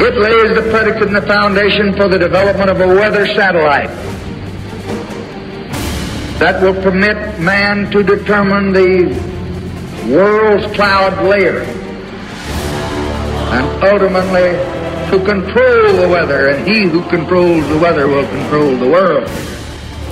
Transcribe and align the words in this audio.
It 0.00 0.16
lays 0.16 0.54
the 0.54 0.70
predicate 0.70 1.08
and 1.08 1.16
the 1.16 1.22
foundation 1.22 1.92
for 1.94 2.08
the 2.08 2.18
development 2.18 2.70
of 2.70 2.80
a 2.80 2.86
weather 2.86 3.26
satellite 3.26 3.90
that 6.38 6.62
will 6.62 6.80
permit 6.82 7.40
man 7.40 7.90
to 7.90 8.04
determine 8.04 8.72
the 8.72 9.06
world's 10.08 10.72
cloud 10.76 11.24
layer 11.24 11.62
and 13.50 13.66
ultimately 13.82 14.78
to 15.10 15.24
control 15.24 15.96
the 15.96 16.08
weather, 16.08 16.48
and 16.50 16.68
he 16.68 16.82
who 16.84 17.02
controls 17.08 17.66
the 17.68 17.78
weather 17.78 18.06
will 18.06 18.26
control 18.28 18.76
the 18.76 18.86
world. 18.86 19.28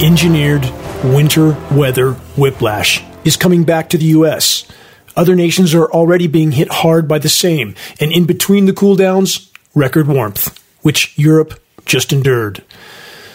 Engineered 0.01 0.65
winter 1.05 1.57
weather 1.71 2.15
whiplash 2.37 3.05
is 3.25 3.37
coming 3.37 3.63
back 3.63 3.91
to 3.91 3.99
the 3.99 4.07
U.S. 4.07 4.67
Other 5.15 5.37
nations 5.37 5.75
are 5.75 5.91
already 5.93 6.27
being 6.27 6.53
hit 6.53 6.69
hard 6.69 7.07
by 7.07 7.19
the 7.19 7.29
same, 7.29 7.75
and 8.01 8.11
in 8.11 8.25
between 8.25 8.65
the 8.65 8.73
cool 8.73 8.97
downs, 8.97 9.53
record 9.77 10.09
warmth, 10.09 10.59
which 10.83 11.17
Europe 11.17 11.63
just 11.85 12.13
endured. 12.13 12.65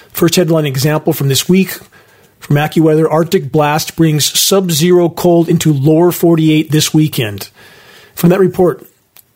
First 0.10 0.36
headline 0.36 0.66
example 0.66 1.14
from 1.14 1.30
this 1.30 1.48
week 1.48 1.80
from 2.40 2.56
AccuWeather 2.58 3.10
Arctic 3.10 3.52
blast 3.52 3.96
brings 3.96 4.26
sub 4.26 4.72
zero 4.72 5.08
cold 5.08 5.48
into 5.48 5.72
lower 5.72 6.12
48 6.12 6.72
this 6.72 6.94
weekend. 6.94 7.50
From 8.16 8.32
that 8.32 8.40
report, 8.40 8.86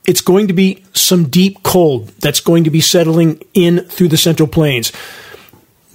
it's 0.08 0.22
going 0.22 0.48
to 0.48 0.54
be 0.54 0.84
some 0.94 1.30
deep 1.30 1.64
cold 1.64 2.10
that's 2.20 2.40
going 2.40 2.64
to 2.64 2.70
be 2.72 2.82
settling 2.82 3.42
in 3.54 3.82
through 3.86 4.10
the 4.10 4.18
central 4.18 4.50
plains. 4.50 4.92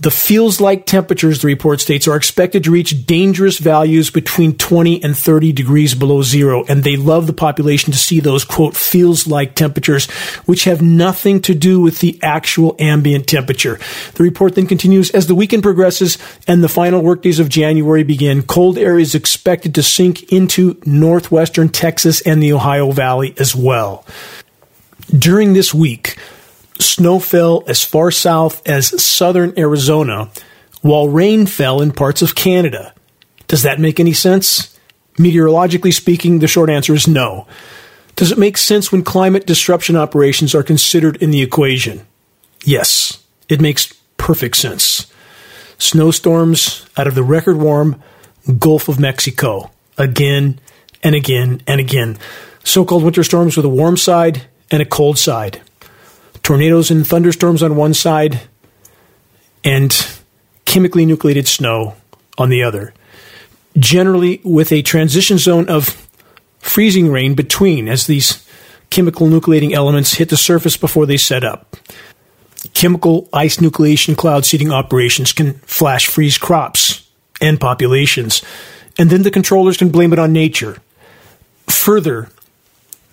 The 0.00 0.10
feels 0.10 0.62
like 0.62 0.86
temperatures, 0.86 1.42
the 1.42 1.48
report 1.48 1.78
states, 1.78 2.08
are 2.08 2.16
expected 2.16 2.64
to 2.64 2.70
reach 2.70 3.04
dangerous 3.04 3.58
values 3.58 4.10
between 4.10 4.56
20 4.56 5.04
and 5.04 5.14
30 5.14 5.52
degrees 5.52 5.94
below 5.94 6.22
zero. 6.22 6.64
And 6.64 6.82
they 6.82 6.96
love 6.96 7.26
the 7.26 7.34
population 7.34 7.92
to 7.92 7.98
see 7.98 8.18
those, 8.18 8.42
quote, 8.42 8.74
feels 8.74 9.26
like 9.26 9.54
temperatures, 9.54 10.10
which 10.46 10.64
have 10.64 10.80
nothing 10.80 11.42
to 11.42 11.54
do 11.54 11.80
with 11.80 12.00
the 12.00 12.18
actual 12.22 12.76
ambient 12.78 13.26
temperature. 13.26 13.78
The 14.14 14.22
report 14.22 14.54
then 14.54 14.66
continues 14.66 15.10
as 15.10 15.26
the 15.26 15.34
weekend 15.34 15.62
progresses 15.62 16.16
and 16.48 16.64
the 16.64 16.68
final 16.70 17.02
workdays 17.02 17.38
of 17.38 17.50
January 17.50 18.02
begin, 18.02 18.40
cold 18.40 18.78
air 18.78 18.98
is 18.98 19.14
expected 19.14 19.74
to 19.74 19.82
sink 19.82 20.32
into 20.32 20.80
northwestern 20.86 21.68
Texas 21.68 22.22
and 22.22 22.42
the 22.42 22.54
Ohio 22.54 22.90
Valley 22.90 23.34
as 23.38 23.54
well. 23.54 24.06
During 25.10 25.52
this 25.52 25.74
week, 25.74 26.16
snow 26.80 27.18
fell 27.18 27.62
as 27.66 27.82
far 27.82 28.10
south 28.10 28.66
as 28.66 29.02
southern 29.02 29.58
Arizona, 29.58 30.30
while 30.82 31.08
rain 31.08 31.46
fell 31.46 31.80
in 31.80 31.92
parts 31.92 32.22
of 32.22 32.34
Canada. 32.34 32.94
Does 33.48 33.62
that 33.62 33.80
make 33.80 34.00
any 34.00 34.12
sense? 34.12 34.78
Meteorologically 35.18 35.92
speaking, 35.92 36.38
the 36.38 36.46
short 36.46 36.70
answer 36.70 36.94
is 36.94 37.06
no. 37.08 37.46
Does 38.16 38.32
it 38.32 38.38
make 38.38 38.56
sense 38.56 38.90
when 38.90 39.02
climate 39.02 39.46
disruption 39.46 39.96
operations 39.96 40.54
are 40.54 40.62
considered 40.62 41.16
in 41.22 41.30
the 41.30 41.42
equation? 41.42 42.06
Yes, 42.64 43.22
it 43.48 43.60
makes 43.60 43.92
perfect 44.16 44.56
sense. 44.56 45.10
Snowstorms 45.78 46.86
out 46.96 47.06
of 47.06 47.14
the 47.14 47.22
record 47.22 47.56
warm 47.56 48.02
Gulf 48.58 48.88
of 48.88 49.00
Mexico 49.00 49.70
again 49.96 50.60
and 51.02 51.14
again 51.14 51.62
and 51.66 51.80
again. 51.80 52.18
So 52.64 52.84
called 52.84 53.04
winter 53.04 53.24
storms 53.24 53.56
with 53.56 53.66
a 53.66 53.70
warm 53.70 53.96
side 53.96 54.42
and 54.70 54.82
a 54.82 54.86
cold 54.86 55.18
side 55.18 55.60
tornadoes 56.42 56.90
and 56.90 57.06
thunderstorms 57.06 57.62
on 57.62 57.76
one 57.76 57.94
side, 57.94 58.40
and 59.64 60.20
chemically 60.64 61.04
nucleated 61.04 61.46
snow 61.46 61.96
on 62.38 62.48
the 62.48 62.62
other. 62.62 62.94
Generally, 63.78 64.40
with 64.44 64.72
a 64.72 64.82
transition 64.82 65.38
zone 65.38 65.68
of 65.68 66.08
freezing 66.58 67.10
rain 67.10 67.34
between 67.34 67.88
as 67.88 68.06
these 68.06 68.46
chemical 68.90 69.28
nucleating 69.28 69.72
elements 69.72 70.14
hit 70.14 70.28
the 70.28 70.36
surface 70.36 70.76
before 70.76 71.06
they 71.06 71.16
set 71.16 71.44
up. 71.44 71.76
Chemical 72.74 73.28
ice 73.32 73.56
nucleation 73.56 74.16
cloud 74.16 74.44
seeding 74.44 74.70
operations 74.70 75.32
can 75.32 75.54
flash 75.60 76.06
freeze 76.06 76.36
crops 76.36 77.08
and 77.40 77.60
populations, 77.60 78.42
and 78.98 79.08
then 79.08 79.22
the 79.22 79.30
controllers 79.30 79.76
can 79.76 79.88
blame 79.88 80.12
it 80.12 80.18
on 80.18 80.32
nature. 80.32 80.78
Further, 81.68 82.28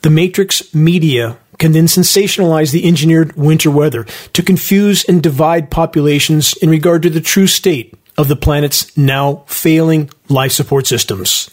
the 0.01 0.09
matrix 0.09 0.73
media 0.73 1.37
can 1.57 1.71
then 1.71 1.85
sensationalize 1.85 2.71
the 2.71 2.87
engineered 2.87 3.35
winter 3.35 3.71
weather 3.71 4.05
to 4.33 4.43
confuse 4.43 5.03
and 5.05 5.23
divide 5.23 5.71
populations 5.71 6.55
in 6.57 6.69
regard 6.69 7.01
to 7.03 7.09
the 7.09 7.21
true 7.21 7.47
state 7.47 7.93
of 8.17 8.27
the 8.27 8.35
planet's 8.35 8.95
now 8.97 9.43
failing 9.47 10.09
life 10.29 10.51
support 10.51 10.87
systems. 10.87 11.49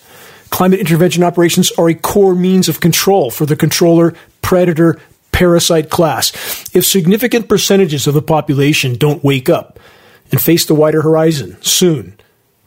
Climate 0.51 0.81
intervention 0.81 1.23
operations 1.23 1.73
are 1.73 1.89
a 1.89 1.95
core 1.95 2.35
means 2.35 2.69
of 2.69 2.81
control 2.81 3.31
for 3.31 3.45
the 3.45 3.57
controller 3.57 4.15
predator 4.41 4.99
parasite 5.33 5.91
class. 5.91 6.31
If 6.75 6.87
significant 6.87 7.49
percentages 7.49 8.07
of 8.07 8.15
the 8.15 8.23
population 8.23 8.95
don't 8.95 9.25
wake 9.25 9.49
up 9.49 9.81
and 10.31 10.41
face 10.41 10.65
the 10.65 10.75
wider 10.75 11.03
horizon 11.03 11.61
soon, 11.61 12.17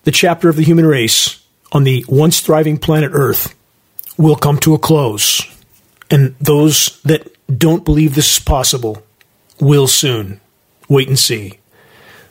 the 0.03 0.11
chapter 0.11 0.49
of 0.49 0.57
the 0.57 0.63
human 0.63 0.85
race 0.85 1.43
on 1.71 1.83
the 1.83 2.03
once 2.07 2.39
thriving 2.41 2.77
planet 2.77 3.11
Earth 3.13 3.55
will 4.17 4.35
come 4.35 4.57
to 4.59 4.73
a 4.73 4.79
close 4.79 5.56
and 6.09 6.35
those 6.39 7.01
that 7.03 7.29
don't 7.57 7.85
believe 7.85 8.15
this 8.15 8.37
is 8.37 8.43
possible 8.43 9.03
will 9.59 9.87
soon. 9.87 10.41
Wait 10.89 11.07
and 11.07 11.19
see. 11.19 11.59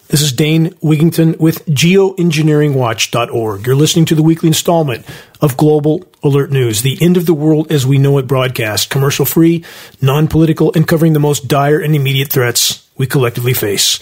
This 0.08 0.22
is 0.22 0.32
Dane 0.32 0.70
Wigington 0.74 1.36
with 1.40 1.66
geoengineeringwatch.org. 1.66 3.66
You're 3.66 3.74
listening 3.74 4.04
to 4.04 4.14
the 4.14 4.22
weekly 4.22 4.46
installment 4.46 5.04
of 5.40 5.56
Global 5.56 6.04
Alert 6.22 6.52
News, 6.52 6.82
the 6.82 6.96
end 7.00 7.16
of 7.16 7.26
the 7.26 7.34
world 7.34 7.72
as 7.72 7.84
we 7.84 7.98
know 7.98 8.16
it 8.18 8.28
broadcast, 8.28 8.88
commercial 8.88 9.24
free, 9.24 9.64
non 10.00 10.28
political, 10.28 10.72
and 10.74 10.86
covering 10.86 11.12
the 11.12 11.18
most 11.18 11.48
dire 11.48 11.80
and 11.80 11.96
immediate 11.96 12.30
threats 12.30 12.88
we 12.96 13.08
collectively 13.08 13.52
face. 13.52 13.98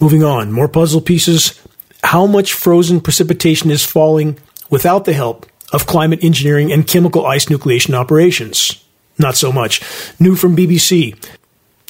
Moving 0.00 0.24
on, 0.24 0.52
more 0.52 0.68
puzzle 0.68 1.02
pieces. 1.02 1.60
How 2.02 2.26
much 2.26 2.54
frozen 2.54 3.02
precipitation 3.02 3.70
is 3.70 3.84
falling 3.84 4.38
without 4.70 5.04
the 5.04 5.12
help 5.12 5.44
of 5.70 5.86
climate 5.86 6.24
engineering 6.24 6.72
and 6.72 6.86
chemical 6.86 7.26
ice 7.26 7.44
nucleation 7.46 7.92
operations? 7.92 8.82
Not 9.18 9.36
so 9.36 9.52
much. 9.52 9.80
New 10.20 10.36
from 10.36 10.56
BBC 10.56 11.16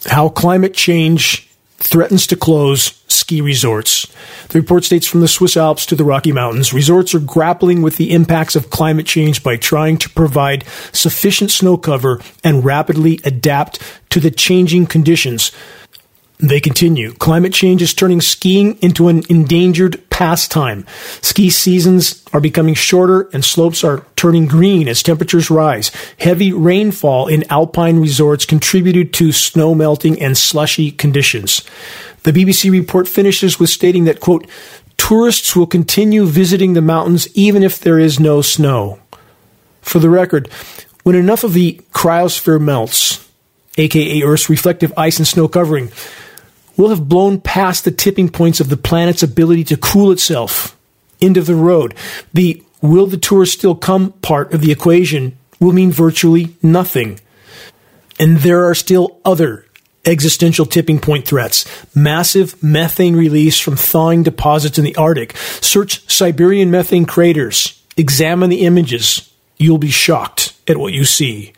How 0.07 0.29
climate 0.29 0.75
change 0.75 1.49
threatens 1.79 2.27
to 2.29 2.37
close 2.37 3.03
ski 3.09 3.41
resorts. 3.41 4.07
The 4.49 4.61
report 4.61 4.85
states 4.85 5.07
from 5.07 5.21
the 5.21 5.29
Swiss 5.29 5.57
Alps 5.57 5.85
to 5.87 5.97
the 5.97 6.05
Rocky 6.05 6.33
Mountains, 6.33 6.73
resorts 6.73 7.15
are 7.15 7.21
grappling 7.21 7.83
with 7.83 7.97
the 7.97 8.13
impacts 8.13 8.57
of 8.57 8.71
climate 8.71 9.07
change 9.07 9.43
by 9.43 9.57
trying 9.57 9.99
to 9.99 10.11
provide 10.11 10.65
sufficient 10.93 11.51
snow 11.51 11.77
cover 11.77 12.21
and 12.43 12.65
rapidly 12.65 13.21
adapt 13.25 13.81
to 14.11 14.21
the 14.21 14.31
changing 14.31 14.87
conditions 14.87 15.53
they 16.39 16.61
continue. 16.61 17.13
Climate 17.15 17.53
change 17.53 17.83
is 17.83 17.95
turning 17.95 18.21
skiing 18.21 18.77
into 18.83 19.09
an 19.09 19.23
endangered 19.29 20.06
pastime. 20.17 20.87
Ski 21.21 21.51
seasons 21.51 22.23
are 22.33 22.41
becoming 22.41 22.73
shorter 22.73 23.29
and 23.35 23.45
slopes 23.45 23.85
are 23.85 24.07
turning 24.17 24.47
green 24.47 24.89
as 24.89 25.03
temperatures 25.03 25.51
rise. 25.51 25.91
Heavy 26.19 26.55
rainfall 26.55 27.27
in 27.27 27.45
alpine 27.53 28.01
resorts 28.01 28.47
contributed 28.47 29.13
to 29.13 29.31
snow 29.31 29.75
melting 29.75 30.19
and 30.23 30.39
slushy 30.39 30.91
conditions. 30.91 31.61
The 32.23 32.33
BBC 32.33 32.71
report 32.71 33.07
finishes 33.09 33.61
with 33.61 33.69
stating 33.69 34.05
that, 34.05 34.21
quote, 34.21 34.47
tourists 34.97 35.55
will 35.55 35.67
continue 35.67 36.25
visiting 36.25 36.73
the 36.73 36.81
mountains 36.81 37.29
even 37.37 37.63
if 37.63 37.79
there 37.79 37.99
is 37.99 38.19
no 38.19 38.41
snow. 38.41 38.99
For 39.83 39.99
the 39.99 40.09
record, 40.09 40.49
when 41.03 41.15
enough 41.15 41.45
of 41.45 41.53
the 41.53 41.79
cryosphere 41.93 42.59
melts, 42.59 43.23
aka 43.77 44.23
Earth's 44.23 44.49
reflective 44.49 44.95
ice 44.97 45.19
and 45.19 45.29
snow 45.29 45.47
covering, 45.47 45.93
will 46.77 46.91
have 46.91 47.09
blown 47.09 47.41
past 47.41 47.85
the 47.85 47.91
tipping 47.91 48.29
points 48.29 48.61
of 48.61 48.69
the 48.69 48.77
planet's 48.77 49.23
ability 49.23 49.65
to 49.65 49.77
cool 49.77 50.11
itself. 50.11 50.77
End 51.21 51.37
of 51.37 51.47
the 51.47 51.55
road. 51.55 51.95
The 52.35 52.63
will 52.83 53.07
the 53.07 53.17
tour 53.17 53.47
still 53.47 53.75
come 53.75 54.13
part 54.13 54.53
of 54.53 54.61
the 54.61 54.73
equation 54.73 55.37
will 55.59 55.73
mean 55.73 55.91
virtually 55.91 56.55
nothing. 56.63 57.21
And 58.19 58.39
there 58.39 58.65
are 58.65 58.75
still 58.75 59.21
other 59.25 59.67
existential 60.05 60.67
tipping 60.67 61.01
point 61.01 61.27
threats. 61.27 61.67
Massive 61.95 62.63
methane 62.63 63.17
release 63.17 63.59
from 63.59 63.77
thawing 63.77 64.23
deposits 64.23 64.79
in 64.79 64.85
the 64.85 64.97
Arctic. 64.97 65.37
Search 65.37 66.09
Siberian 66.11 66.71
methane 66.71 67.07
craters. 67.07 67.83
Examine 67.97 68.51
the 68.51 68.61
images. 68.61 69.33
You'll 69.57 69.79
be 69.79 69.91
shocked 69.91 70.55
at 70.69 70.77
what 70.77 70.93
you 70.93 71.05
see. 71.05 71.53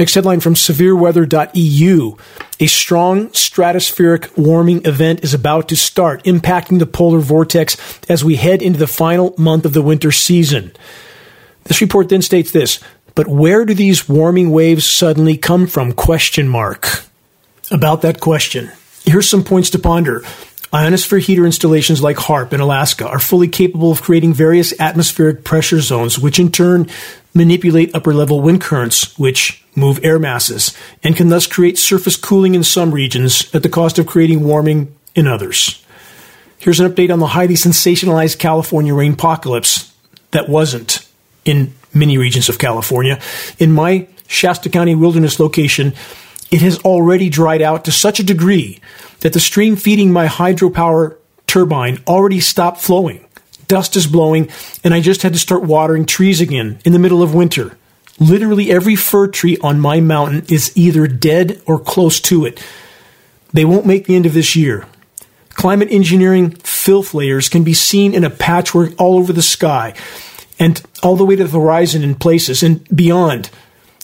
Next 0.00 0.14
headline 0.14 0.40
from 0.40 0.54
severeweather.eu. 0.54 2.16
A 2.58 2.66
strong 2.66 3.28
stratospheric 3.28 4.34
warming 4.34 4.86
event 4.86 5.22
is 5.22 5.34
about 5.34 5.68
to 5.68 5.76
start, 5.76 6.24
impacting 6.24 6.78
the 6.78 6.86
polar 6.86 7.18
vortex 7.18 7.76
as 8.08 8.24
we 8.24 8.36
head 8.36 8.62
into 8.62 8.78
the 8.78 8.86
final 8.86 9.34
month 9.36 9.66
of 9.66 9.74
the 9.74 9.82
winter 9.82 10.10
season. 10.10 10.72
This 11.64 11.82
report 11.82 12.08
then 12.08 12.22
states 12.22 12.50
this, 12.50 12.80
but 13.14 13.28
where 13.28 13.66
do 13.66 13.74
these 13.74 14.08
warming 14.08 14.50
waves 14.52 14.86
suddenly 14.86 15.36
come 15.36 15.66
from? 15.66 15.92
Question 15.92 16.48
mark. 16.48 17.04
About 17.70 18.00
that 18.00 18.20
question, 18.20 18.72
here's 19.04 19.28
some 19.28 19.44
points 19.44 19.68
to 19.68 19.78
ponder. 19.78 20.24
Ionosphere 20.72 21.18
heater 21.18 21.44
installations 21.44 22.00
like 22.00 22.16
HAARP 22.16 22.52
in 22.52 22.60
Alaska 22.60 23.06
are 23.06 23.18
fully 23.18 23.48
capable 23.48 23.90
of 23.90 24.00
creating 24.00 24.32
various 24.32 24.72
atmospheric 24.80 25.44
pressure 25.44 25.80
zones, 25.80 26.18
which 26.18 26.38
in 26.38 26.50
turn 26.50 26.88
manipulate 27.34 27.94
upper 27.94 28.12
level 28.12 28.40
wind 28.40 28.60
currents, 28.60 29.18
which 29.18 29.64
move 29.76 30.04
air 30.04 30.18
masses, 30.18 30.76
and 31.02 31.16
can 31.16 31.28
thus 31.28 31.46
create 31.46 31.78
surface 31.78 32.16
cooling 32.16 32.54
in 32.54 32.64
some 32.64 32.92
regions 32.92 33.52
at 33.54 33.62
the 33.62 33.68
cost 33.68 33.98
of 33.98 34.06
creating 34.06 34.44
warming 34.44 34.94
in 35.14 35.26
others. 35.26 35.84
Here's 36.58 36.80
an 36.80 36.90
update 36.90 37.12
on 37.12 37.20
the 37.20 37.28
highly 37.28 37.54
sensationalized 37.54 38.38
California 38.38 38.94
rain 38.94 39.14
apocalypse 39.14 39.94
that 40.32 40.48
wasn't 40.48 41.06
in 41.44 41.72
many 41.94 42.18
regions 42.18 42.48
of 42.48 42.58
California. 42.58 43.18
In 43.58 43.72
my 43.72 44.08
Shasta 44.26 44.68
County 44.68 44.94
wilderness 44.94 45.40
location, 45.40 45.94
it 46.50 46.60
has 46.62 46.78
already 46.80 47.28
dried 47.28 47.62
out 47.62 47.84
to 47.84 47.92
such 47.92 48.20
a 48.20 48.24
degree 48.24 48.80
that 49.20 49.32
the 49.32 49.40
stream 49.40 49.76
feeding 49.76 50.12
my 50.12 50.26
hydropower 50.26 51.16
turbine 51.46 52.02
already 52.06 52.40
stopped 52.40 52.80
flowing. 52.80 53.24
Dust 53.70 53.94
is 53.94 54.08
blowing, 54.08 54.48
and 54.82 54.92
I 54.92 55.00
just 55.00 55.22
had 55.22 55.32
to 55.32 55.38
start 55.38 55.62
watering 55.62 56.04
trees 56.04 56.40
again 56.40 56.80
in 56.84 56.92
the 56.92 56.98
middle 56.98 57.22
of 57.22 57.36
winter. 57.36 57.78
Literally 58.18 58.68
every 58.68 58.96
fir 58.96 59.28
tree 59.28 59.58
on 59.62 59.78
my 59.78 60.00
mountain 60.00 60.44
is 60.48 60.76
either 60.76 61.06
dead 61.06 61.62
or 61.66 61.78
close 61.78 62.18
to 62.22 62.44
it. 62.44 62.60
They 63.52 63.64
won't 63.64 63.86
make 63.86 64.06
the 64.06 64.16
end 64.16 64.26
of 64.26 64.34
this 64.34 64.56
year. 64.56 64.88
Climate 65.50 65.86
engineering 65.92 66.50
filth 66.50 67.14
layers 67.14 67.48
can 67.48 67.62
be 67.62 67.72
seen 67.72 68.12
in 68.12 68.24
a 68.24 68.30
patchwork 68.30 69.00
all 69.00 69.16
over 69.16 69.32
the 69.32 69.40
sky 69.40 69.94
and 70.58 70.82
all 71.04 71.14
the 71.14 71.24
way 71.24 71.36
to 71.36 71.44
the 71.44 71.56
horizon 71.56 72.02
in 72.02 72.16
places 72.16 72.64
and 72.64 72.84
beyond. 72.88 73.50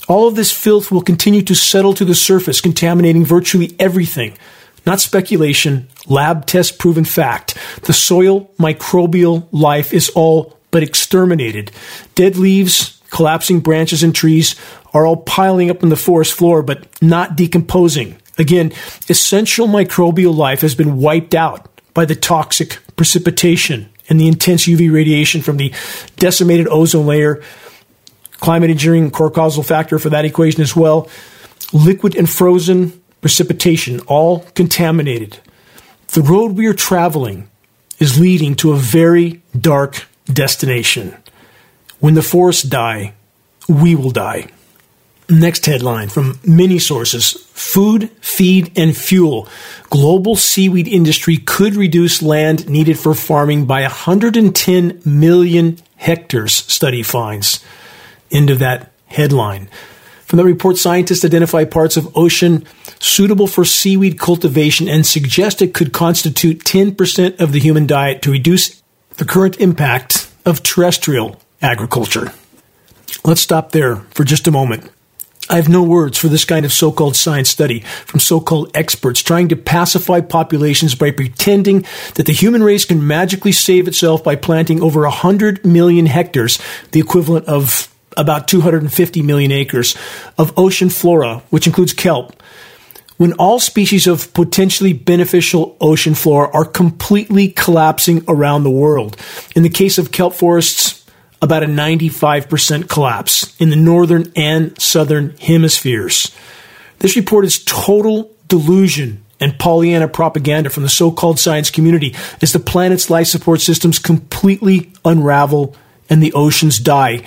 All 0.07 0.29
of 0.29 0.37
this 0.37 0.53
filth 0.53 0.93
will 0.93 1.03
continue 1.03 1.43
to 1.43 1.57
settle 1.57 1.93
to 1.95 2.05
the 2.05 2.15
surface, 2.15 2.61
contaminating 2.61 3.25
virtually 3.25 3.75
everything. 3.81 4.39
Not 4.87 5.01
speculation, 5.01 5.89
lab 6.07 6.47
test 6.47 6.79
proven 6.79 7.05
fact. 7.05 7.59
The 7.83 7.93
soil 7.93 8.49
microbial 8.59 9.49
life 9.51 9.93
is 9.93 10.09
all 10.11 10.57
but 10.71 10.85
exterminated. 10.85 11.73
Dead 12.15 12.37
leaves, 12.37 13.03
collapsing 13.11 13.61
branches 13.61 14.05
and 14.05 14.15
trees 14.15 14.55
are 14.95 15.05
all 15.05 15.17
piling 15.17 15.71
up 15.71 15.83
on 15.83 15.89
the 15.89 15.97
forest 15.97 16.35
floor, 16.35 16.63
but 16.63 16.87
not 17.03 17.37
decomposing. 17.37 18.17
Again, 18.39 18.73
essential 19.09 19.67
microbial 19.67 20.35
life 20.35 20.61
has 20.61 20.75
been 20.75 20.99
wiped 20.99 21.35
out 21.35 21.69
by 21.93 22.05
the 22.05 22.15
toxic 22.15 22.79
precipitation 22.95 23.89
and 24.09 24.21
the 24.21 24.29
intense 24.29 24.67
UV 24.67 24.93
radiation 24.93 25.43
from 25.43 25.57
the 25.57 25.75
decimated 26.17 26.69
ozone 26.69 27.07
layer. 27.07 27.43
Climate 28.33 28.71
engineering, 28.71 29.11
core 29.11 29.31
causal 29.31 29.63
factor 29.63 29.99
for 29.99 30.11
that 30.11 30.25
equation 30.25 30.61
as 30.61 30.77
well. 30.77 31.09
Liquid 31.73 32.15
and 32.15 32.29
frozen 32.29 33.03
precipitation, 33.27 33.99
all 34.07 34.39
contaminated. 34.55 35.41
The 36.13 36.23
road 36.23 36.53
we 36.53 36.69
are 36.69 36.73
traveling 36.73 37.51
is 37.99 38.21
leading 38.21 38.55
to 38.55 38.71
a 38.71 38.77
very 38.77 39.43
dark 39.59 40.07
destination. 40.33 41.13
When 41.99 42.15
the 42.15 42.23
forests 42.23 42.63
die, 42.63 43.15
we 43.69 43.97
will 43.97 44.13
die. 44.13 44.47
Next 45.29 45.67
headline 45.67 46.09
from 46.09 46.39
many 46.47 46.79
sources 46.79 47.33
Food, 47.51 48.11
feed, 48.21 48.71
and 48.79 48.97
fuel. 48.97 49.49
Global 49.91 50.37
seaweed 50.37 50.87
industry 50.87 51.37
could 51.39 51.75
reduce 51.75 52.23
land 52.23 52.69
needed 52.69 52.97
for 52.97 53.13
farming 53.13 53.67
by 53.67 53.81
110 53.81 55.03
million 55.05 55.79
hectares, 55.97 56.53
study 56.53 57.03
finds. 57.03 57.59
End 58.31 58.51
of 58.51 58.61
that 58.61 58.93
headline. 59.07 59.69
From 60.27 60.37
the 60.37 60.45
report, 60.45 60.77
scientists 60.77 61.25
identify 61.25 61.65
parts 61.65 61.97
of 61.97 62.17
ocean 62.17 62.65
suitable 62.99 63.47
for 63.47 63.65
seaweed 63.65 64.19
cultivation 64.19 64.89
and 64.89 65.07
suggest 65.07 65.63
it 65.63 65.75
could 65.75 65.93
constitute 65.93 66.65
10% 66.65 67.41
of 67.41 67.53
the 67.53 67.61
human 67.61 67.87
diet 67.87 68.23
to 68.23 68.33
reduce 68.33 68.83
the 69.17 69.25
current 69.25 69.59
impact 69.61 70.31
of 70.45 70.63
terrestrial 70.63 71.41
agriculture. 71.63 72.33
Let's 73.25 73.41
stop 73.41 73.73
there 73.73 73.97
for 73.97 74.25
just 74.25 74.47
a 74.47 74.51
moment. 74.51 74.91
I 75.49 75.57
have 75.57 75.69
no 75.69 75.83
words 75.83 76.19
for 76.19 76.27
this 76.27 76.45
kind 76.45 76.67
of 76.67 76.73
so 76.73 76.91
called 76.91 77.15
science 77.15 77.49
study 77.49 77.81
from 77.81 78.19
so 78.19 78.41
called 78.41 78.71
experts 78.75 79.23
trying 79.23 79.49
to 79.49 79.57
pacify 79.57 80.21
populations 80.21 80.97
by 80.97 81.13
pretending 81.13 81.87
that 82.15 82.27
the 82.27 82.33
human 82.33 82.65
race 82.65 82.85
can 82.85 83.07
magically 83.07 83.53
save 83.53 83.87
itself 83.87 84.25
by 84.25 84.35
planting 84.35 84.83
over 84.83 85.03
100 85.03 85.65
million 85.65 86.07
hectares, 86.07 86.59
the 86.91 86.99
equivalent 86.99 87.47
of 87.47 87.93
about 88.17 88.49
250 88.49 89.23
million 89.23 89.53
acres, 89.53 89.97
of 90.37 90.53
ocean 90.59 90.89
flora, 90.89 91.43
which 91.51 91.67
includes 91.67 91.93
kelp. 91.93 92.43
When 93.17 93.33
all 93.35 93.59
species 93.59 94.07
of 94.07 94.33
potentially 94.35 94.93
beneficial 94.93 95.77
ocean 95.81 96.15
flora 96.15 96.51
are 96.53 96.65
completely 96.65 97.49
collapsing 97.49 98.23
around 98.29 98.63
the 98.65 98.71
world. 98.71 99.17
In 99.55 99.63
the 99.63 99.71
case 99.71 99.97
of 99.97 100.13
kelp 100.13 100.35
forests, 100.35 101.05
about 101.43 101.63
a 101.63 101.67
95% 101.67 102.89
collapse 102.89 103.55
in 103.61 103.71
the 103.71 103.77
northern 103.77 104.33
and 104.35 104.81
southern 104.81 105.37
hemispheres. 105.39 106.35
This 106.99 107.17
report 107.17 107.45
is 107.45 107.63
total 107.65 108.35
delusion 108.49 109.25
and 109.39 109.59
Pollyanna 109.59 110.09
propaganda 110.09 110.71
from 110.71 110.83
the 110.83 110.89
so 110.89 111.11
called 111.11 111.39
science 111.39 111.71
community 111.71 112.15
as 112.41 112.53
the 112.53 112.59
planet's 112.59 113.11
life 113.11 113.27
support 113.27 113.61
systems 113.61 113.99
completely 113.99 114.93
unravel 115.05 115.77
and 116.09 116.23
the 116.23 116.33
oceans 116.33 116.79
die, 116.79 117.23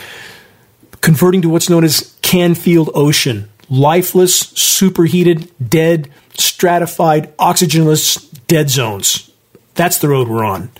converting 1.01 1.41
to 1.43 1.49
what's 1.49 1.69
known 1.69 1.83
as 1.83 2.17
Canfield 2.21 2.89
Ocean 2.95 3.48
lifeless, 3.69 4.35
superheated, 4.35 5.51
dead, 5.69 6.09
stratified, 6.33 7.35
oxygenless 7.37 8.15
dead 8.47 8.69
zones. 8.69 9.31
That's 9.75 9.99
the 9.99 10.09
road 10.09 10.27
we're 10.27 10.43
on. 10.43 10.71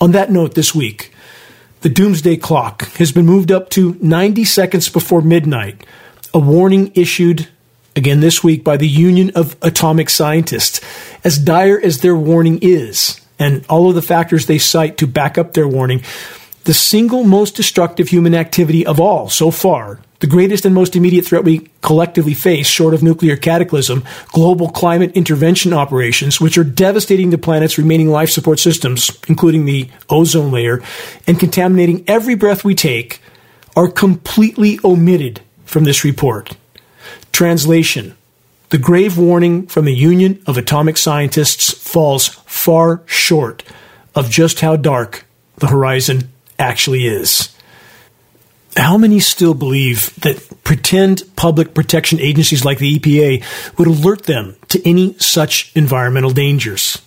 On 0.00 0.12
that 0.12 0.30
note, 0.30 0.54
this 0.54 0.74
week, 0.74 1.12
the 1.80 1.88
doomsday 1.88 2.36
clock 2.36 2.82
has 2.92 3.12
been 3.12 3.26
moved 3.26 3.52
up 3.52 3.70
to 3.70 3.96
90 4.00 4.44
seconds 4.44 4.88
before 4.88 5.20
midnight. 5.20 5.84
A 6.32 6.38
warning 6.38 6.92
issued 6.94 7.48
again 7.96 8.20
this 8.20 8.44
week 8.44 8.62
by 8.62 8.76
the 8.76 8.88
Union 8.88 9.32
of 9.34 9.56
Atomic 9.62 10.08
Scientists. 10.08 10.80
As 11.24 11.38
dire 11.38 11.80
as 11.80 12.00
their 12.00 12.16
warning 12.16 12.58
is, 12.62 13.20
and 13.38 13.64
all 13.68 13.88
of 13.88 13.94
the 13.94 14.02
factors 14.02 14.46
they 14.46 14.58
cite 14.58 14.98
to 14.98 15.06
back 15.06 15.38
up 15.38 15.54
their 15.54 15.68
warning, 15.68 16.02
the 16.64 16.74
single 16.74 17.24
most 17.24 17.56
destructive 17.56 18.08
human 18.08 18.34
activity 18.34 18.84
of 18.84 19.00
all 19.00 19.28
so 19.28 19.50
far 19.50 20.00
the 20.20 20.26
greatest 20.26 20.64
and 20.64 20.74
most 20.74 20.96
immediate 20.96 21.24
threat 21.24 21.44
we 21.44 21.68
collectively 21.80 22.34
face, 22.34 22.66
short 22.66 22.92
of 22.94 23.02
nuclear 23.02 23.36
cataclysm, 23.36 24.04
global 24.28 24.68
climate 24.68 25.12
intervention 25.12 25.72
operations, 25.72 26.40
which 26.40 26.58
are 26.58 26.64
devastating 26.64 27.30
the 27.30 27.38
planet's 27.38 27.78
remaining 27.78 28.08
life 28.08 28.30
support 28.30 28.58
systems, 28.58 29.16
including 29.28 29.64
the 29.64 29.88
ozone 30.08 30.50
layer, 30.50 30.82
and 31.26 31.38
contaminating 31.38 32.04
every 32.08 32.34
breath 32.34 32.64
we 32.64 32.74
take, 32.74 33.20
are 33.76 33.88
completely 33.88 34.80
omitted 34.82 35.40
from 35.64 35.84
this 35.84 36.04
report. 36.04 36.56
Translation 37.30 38.16
The 38.70 38.78
grave 38.78 39.16
warning 39.16 39.68
from 39.68 39.84
the 39.84 39.94
Union 39.94 40.42
of 40.46 40.58
Atomic 40.58 40.96
Scientists 40.96 41.72
falls 41.72 42.26
far 42.26 43.02
short 43.06 43.62
of 44.16 44.30
just 44.30 44.60
how 44.60 44.74
dark 44.74 45.26
the 45.58 45.68
horizon 45.68 46.32
actually 46.58 47.06
is 47.06 47.54
how 48.78 48.96
many 48.96 49.20
still 49.20 49.54
believe 49.54 50.14
that 50.20 50.62
pretend 50.64 51.22
public 51.36 51.74
protection 51.74 52.20
agencies 52.20 52.64
like 52.64 52.78
the 52.78 52.98
EPA 52.98 53.78
would 53.78 53.88
alert 53.88 54.24
them 54.24 54.56
to 54.68 54.88
any 54.88 55.14
such 55.18 55.72
environmental 55.74 56.30
dangers? 56.30 57.02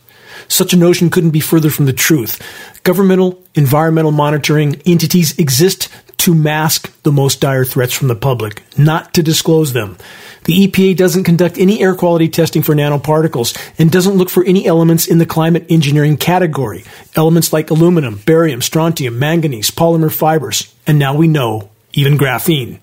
Such 0.48 0.74
a 0.74 0.78
notion 0.78 1.10
couldn't 1.10 1.30
be 1.30 1.40
further 1.40 1.70
from 1.70 1.86
the 1.86 1.94
truth. 1.94 2.42
Governmental 2.84 3.42
environmental 3.56 4.12
monitoring 4.12 4.82
entities 4.86 5.38
exist 5.38 5.88
to 6.22 6.36
mask 6.36 7.02
the 7.02 7.12
most 7.12 7.42
dire 7.42 7.66
threats 7.66 7.94
from 7.94 8.08
the 8.08 8.16
public, 8.16 8.62
not 8.78 9.12
to 9.16 9.24
disclose 9.24 9.74
them. 9.74 9.98
The 10.44 10.68
EPA 10.68 10.96
doesn't 10.96 11.24
conduct 11.24 11.58
any 11.58 11.82
air 11.82 11.96
quality 11.96 12.30
testing 12.30 12.62
for 12.62 12.76
nanoparticles 12.76 13.58
and 13.80 13.92
doesn't 13.92 14.18
look 14.18 14.30
for 14.30 14.44
any 14.44 14.68
elements 14.68 15.08
in 15.08 15.18
the 15.18 15.26
climate 15.26 15.66
engineering 15.70 16.18
category. 16.18 16.84
Elements 17.16 17.52
like 17.52 17.72
aluminum, 17.72 18.22
barium, 18.24 18.62
strontium, 18.62 19.18
manganese, 19.18 19.72
polymer 19.72 20.14
fibers, 20.14 20.76
and 20.86 21.00
now 21.00 21.16
we 21.16 21.28
know 21.28 21.72
even 21.94 22.20
graphene. 22.20 22.80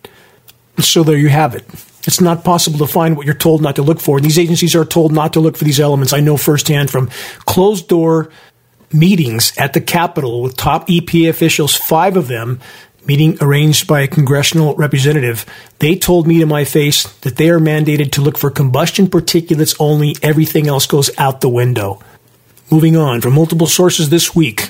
So 0.80 1.04
there 1.04 1.16
you 1.16 1.28
have 1.28 1.54
it. 1.54 1.64
It's 2.09 2.21
not 2.21 2.42
possible 2.42 2.78
to 2.78 2.87
find 2.87 3.16
what 3.16 3.26
you're 3.26 3.35
told 3.37 3.62
not 3.62 3.76
to 3.76 3.83
look 3.83 4.00
for. 4.00 4.21
These 4.21 4.38
agencies 4.38 4.75
are 4.75 4.85
told 4.85 5.12
not 5.12 5.35
to 5.35 5.40
look 5.40 5.57
for 5.57 5.64
these 5.64 5.80
elements. 5.80 6.12
I 6.12 6.21
know 6.21 6.37
firsthand 6.37 6.90
from 6.90 7.09
closed 7.45 7.87
door 7.88 8.30
meetings 8.92 9.52
at 9.59 9.75
the 9.75 9.80
Capitol 9.80 10.42
with 10.42 10.57
top 10.57 10.88
EPA 10.88 11.28
officials, 11.28 11.76
five 11.76 12.16
of 12.16 12.28
them 12.28 12.61
meeting 13.08 13.38
arranged 13.40 13.88
by 13.88 14.02
a 14.02 14.06
congressional 14.06 14.76
representative, 14.76 15.46
they 15.78 15.96
told 15.96 16.26
me 16.26 16.38
to 16.38 16.46
my 16.46 16.64
face 16.64 17.04
that 17.20 17.36
they 17.36 17.48
are 17.48 17.58
mandated 17.58 18.12
to 18.12 18.20
look 18.20 18.36
for 18.36 18.50
combustion 18.50 19.06
particulates 19.06 19.74
only. 19.80 20.14
Everything 20.22 20.68
else 20.68 20.86
goes 20.86 21.10
out 21.18 21.40
the 21.40 21.48
window. 21.48 22.00
Moving 22.70 22.96
on, 22.96 23.22
from 23.22 23.32
multiple 23.32 23.66
sources 23.66 24.10
this 24.10 24.36
week, 24.36 24.68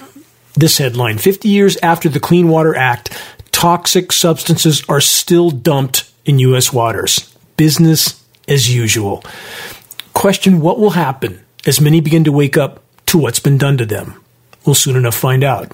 this 0.54 0.78
headline 0.78 1.18
50 1.18 1.49
years 1.49 1.76
after 1.83 2.09
the 2.09 2.21
Clean 2.21 2.49
Water 2.49 2.75
Act, 2.76 3.21
toxic 3.50 4.12
substances 4.12 4.85
are 4.88 5.00
still 5.00 5.50
dumped 5.50 6.09
in 6.25 6.38
U.S. 6.38 6.73
waters. 6.73 7.35
Business 7.57 8.25
as 8.47 8.73
usual. 8.73 9.25
Question 10.14 10.61
what 10.61 10.78
will 10.78 10.90
happen 10.90 11.45
as 11.66 11.80
many 11.80 12.00
begin 12.00 12.23
to 12.25 12.33
wake 12.33 12.57
up 12.57 12.85
to 13.07 13.18
what's 13.18 13.40
been 13.40 13.59
done 13.59 13.78
to 13.78 13.87
them? 13.87 14.23
We'll 14.64 14.76
soon 14.76 14.97
enough 14.97 15.16
find 15.16 15.42
out. 15.42 15.73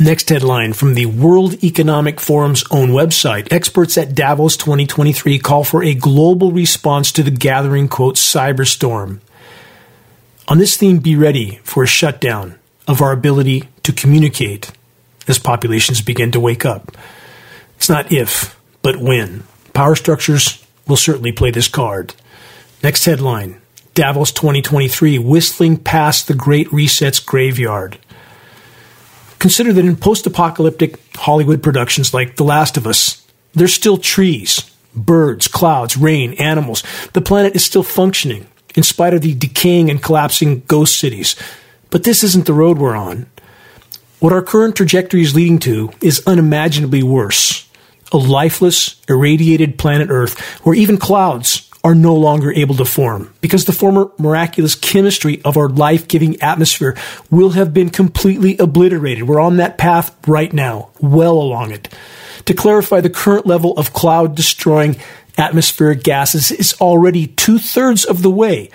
Next 0.00 0.30
headline 0.30 0.72
from 0.72 0.94
the 0.94 1.04
World 1.04 1.62
Economic 1.62 2.20
Forum's 2.20 2.64
own 2.70 2.88
website. 2.88 3.52
Experts 3.52 3.98
at 3.98 4.14
Davos 4.14 4.56
2023 4.56 5.38
call 5.38 5.62
for 5.62 5.84
a 5.84 5.92
global 5.92 6.52
response 6.52 7.12
to 7.12 7.22
the 7.22 7.30
gathering, 7.30 7.86
quote, 7.86 8.16
cyberstorm. 8.16 9.20
On 10.48 10.56
this 10.56 10.78
theme, 10.78 11.00
be 11.00 11.16
ready 11.16 11.60
for 11.64 11.82
a 11.82 11.86
shutdown 11.86 12.58
of 12.88 13.02
our 13.02 13.12
ability 13.12 13.68
to 13.82 13.92
communicate 13.92 14.72
as 15.28 15.38
populations 15.38 16.00
begin 16.00 16.30
to 16.30 16.40
wake 16.40 16.64
up. 16.64 16.96
It's 17.76 17.90
not 17.90 18.10
if, 18.10 18.58
but 18.80 18.96
when. 18.96 19.44
Power 19.74 19.96
structures 19.96 20.64
will 20.88 20.96
certainly 20.96 21.32
play 21.32 21.50
this 21.50 21.68
card. 21.68 22.14
Next 22.82 23.04
headline 23.04 23.60
Davos 23.92 24.32
2023 24.32 25.18
Whistling 25.18 25.76
Past 25.76 26.26
the 26.26 26.32
Great 26.32 26.72
Reset's 26.72 27.20
Graveyard. 27.20 27.98
Consider 29.40 29.72
that 29.72 29.84
in 29.84 29.96
post 29.96 30.26
apocalyptic 30.26 31.00
Hollywood 31.16 31.62
productions 31.62 32.12
like 32.12 32.36
The 32.36 32.44
Last 32.44 32.76
of 32.76 32.86
Us, 32.86 33.26
there's 33.54 33.72
still 33.72 33.96
trees, 33.96 34.70
birds, 34.94 35.48
clouds, 35.48 35.96
rain, 35.96 36.34
animals. 36.34 36.84
The 37.14 37.22
planet 37.22 37.56
is 37.56 37.64
still 37.64 37.82
functioning 37.82 38.46
in 38.76 38.82
spite 38.82 39.14
of 39.14 39.22
the 39.22 39.34
decaying 39.34 39.90
and 39.90 40.02
collapsing 40.02 40.60
ghost 40.66 40.96
cities. 40.96 41.36
But 41.88 42.04
this 42.04 42.22
isn't 42.22 42.44
the 42.44 42.52
road 42.52 42.78
we're 42.78 42.94
on. 42.94 43.26
What 44.18 44.34
our 44.34 44.42
current 44.42 44.76
trajectory 44.76 45.22
is 45.22 45.34
leading 45.34 45.58
to 45.60 45.90
is 46.02 46.22
unimaginably 46.26 47.02
worse. 47.02 47.66
A 48.12 48.18
lifeless, 48.18 49.00
irradiated 49.08 49.78
planet 49.78 50.10
Earth 50.10 50.38
where 50.66 50.74
even 50.74 50.98
clouds 50.98 51.69
are 51.82 51.94
no 51.94 52.14
longer 52.14 52.52
able 52.52 52.74
to 52.74 52.84
form 52.84 53.32
because 53.40 53.64
the 53.64 53.72
former 53.72 54.10
miraculous 54.18 54.74
chemistry 54.74 55.40
of 55.44 55.56
our 55.56 55.68
life 55.68 56.08
giving 56.08 56.40
atmosphere 56.42 56.96
will 57.30 57.50
have 57.50 57.72
been 57.72 57.88
completely 57.88 58.56
obliterated. 58.58 59.24
We're 59.24 59.40
on 59.40 59.56
that 59.56 59.78
path 59.78 60.14
right 60.26 60.52
now, 60.52 60.90
well 61.00 61.38
along 61.38 61.72
it. 61.72 61.88
To 62.46 62.54
clarify, 62.54 63.00
the 63.00 63.10
current 63.10 63.46
level 63.46 63.72
of 63.78 63.92
cloud 63.92 64.34
destroying 64.34 64.96
atmospheric 65.38 66.02
gases 66.02 66.50
is 66.50 66.74
already 66.80 67.26
two 67.28 67.58
thirds 67.58 68.04
of 68.04 68.22
the 68.22 68.30
way 68.30 68.70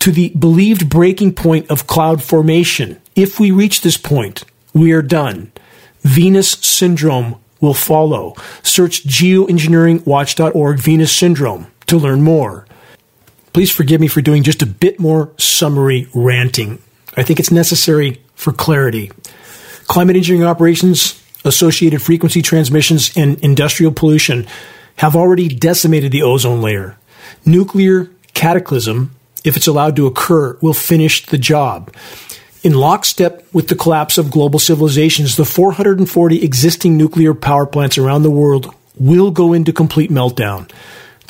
to 0.00 0.12
the 0.12 0.30
believed 0.30 0.90
breaking 0.90 1.34
point 1.34 1.70
of 1.70 1.86
cloud 1.86 2.22
formation. 2.22 3.00
If 3.14 3.40
we 3.40 3.50
reach 3.50 3.80
this 3.80 3.96
point, 3.96 4.44
we 4.74 4.92
are 4.92 5.02
done. 5.02 5.52
Venus 6.02 6.52
syndrome 6.52 7.36
will 7.60 7.74
follow. 7.74 8.34
Search 8.62 9.04
geoengineeringwatch.org 9.04 10.78
Venus 10.78 11.12
syndrome 11.12 11.69
to 11.90 11.98
learn 11.98 12.22
more. 12.22 12.66
Please 13.52 13.70
forgive 13.70 14.00
me 14.00 14.08
for 14.08 14.20
doing 14.20 14.42
just 14.42 14.62
a 14.62 14.66
bit 14.66 14.98
more 14.98 15.32
summary 15.38 16.08
ranting. 16.14 16.80
I 17.16 17.22
think 17.22 17.40
it's 17.40 17.50
necessary 17.50 18.22
for 18.34 18.52
clarity. 18.52 19.10
Climate 19.86 20.16
engineering 20.16 20.46
operations, 20.46 21.22
associated 21.44 22.00
frequency 22.00 22.42
transmissions, 22.42 23.16
and 23.16 23.38
industrial 23.40 23.92
pollution 23.92 24.46
have 24.96 25.16
already 25.16 25.48
decimated 25.48 26.12
the 26.12 26.22
ozone 26.22 26.62
layer. 26.62 26.96
Nuclear 27.44 28.08
cataclysm, 28.34 29.14
if 29.44 29.56
it's 29.56 29.66
allowed 29.66 29.96
to 29.96 30.06
occur, 30.06 30.56
will 30.60 30.74
finish 30.74 31.26
the 31.26 31.38
job. 31.38 31.92
In 32.62 32.74
lockstep 32.74 33.44
with 33.52 33.68
the 33.68 33.74
collapse 33.74 34.16
of 34.18 34.30
global 34.30 34.58
civilizations, 34.58 35.36
the 35.36 35.44
440 35.44 36.44
existing 36.44 36.96
nuclear 36.96 37.34
power 37.34 37.66
plants 37.66 37.98
around 37.98 38.22
the 38.22 38.30
world 38.30 38.72
will 38.96 39.30
go 39.30 39.52
into 39.52 39.72
complete 39.72 40.10
meltdown 40.10 40.70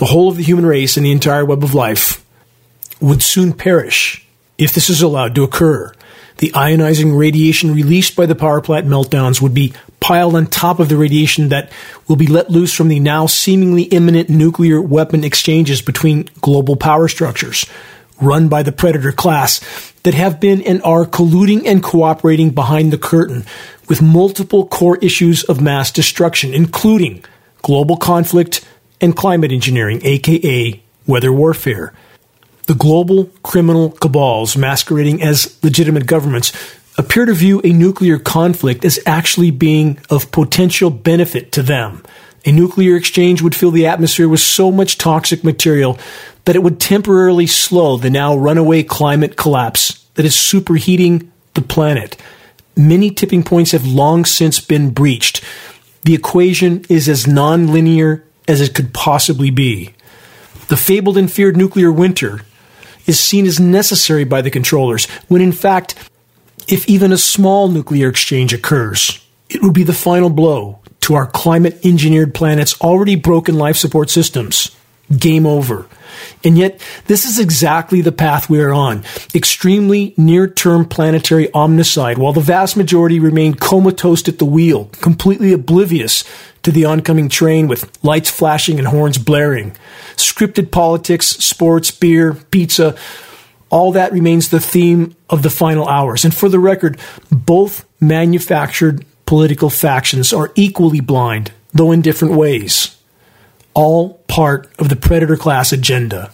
the 0.00 0.06
whole 0.06 0.30
of 0.30 0.38
the 0.38 0.42
human 0.42 0.64
race 0.64 0.96
and 0.96 1.04
the 1.04 1.12
entire 1.12 1.44
web 1.44 1.62
of 1.62 1.74
life 1.74 2.24
would 3.02 3.22
soon 3.22 3.52
perish 3.52 4.26
if 4.56 4.72
this 4.72 4.88
is 4.88 5.02
allowed 5.02 5.34
to 5.34 5.42
occur. 5.42 5.92
The 6.38 6.52
ionizing 6.52 7.18
radiation 7.18 7.74
released 7.74 8.16
by 8.16 8.24
the 8.24 8.34
power 8.34 8.62
plant 8.62 8.86
meltdowns 8.86 9.42
would 9.42 9.52
be 9.52 9.74
piled 10.00 10.36
on 10.36 10.46
top 10.46 10.80
of 10.80 10.88
the 10.88 10.96
radiation 10.96 11.50
that 11.50 11.70
will 12.08 12.16
be 12.16 12.26
let 12.26 12.48
loose 12.48 12.72
from 12.72 12.88
the 12.88 12.98
now 12.98 13.26
seemingly 13.26 13.82
imminent 13.82 14.30
nuclear 14.30 14.80
weapon 14.80 15.22
exchanges 15.22 15.82
between 15.82 16.30
global 16.40 16.76
power 16.76 17.06
structures 17.06 17.66
run 18.22 18.48
by 18.48 18.62
the 18.62 18.72
predator 18.72 19.12
class 19.12 19.60
that 20.04 20.14
have 20.14 20.40
been 20.40 20.62
and 20.62 20.82
are 20.82 21.04
colluding 21.04 21.66
and 21.66 21.82
cooperating 21.82 22.48
behind 22.48 22.90
the 22.90 22.98
curtain 22.98 23.44
with 23.86 24.00
multiple 24.00 24.66
core 24.66 24.96
issues 25.02 25.44
of 25.44 25.60
mass 25.60 25.90
destruction, 25.90 26.54
including 26.54 27.22
global 27.60 27.98
conflict, 27.98 28.64
and 29.00 29.16
climate 29.16 29.52
engineering, 29.52 30.00
aka 30.04 30.80
weather 31.06 31.32
warfare. 31.32 31.92
The 32.66 32.74
global 32.74 33.26
criminal 33.42 33.90
cabals 33.90 34.56
masquerading 34.56 35.22
as 35.22 35.58
legitimate 35.62 36.06
governments 36.06 36.52
appear 36.96 37.24
to 37.24 37.34
view 37.34 37.60
a 37.64 37.72
nuclear 37.72 38.18
conflict 38.18 38.84
as 38.84 39.00
actually 39.06 39.50
being 39.50 39.98
of 40.10 40.30
potential 40.30 40.90
benefit 40.90 41.50
to 41.52 41.62
them. 41.62 42.02
A 42.44 42.52
nuclear 42.52 42.96
exchange 42.96 43.42
would 43.42 43.54
fill 43.54 43.70
the 43.70 43.86
atmosphere 43.86 44.28
with 44.28 44.40
so 44.40 44.70
much 44.70 44.98
toxic 44.98 45.44
material 45.44 45.98
that 46.44 46.56
it 46.56 46.62
would 46.62 46.80
temporarily 46.80 47.46
slow 47.46 47.96
the 47.96 48.10
now 48.10 48.36
runaway 48.36 48.82
climate 48.82 49.36
collapse 49.36 50.04
that 50.14 50.24
is 50.24 50.34
superheating 50.34 51.28
the 51.54 51.62
planet. 51.62 52.16
Many 52.76 53.10
tipping 53.10 53.42
points 53.42 53.72
have 53.72 53.86
long 53.86 54.24
since 54.24 54.60
been 54.60 54.90
breached. 54.90 55.44
The 56.02 56.14
equation 56.14 56.84
is 56.88 57.08
as 57.08 57.26
nonlinear 57.26 58.22
as 58.48 58.60
it 58.60 58.74
could 58.74 58.92
possibly 58.92 59.50
be. 59.50 59.94
The 60.68 60.76
fabled 60.76 61.16
and 61.16 61.30
feared 61.30 61.56
nuclear 61.56 61.90
winter 61.90 62.42
is 63.06 63.18
seen 63.18 63.46
as 63.46 63.58
necessary 63.58 64.24
by 64.24 64.42
the 64.42 64.50
controllers, 64.50 65.06
when 65.28 65.42
in 65.42 65.52
fact, 65.52 65.94
if 66.68 66.88
even 66.88 67.12
a 67.12 67.18
small 67.18 67.68
nuclear 67.68 68.08
exchange 68.08 68.52
occurs, 68.52 69.24
it 69.48 69.62
would 69.62 69.74
be 69.74 69.82
the 69.82 69.92
final 69.92 70.30
blow 70.30 70.78
to 71.00 71.14
our 71.14 71.26
climate 71.26 71.84
engineered 71.84 72.34
planet's 72.34 72.80
already 72.80 73.16
broken 73.16 73.56
life 73.56 73.76
support 73.76 74.10
systems. 74.10 74.76
Game 75.16 75.46
over. 75.46 75.86
And 76.44 76.56
yet, 76.56 76.80
this 77.06 77.24
is 77.24 77.38
exactly 77.38 78.00
the 78.00 78.12
path 78.12 78.48
we 78.48 78.60
are 78.60 78.72
on. 78.72 79.04
Extremely 79.34 80.14
near 80.16 80.48
term 80.48 80.84
planetary 80.84 81.48
omnicide, 81.48 82.18
while 82.18 82.32
the 82.32 82.40
vast 82.40 82.76
majority 82.76 83.18
remain 83.18 83.54
comatose 83.54 84.26
at 84.28 84.38
the 84.38 84.44
wheel, 84.44 84.86
completely 85.00 85.52
oblivious 85.52 86.24
to 86.62 86.70
the 86.70 86.84
oncoming 86.84 87.28
train 87.28 87.68
with 87.68 87.90
lights 88.04 88.30
flashing 88.30 88.78
and 88.78 88.88
horns 88.88 89.18
blaring. 89.18 89.76
Scripted 90.16 90.70
politics, 90.70 91.26
sports, 91.26 91.90
beer, 91.90 92.34
pizza, 92.34 92.96
all 93.70 93.92
that 93.92 94.12
remains 94.12 94.48
the 94.48 94.60
theme 94.60 95.14
of 95.28 95.42
the 95.42 95.50
final 95.50 95.88
hours. 95.88 96.24
And 96.24 96.34
for 96.34 96.48
the 96.48 96.58
record, 96.58 96.98
both 97.30 97.84
manufactured 98.00 99.04
political 99.26 99.70
factions 99.70 100.32
are 100.32 100.52
equally 100.56 101.00
blind, 101.00 101.52
though 101.72 101.92
in 101.92 102.02
different 102.02 102.34
ways. 102.34 102.96
All 103.74 104.14
part 104.28 104.68
of 104.78 104.88
the 104.88 104.96
predator 104.96 105.36
class 105.36 105.72
agenda. 105.72 106.32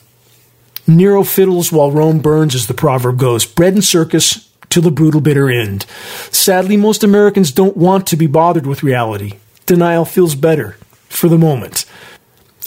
Nero 0.87 1.25
fiddles 1.25 1.73
while 1.73 1.91
Rome 1.91 2.21
burns, 2.21 2.55
as 2.55 2.67
the 2.67 2.75
proverb 2.75 3.19
goes. 3.19 3.45
Bread 3.45 3.75
and 3.75 3.85
circus 3.85 4.49
till 4.69 4.83
the 4.83 4.91
brutal 4.91 5.21
bitter 5.21 5.51
end. 5.51 5.85
Sadly, 6.31 6.77
most 6.77 7.03
Americans 7.03 7.51
don't 7.51 7.77
want 7.77 8.07
to 8.09 8.17
be 8.17 8.27
bothered 8.27 8.67
with 8.67 8.83
reality 8.83 9.35
denial 9.67 10.05
feels 10.05 10.35
better 10.35 10.77
for 11.09 11.29
the 11.29 11.37
moment. 11.37 11.85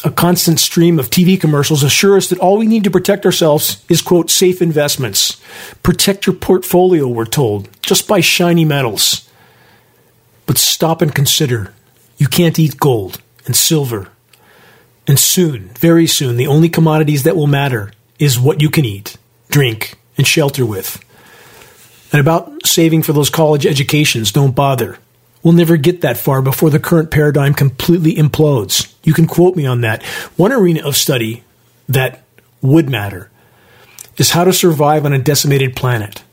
A 0.05 0.11
constant 0.11 0.59
stream 0.59 0.99
of 0.99 1.09
TV 1.09 1.39
commercials 1.39 1.83
assure 1.83 2.15
us 2.15 2.29
that 2.29 2.39
all 2.39 2.57
we 2.57 2.67
need 2.67 2.83
to 2.83 2.91
protect 2.91 3.25
ourselves 3.25 3.83
is, 3.89 4.01
quote, 4.01 4.29
safe 4.29 4.61
investments. 4.61 5.41
Protect 5.83 6.25
your 6.25 6.35
portfolio, 6.35 7.07
we're 7.07 7.25
told, 7.25 7.67
just 7.81 8.07
buy 8.07 8.21
shiny 8.21 8.63
metals. 8.63 9.27
But 10.45 10.57
stop 10.57 11.01
and 11.01 11.13
consider 11.13 11.73
you 12.17 12.27
can't 12.27 12.59
eat 12.59 12.77
gold 12.77 13.21
and 13.45 13.55
silver. 13.55 14.09
And 15.09 15.17
soon, 15.19 15.69
very 15.69 16.05
soon, 16.05 16.37
the 16.37 16.45
only 16.45 16.69
commodities 16.69 17.23
that 17.23 17.35
will 17.35 17.47
matter 17.47 17.91
is 18.19 18.39
what 18.39 18.61
you 18.61 18.69
can 18.69 18.85
eat, 18.85 19.17
drink, 19.49 19.95
and 20.19 20.27
shelter 20.27 20.67
with. 20.67 21.03
And 22.13 22.21
about 22.21 22.63
saving 22.63 23.01
for 23.01 23.11
those 23.11 23.31
college 23.31 23.65
educations, 23.65 24.31
don't 24.31 24.55
bother. 24.55 24.99
We'll 25.41 25.55
never 25.55 25.77
get 25.77 26.01
that 26.01 26.19
far 26.19 26.43
before 26.43 26.69
the 26.69 26.77
current 26.77 27.09
paradigm 27.09 27.55
completely 27.55 28.13
implodes. 28.13 28.93
You 29.03 29.15
can 29.15 29.25
quote 29.25 29.55
me 29.55 29.65
on 29.65 29.81
that. 29.81 30.03
One 30.37 30.51
arena 30.53 30.87
of 30.87 30.95
study 30.95 31.43
that 31.87 32.21
would 32.61 32.87
matter 32.87 33.31
is 34.17 34.29
how 34.29 34.43
to 34.43 34.53
survive 34.53 35.07
on 35.07 35.13
a 35.13 35.17
decimated 35.17 35.75
planet. 35.75 36.23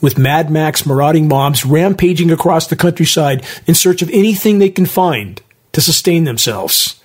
With 0.00 0.18
Mad 0.18 0.50
Max 0.50 0.84
marauding 0.84 1.28
mobs 1.28 1.64
rampaging 1.64 2.32
across 2.32 2.66
the 2.66 2.74
countryside 2.74 3.46
in 3.68 3.76
search 3.76 4.02
of 4.02 4.10
anything 4.10 4.58
they 4.58 4.70
can 4.70 4.86
find 4.86 5.40
to 5.70 5.80
sustain 5.80 6.24
themselves. 6.24 7.00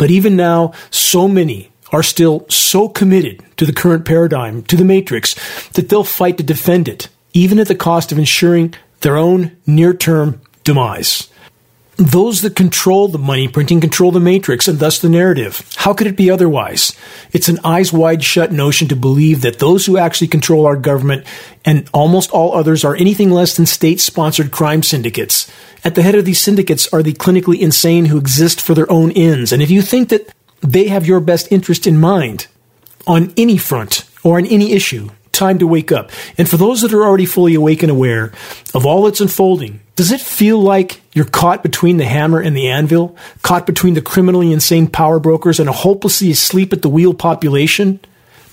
But 0.00 0.10
even 0.10 0.34
now, 0.34 0.72
so 0.90 1.28
many 1.28 1.70
are 1.92 2.02
still 2.02 2.46
so 2.48 2.88
committed 2.88 3.44
to 3.58 3.66
the 3.66 3.72
current 3.74 4.06
paradigm, 4.06 4.62
to 4.62 4.74
the 4.74 4.84
Matrix, 4.84 5.34
that 5.72 5.90
they'll 5.90 6.04
fight 6.04 6.38
to 6.38 6.42
defend 6.42 6.88
it, 6.88 7.10
even 7.34 7.58
at 7.58 7.68
the 7.68 7.74
cost 7.74 8.10
of 8.10 8.18
ensuring 8.18 8.72
their 9.02 9.18
own 9.18 9.58
near 9.66 9.92
term 9.92 10.40
demise. 10.64 11.28
Those 12.00 12.40
that 12.40 12.56
control 12.56 13.08
the 13.08 13.18
money 13.18 13.46
printing 13.46 13.82
control 13.82 14.10
the 14.10 14.20
matrix 14.20 14.66
and 14.66 14.78
thus 14.78 14.98
the 15.00 15.10
narrative. 15.10 15.70
How 15.76 15.92
could 15.92 16.06
it 16.06 16.16
be 16.16 16.30
otherwise? 16.30 16.96
It's 17.30 17.50
an 17.50 17.58
eyes 17.62 17.92
wide 17.92 18.24
shut 18.24 18.52
notion 18.52 18.88
to 18.88 18.96
believe 18.96 19.42
that 19.42 19.58
those 19.58 19.84
who 19.84 19.98
actually 19.98 20.28
control 20.28 20.64
our 20.64 20.76
government 20.76 21.26
and 21.62 21.86
almost 21.92 22.30
all 22.30 22.54
others 22.54 22.86
are 22.86 22.96
anything 22.96 23.30
less 23.30 23.54
than 23.54 23.66
state 23.66 24.00
sponsored 24.00 24.50
crime 24.50 24.82
syndicates. 24.82 25.52
At 25.84 25.94
the 25.94 26.00
head 26.00 26.14
of 26.14 26.24
these 26.24 26.40
syndicates 26.40 26.90
are 26.90 27.02
the 27.02 27.12
clinically 27.12 27.60
insane 27.60 28.06
who 28.06 28.16
exist 28.16 28.62
for 28.62 28.72
their 28.72 28.90
own 28.90 29.12
ends. 29.12 29.52
And 29.52 29.60
if 29.60 29.70
you 29.70 29.82
think 29.82 30.08
that 30.08 30.34
they 30.62 30.88
have 30.88 31.06
your 31.06 31.20
best 31.20 31.52
interest 31.52 31.86
in 31.86 32.00
mind 32.00 32.46
on 33.06 33.30
any 33.36 33.58
front 33.58 34.08
or 34.24 34.38
on 34.38 34.46
any 34.46 34.72
issue, 34.72 35.10
time 35.32 35.58
to 35.58 35.66
wake 35.66 35.92
up. 35.92 36.10
And 36.38 36.48
for 36.48 36.56
those 36.56 36.80
that 36.80 36.94
are 36.94 37.04
already 37.04 37.26
fully 37.26 37.54
awake 37.54 37.82
and 37.82 37.90
aware 37.90 38.32
of 38.72 38.86
all 38.86 39.02
that's 39.02 39.20
unfolding, 39.20 39.80
does 40.00 40.12
it 40.12 40.20
feel 40.22 40.58
like 40.58 41.02
you're 41.12 41.26
caught 41.26 41.62
between 41.62 41.98
the 41.98 42.06
hammer 42.06 42.40
and 42.40 42.56
the 42.56 42.70
anvil? 42.70 43.14
Caught 43.42 43.66
between 43.66 43.92
the 43.92 44.00
criminally 44.00 44.50
insane 44.50 44.86
power 44.86 45.20
brokers 45.20 45.60
and 45.60 45.68
a 45.68 45.72
hopelessly 45.72 46.30
asleep 46.30 46.72
at 46.72 46.80
the 46.80 46.88
wheel 46.88 47.12
population? 47.12 48.00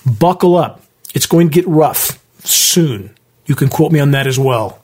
Buckle 0.04 0.56
up. 0.56 0.82
It's 1.14 1.24
going 1.24 1.48
to 1.48 1.54
get 1.54 1.66
rough 1.66 2.22
soon. 2.44 3.16
You 3.46 3.54
can 3.54 3.70
quote 3.70 3.92
me 3.92 3.98
on 3.98 4.10
that 4.10 4.26
as 4.26 4.38
well. 4.38 4.82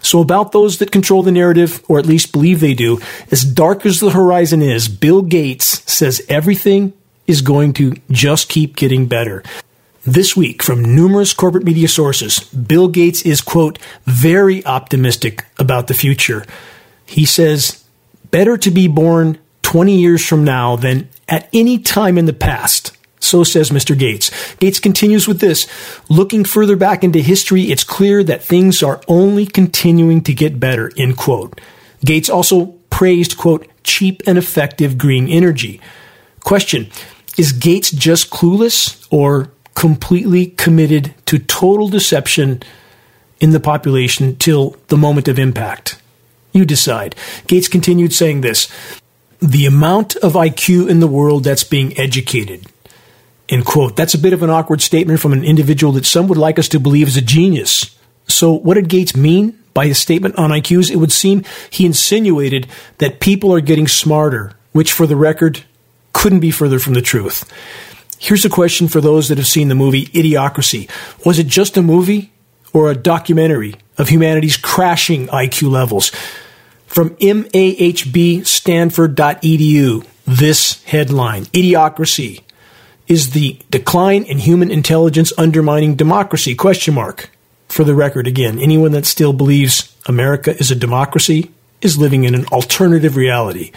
So, 0.00 0.22
about 0.22 0.52
those 0.52 0.78
that 0.78 0.92
control 0.92 1.22
the 1.22 1.30
narrative, 1.30 1.84
or 1.88 1.98
at 1.98 2.06
least 2.06 2.32
believe 2.32 2.60
they 2.60 2.72
do, 2.72 3.00
as 3.30 3.44
dark 3.44 3.84
as 3.84 4.00
the 4.00 4.08
horizon 4.08 4.62
is, 4.62 4.88
Bill 4.88 5.20
Gates 5.20 5.82
says 5.92 6.22
everything 6.26 6.94
is 7.26 7.42
going 7.42 7.74
to 7.74 7.94
just 8.10 8.48
keep 8.48 8.76
getting 8.76 9.04
better. 9.08 9.42
This 10.10 10.34
week, 10.34 10.62
from 10.62 10.82
numerous 10.82 11.34
corporate 11.34 11.64
media 11.64 11.86
sources, 11.86 12.40
Bill 12.40 12.88
Gates 12.88 13.20
is, 13.26 13.42
quote, 13.42 13.78
very 14.06 14.64
optimistic 14.64 15.44
about 15.58 15.86
the 15.86 15.92
future. 15.92 16.46
He 17.04 17.26
says, 17.26 17.84
better 18.30 18.56
to 18.56 18.70
be 18.70 18.88
born 18.88 19.38
20 19.64 19.94
years 19.94 20.24
from 20.24 20.44
now 20.44 20.76
than 20.76 21.10
at 21.28 21.50
any 21.52 21.78
time 21.78 22.16
in 22.16 22.24
the 22.24 22.32
past. 22.32 22.96
So 23.20 23.44
says 23.44 23.68
Mr. 23.68 23.98
Gates. 23.98 24.30
Gates 24.54 24.80
continues 24.80 25.28
with 25.28 25.40
this. 25.40 25.66
Looking 26.08 26.46
further 26.46 26.76
back 26.76 27.04
into 27.04 27.18
history, 27.18 27.64
it's 27.64 27.84
clear 27.84 28.24
that 28.24 28.42
things 28.42 28.82
are 28.82 29.02
only 29.08 29.44
continuing 29.44 30.22
to 30.22 30.32
get 30.32 30.58
better, 30.58 30.90
end 30.96 31.18
quote. 31.18 31.60
Gates 32.02 32.30
also 32.30 32.78
praised, 32.88 33.36
quote, 33.36 33.68
cheap 33.82 34.22
and 34.26 34.38
effective 34.38 34.96
green 34.96 35.28
energy. 35.28 35.82
Question. 36.40 36.88
Is 37.36 37.52
Gates 37.52 37.90
just 37.90 38.30
clueless 38.30 39.06
or 39.10 39.52
completely 39.78 40.46
committed 40.46 41.14
to 41.24 41.38
total 41.38 41.88
deception 41.88 42.60
in 43.38 43.50
the 43.50 43.60
population 43.60 44.34
till 44.34 44.74
the 44.88 44.96
moment 44.96 45.28
of 45.28 45.38
impact. 45.38 46.02
You 46.52 46.64
decide. 46.64 47.14
Gates 47.46 47.68
continued 47.68 48.12
saying 48.12 48.40
this 48.40 48.68
The 49.38 49.66
amount 49.66 50.16
of 50.16 50.32
IQ 50.32 50.90
in 50.90 50.98
the 50.98 51.06
world 51.06 51.44
that's 51.44 51.62
being 51.62 51.96
educated. 51.96 52.66
End 53.48 53.64
quote. 53.64 53.94
That's 53.94 54.14
a 54.14 54.18
bit 54.18 54.32
of 54.32 54.42
an 54.42 54.50
awkward 54.50 54.82
statement 54.82 55.20
from 55.20 55.32
an 55.32 55.44
individual 55.44 55.92
that 55.92 56.06
some 56.06 56.26
would 56.26 56.38
like 56.38 56.58
us 56.58 56.66
to 56.70 56.80
believe 56.80 57.06
is 57.06 57.16
a 57.16 57.22
genius. 57.22 57.96
So, 58.26 58.52
what 58.52 58.74
did 58.74 58.88
Gates 58.88 59.16
mean 59.16 59.56
by 59.74 59.86
his 59.86 59.98
statement 60.00 60.34
on 60.34 60.50
IQs? 60.50 60.90
It 60.90 60.96
would 60.96 61.12
seem 61.12 61.44
he 61.70 61.86
insinuated 61.86 62.66
that 62.98 63.20
people 63.20 63.54
are 63.54 63.60
getting 63.60 63.86
smarter, 63.86 64.54
which, 64.72 64.92
for 64.92 65.06
the 65.06 65.14
record, 65.14 65.62
couldn't 66.12 66.40
be 66.40 66.50
further 66.50 66.80
from 66.80 66.94
the 66.94 67.00
truth. 67.00 67.44
Here's 68.18 68.44
a 68.44 68.50
question 68.50 68.88
for 68.88 69.00
those 69.00 69.28
that 69.28 69.38
have 69.38 69.46
seen 69.46 69.68
the 69.68 69.74
movie 69.74 70.06
Idiocracy. 70.06 70.90
Was 71.24 71.38
it 71.38 71.46
just 71.46 71.76
a 71.76 71.82
movie 71.82 72.32
or 72.72 72.90
a 72.90 72.94
documentary 72.94 73.76
of 73.96 74.08
humanity's 74.08 74.56
crashing 74.56 75.28
IQ 75.28 75.70
levels? 75.70 76.10
From 76.86 77.10
mahbstanford.edu, 77.10 80.06
this 80.26 80.82
headline 80.84 81.44
Idiocracy 81.46 82.42
is 83.08 83.30
the 83.30 83.58
decline 83.70 84.22
in 84.24 84.38
human 84.38 84.70
intelligence 84.70 85.32
undermining 85.38 85.96
democracy 85.96 86.54
question 86.54 86.94
mark 86.94 87.30
for 87.68 87.84
the 87.84 87.94
record 87.94 88.26
again 88.26 88.58
anyone 88.58 88.92
that 88.92 89.06
still 89.06 89.32
believes 89.32 89.96
america 90.06 90.56
is 90.58 90.70
a 90.70 90.76
democracy 90.76 91.50
is 91.80 91.98
living 91.98 92.24
in 92.24 92.34
an 92.34 92.44
alternative 92.46 93.16
reality 93.16 93.72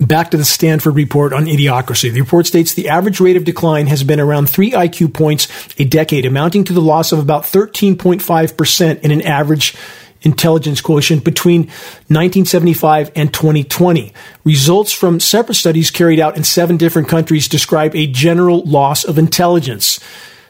Back 0.00 0.30
to 0.32 0.36
the 0.36 0.44
Stanford 0.44 0.94
report 0.94 1.32
on 1.32 1.46
idiocracy. 1.46 2.12
The 2.12 2.20
report 2.20 2.46
states 2.46 2.74
the 2.74 2.90
average 2.90 3.18
rate 3.18 3.36
of 3.36 3.44
decline 3.44 3.86
has 3.86 4.04
been 4.04 4.20
around 4.20 4.50
3 4.50 4.72
IQ 4.72 5.14
points 5.14 5.48
a 5.78 5.84
decade, 5.84 6.26
amounting 6.26 6.64
to 6.64 6.74
the 6.74 6.82
loss 6.82 7.12
of 7.12 7.18
about 7.18 7.44
13.5% 7.44 9.00
in 9.00 9.10
an 9.10 9.22
average 9.22 9.74
intelligence 10.20 10.82
quotient 10.82 11.24
between 11.24 11.60
1975 12.08 13.12
and 13.16 13.32
2020. 13.32 14.12
Results 14.44 14.92
from 14.92 15.18
separate 15.18 15.54
studies 15.54 15.90
carried 15.90 16.20
out 16.20 16.36
in 16.36 16.44
seven 16.44 16.76
different 16.76 17.08
countries 17.08 17.48
describe 17.48 17.94
a 17.94 18.06
general 18.06 18.62
loss 18.64 19.04
of 19.04 19.18
intelligence. 19.18 19.98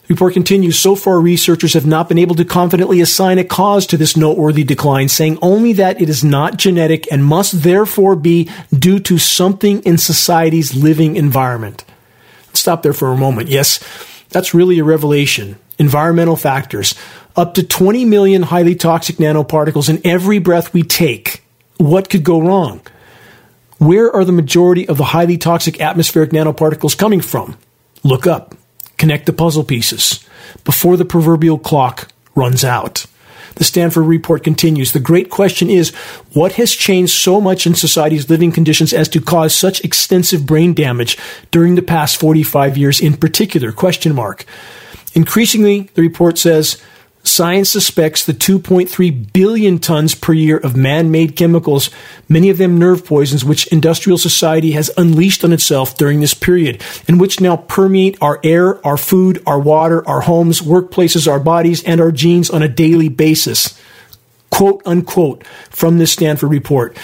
Report 0.08 0.34
continues, 0.34 0.78
so 0.78 0.94
far 0.94 1.20
researchers 1.20 1.74
have 1.74 1.86
not 1.86 2.08
been 2.08 2.18
able 2.18 2.36
to 2.36 2.44
confidently 2.44 3.00
assign 3.00 3.38
a 3.38 3.44
cause 3.44 3.86
to 3.86 3.96
this 3.96 4.16
noteworthy 4.16 4.62
decline, 4.62 5.08
saying 5.08 5.38
only 5.42 5.72
that 5.72 6.00
it 6.00 6.08
is 6.08 6.22
not 6.22 6.58
genetic 6.58 7.10
and 7.10 7.24
must 7.24 7.62
therefore 7.62 8.14
be 8.14 8.48
due 8.72 9.00
to 9.00 9.18
something 9.18 9.82
in 9.82 9.98
society's 9.98 10.76
living 10.76 11.16
environment. 11.16 11.84
Let's 12.48 12.60
stop 12.60 12.82
there 12.82 12.92
for 12.92 13.12
a 13.12 13.16
moment. 13.16 13.48
Yes, 13.48 13.80
that's 14.28 14.54
really 14.54 14.78
a 14.78 14.84
revelation. 14.84 15.58
Environmental 15.78 16.36
factors. 16.36 16.94
Up 17.34 17.54
to 17.54 17.62
20 17.64 18.04
million 18.04 18.44
highly 18.44 18.76
toxic 18.76 19.16
nanoparticles 19.16 19.90
in 19.90 20.00
every 20.06 20.38
breath 20.38 20.72
we 20.72 20.84
take. 20.84 21.42
What 21.78 22.08
could 22.08 22.22
go 22.22 22.40
wrong? 22.40 22.80
Where 23.78 24.10
are 24.14 24.24
the 24.24 24.32
majority 24.32 24.88
of 24.88 24.96
the 24.96 25.04
highly 25.04 25.36
toxic 25.36 25.80
atmospheric 25.80 26.30
nanoparticles 26.30 26.96
coming 26.96 27.20
from? 27.20 27.58
Look 28.04 28.26
up. 28.26 28.54
Connect 28.96 29.26
the 29.26 29.32
puzzle 29.32 29.64
pieces 29.64 30.24
before 30.64 30.96
the 30.96 31.04
proverbial 31.04 31.58
clock 31.58 32.08
runs 32.34 32.64
out. 32.64 33.06
The 33.56 33.64
Stanford 33.64 34.04
report 34.04 34.44
continues. 34.44 34.92
The 34.92 35.00
great 35.00 35.30
question 35.30 35.70
is, 35.70 35.94
what 36.32 36.52
has 36.52 36.72
changed 36.72 37.12
so 37.12 37.40
much 37.40 37.66
in 37.66 37.74
society's 37.74 38.28
living 38.28 38.52
conditions 38.52 38.92
as 38.92 39.08
to 39.10 39.20
cause 39.20 39.54
such 39.54 39.82
extensive 39.82 40.44
brain 40.44 40.74
damage 40.74 41.16
during 41.50 41.74
the 41.74 41.82
past 41.82 42.18
45 42.18 42.76
years 42.76 43.00
in 43.00 43.16
particular? 43.16 43.72
Question 43.72 44.14
mark. 44.14 44.44
Increasingly, 45.14 45.88
the 45.94 46.02
report 46.02 46.36
says, 46.36 46.82
Science 47.26 47.68
suspects 47.70 48.24
the 48.24 48.32
2.3 48.32 49.32
billion 49.32 49.80
tons 49.80 50.14
per 50.14 50.32
year 50.32 50.58
of 50.58 50.76
man 50.76 51.10
made 51.10 51.34
chemicals, 51.34 51.90
many 52.28 52.50
of 52.50 52.56
them 52.56 52.78
nerve 52.78 53.04
poisons, 53.04 53.44
which 53.44 53.66
industrial 53.66 54.16
society 54.16 54.72
has 54.72 54.92
unleashed 54.96 55.42
on 55.42 55.52
itself 55.52 55.96
during 55.98 56.20
this 56.20 56.34
period, 56.34 56.80
and 57.08 57.20
which 57.20 57.40
now 57.40 57.56
permeate 57.56 58.16
our 58.22 58.38
air, 58.44 58.84
our 58.86 58.96
food, 58.96 59.42
our 59.44 59.58
water, 59.58 60.06
our 60.06 60.20
homes, 60.20 60.60
workplaces, 60.60 61.28
our 61.28 61.40
bodies, 61.40 61.82
and 61.82 62.00
our 62.00 62.12
genes 62.12 62.48
on 62.48 62.62
a 62.62 62.68
daily 62.68 63.08
basis. 63.08 63.76
Quote 64.50 64.80
unquote 64.86 65.44
from 65.68 65.98
this 65.98 66.12
Stanford 66.12 66.50
report. 66.50 66.96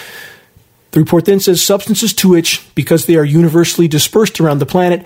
The 0.91 1.01
report 1.01 1.25
then 1.25 1.41
says 1.41 1.61
substances 1.61 2.13
to 2.13 2.29
which, 2.29 2.65
because 2.75 3.07
they 3.07 3.17
are 3.17 3.25
universally 3.25 3.89
dispersed 3.89 4.39
around 4.39 4.59
the 4.59 4.65
planet, 4.65 5.05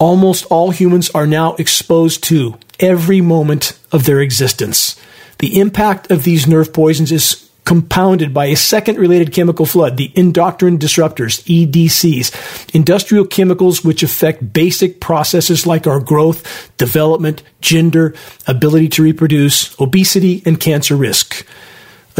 almost 0.00 0.46
all 0.46 0.70
humans 0.70 1.10
are 1.10 1.26
now 1.26 1.54
exposed 1.54 2.24
to 2.24 2.58
every 2.80 3.20
moment 3.20 3.78
of 3.92 4.06
their 4.06 4.20
existence. 4.20 5.00
The 5.38 5.60
impact 5.60 6.10
of 6.10 6.24
these 6.24 6.48
nerve 6.48 6.72
poisons 6.72 7.12
is 7.12 7.48
compounded 7.64 8.34
by 8.34 8.46
a 8.46 8.56
second 8.56 8.98
related 8.98 9.32
chemical 9.32 9.66
flood, 9.66 9.96
the 9.96 10.10
endocrine 10.16 10.78
disruptors, 10.78 11.40
EDCs, 11.44 12.74
industrial 12.74 13.26
chemicals 13.26 13.84
which 13.84 14.02
affect 14.02 14.52
basic 14.52 14.98
processes 15.00 15.66
like 15.66 15.86
our 15.86 16.00
growth, 16.00 16.76
development, 16.78 17.42
gender, 17.60 18.14
ability 18.46 18.88
to 18.88 19.02
reproduce, 19.02 19.78
obesity, 19.80 20.42
and 20.44 20.58
cancer 20.58 20.96
risk. 20.96 21.46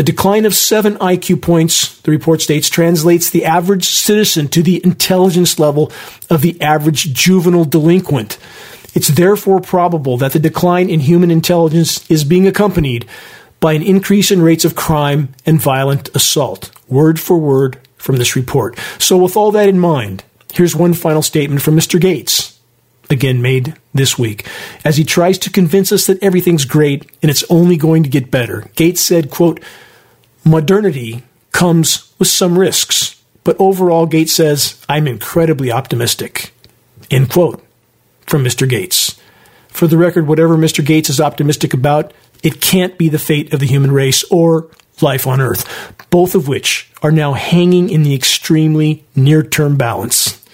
A 0.01 0.03
decline 0.03 0.47
of 0.47 0.55
seven 0.55 0.97
IQ 0.97 1.43
points, 1.43 2.01
the 2.01 2.11
report 2.11 2.41
states, 2.41 2.71
translates 2.71 3.29
the 3.29 3.45
average 3.45 3.85
citizen 3.85 4.49
to 4.49 4.63
the 4.63 4.83
intelligence 4.83 5.59
level 5.59 5.93
of 6.31 6.41
the 6.41 6.59
average 6.63 7.13
juvenile 7.13 7.67
delinquent. 7.67 8.39
It's 8.95 9.09
therefore 9.09 9.61
probable 9.61 10.17
that 10.17 10.33
the 10.33 10.39
decline 10.39 10.89
in 10.89 11.01
human 11.01 11.31
intelligence 11.31 12.11
is 12.11 12.25
being 12.25 12.47
accompanied 12.47 13.07
by 13.61 13.75
an 13.75 13.83
increase 13.83 14.31
in 14.31 14.41
rates 14.41 14.65
of 14.65 14.75
crime 14.75 15.35
and 15.45 15.61
violent 15.61 16.09
assault. 16.17 16.71
Word 16.89 17.21
for 17.21 17.37
word 17.37 17.79
from 17.99 18.17
this 18.17 18.35
report. 18.35 18.79
So, 18.99 19.19
with 19.19 19.37
all 19.37 19.53
that 19.53 19.69
in 19.69 19.79
mind, 19.79 20.25
here's 20.55 20.75
one 20.75 20.95
final 20.95 21.21
statement 21.21 21.61
from 21.61 21.77
Mr. 21.77 22.01
Gates, 22.01 22.59
again 23.11 23.43
made 23.43 23.77
this 23.93 24.19
week, 24.19 24.47
as 24.83 24.97
he 24.97 25.05
tries 25.05 25.37
to 25.41 25.51
convince 25.51 25.93
us 25.93 26.07
that 26.07 26.23
everything's 26.23 26.65
great 26.65 27.11
and 27.21 27.31
it's 27.31 27.45
only 27.51 27.77
going 27.77 28.03
to 28.03 28.09
get 28.09 28.31
better. 28.31 28.65
Gates 28.77 29.03
said, 29.03 29.31
quote, 29.31 29.61
modernity 30.45 31.23
comes 31.53 32.13
with 32.19 32.29
some 32.29 32.59
risks, 32.59 33.21
but 33.45 33.57
overall, 33.59 34.07
Gates 34.07 34.33
says, 34.33 34.85
I'm 34.89 35.07
incredibly 35.07 35.71
optimistic. 35.73 36.53
End 37.11 37.31
quote 37.31 37.65
from 38.27 38.45
Mr. 38.45 38.69
Gates. 38.69 39.19
For 39.69 39.87
the 39.87 39.99
record, 39.99 40.27
whatever 40.27 40.57
Mr. 40.57 40.85
Gates 40.85 41.11
is 41.11 41.21
optimistic 41.21 41.75
about, 41.75 42.13
it 42.43 42.61
can't 42.61 42.99
be 42.99 43.09
the 43.09 43.19
fate 43.19 43.53
of 43.53 43.61
the 43.61 43.67
human 43.67 43.93
race 43.93 44.25
or 44.31 44.69
life 45.03 45.27
on 45.27 45.41
Earth. 45.41 45.65
both 46.11 46.35
of 46.35 46.49
which 46.49 46.91
are 47.03 47.13
now 47.13 47.33
hanging 47.33 47.89
in 47.89 48.03
the 48.03 48.15
extremely 48.15 49.05
near 49.15 49.43
term 49.43 49.77
balance. 49.77 50.45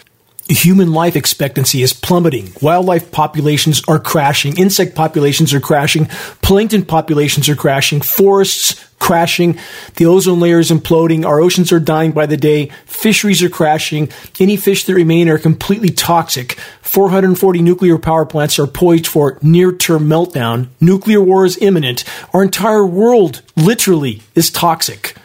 Human 0.48 0.92
life 0.92 1.16
expectancy 1.16 1.82
is 1.82 1.92
plummeting. 1.92 2.52
Wildlife 2.62 3.10
populations 3.10 3.82
are 3.88 3.98
crashing. 3.98 4.56
Insect 4.58 4.94
populations 4.94 5.52
are 5.52 5.60
crashing. 5.60 6.06
Plankton 6.42 6.84
populations 6.84 7.48
are 7.48 7.56
crashing. 7.56 8.00
Forests 8.00 8.85
crashing. 8.98 9.58
The 9.96 10.06
ozone 10.06 10.40
layer 10.40 10.58
is 10.58 10.70
imploding. 10.70 11.24
Our 11.24 11.40
oceans 11.40 11.72
are 11.72 11.80
dying 11.80 12.12
by 12.12 12.26
the 12.26 12.36
day. 12.36 12.70
Fisheries 12.84 13.42
are 13.42 13.48
crashing. 13.48 14.08
Any 14.40 14.56
fish 14.56 14.84
that 14.84 14.94
remain 14.94 15.28
are 15.28 15.38
completely 15.38 15.90
toxic. 15.90 16.58
440 16.82 17.62
nuclear 17.62 17.98
power 17.98 18.26
plants 18.26 18.58
are 18.58 18.66
poised 18.66 19.06
for 19.06 19.38
near 19.42 19.72
term 19.72 20.08
meltdown. 20.08 20.68
Nuclear 20.80 21.20
war 21.20 21.44
is 21.44 21.58
imminent. 21.58 22.04
Our 22.32 22.42
entire 22.42 22.86
world, 22.86 23.42
literally, 23.56 24.22
is 24.34 24.50
toxic 24.50 25.16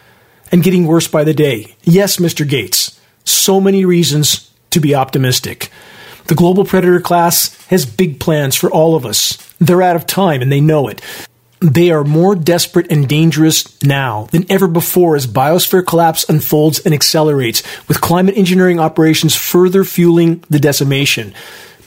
and 0.50 0.62
getting 0.62 0.86
worse 0.86 1.08
by 1.08 1.24
the 1.24 1.34
day. 1.34 1.74
Yes, 1.82 2.18
Mr. 2.18 2.48
Gates. 2.48 3.00
So 3.24 3.60
many 3.60 3.84
reasons 3.84 4.50
to 4.70 4.80
be 4.80 4.94
optimistic. 4.94 5.70
The 6.26 6.34
global 6.34 6.64
predator 6.64 7.00
class 7.00 7.54
has 7.66 7.84
big 7.84 8.20
plans 8.20 8.54
for 8.54 8.70
all 8.70 8.94
of 8.94 9.04
us. 9.04 9.36
They're 9.58 9.82
out 9.82 9.96
of 9.96 10.06
time 10.06 10.42
and 10.42 10.52
they 10.52 10.60
know 10.60 10.88
it. 10.88 11.00
They 11.62 11.92
are 11.92 12.02
more 12.02 12.34
desperate 12.34 12.90
and 12.90 13.08
dangerous 13.08 13.80
now 13.84 14.26
than 14.32 14.50
ever 14.50 14.66
before 14.66 15.14
as 15.14 15.28
biosphere 15.28 15.86
collapse 15.86 16.28
unfolds 16.28 16.80
and 16.80 16.92
accelerates, 16.92 17.62
with 17.86 18.00
climate 18.00 18.36
engineering 18.36 18.80
operations 18.80 19.36
further 19.36 19.84
fueling 19.84 20.42
the 20.50 20.58
decimation. 20.58 21.32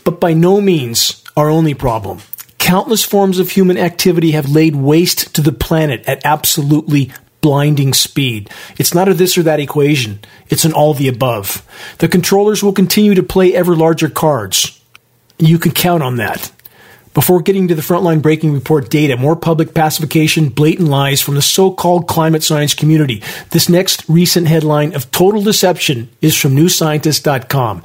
But 0.05 0.21
by 0.21 0.33
no 0.33 0.61
means 0.61 1.21
our 1.35 1.49
only 1.49 1.73
problem. 1.73 2.19
Countless 2.57 3.03
forms 3.03 3.37
of 3.37 3.49
human 3.49 3.77
activity 3.77 4.31
have 4.31 4.49
laid 4.49 4.77
waste 4.77 5.35
to 5.35 5.41
the 5.41 5.51
planet 5.51 6.07
at 6.07 6.25
absolutely 6.25 7.11
blinding 7.41 7.93
speed. 7.93 8.49
It's 8.77 8.93
not 8.93 9.09
a 9.09 9.13
this 9.13 9.37
or 9.37 9.43
that 9.43 9.59
equation. 9.59 10.19
It's 10.47 10.63
an 10.63 10.71
all 10.71 10.93
the 10.93 11.09
above. 11.09 11.67
The 11.97 12.07
controllers 12.07 12.63
will 12.63 12.71
continue 12.71 13.13
to 13.13 13.23
play 13.23 13.53
ever 13.53 13.75
larger 13.75 14.09
cards. 14.09 14.81
You 15.37 15.59
can 15.59 15.73
count 15.73 16.01
on 16.01 16.15
that. 16.15 16.49
Before 17.15 17.41
getting 17.41 17.69
to 17.69 17.75
the 17.75 17.81
frontline 17.81 18.21
breaking 18.21 18.53
report 18.53 18.89
data, 18.89 19.15
more 19.15 19.37
public 19.37 19.73
pacification, 19.73 20.49
blatant 20.49 20.89
lies 20.89 21.21
from 21.21 21.35
the 21.35 21.41
so-called 21.41 22.09
climate 22.09 22.43
science 22.43 22.73
community. 22.73 23.23
This 23.51 23.69
next 23.69 24.03
recent 24.09 24.47
headline 24.47 24.93
of 24.93 25.09
total 25.11 25.41
deception 25.41 26.09
is 26.21 26.35
from 26.35 26.57
newscientist.com. 26.57 27.83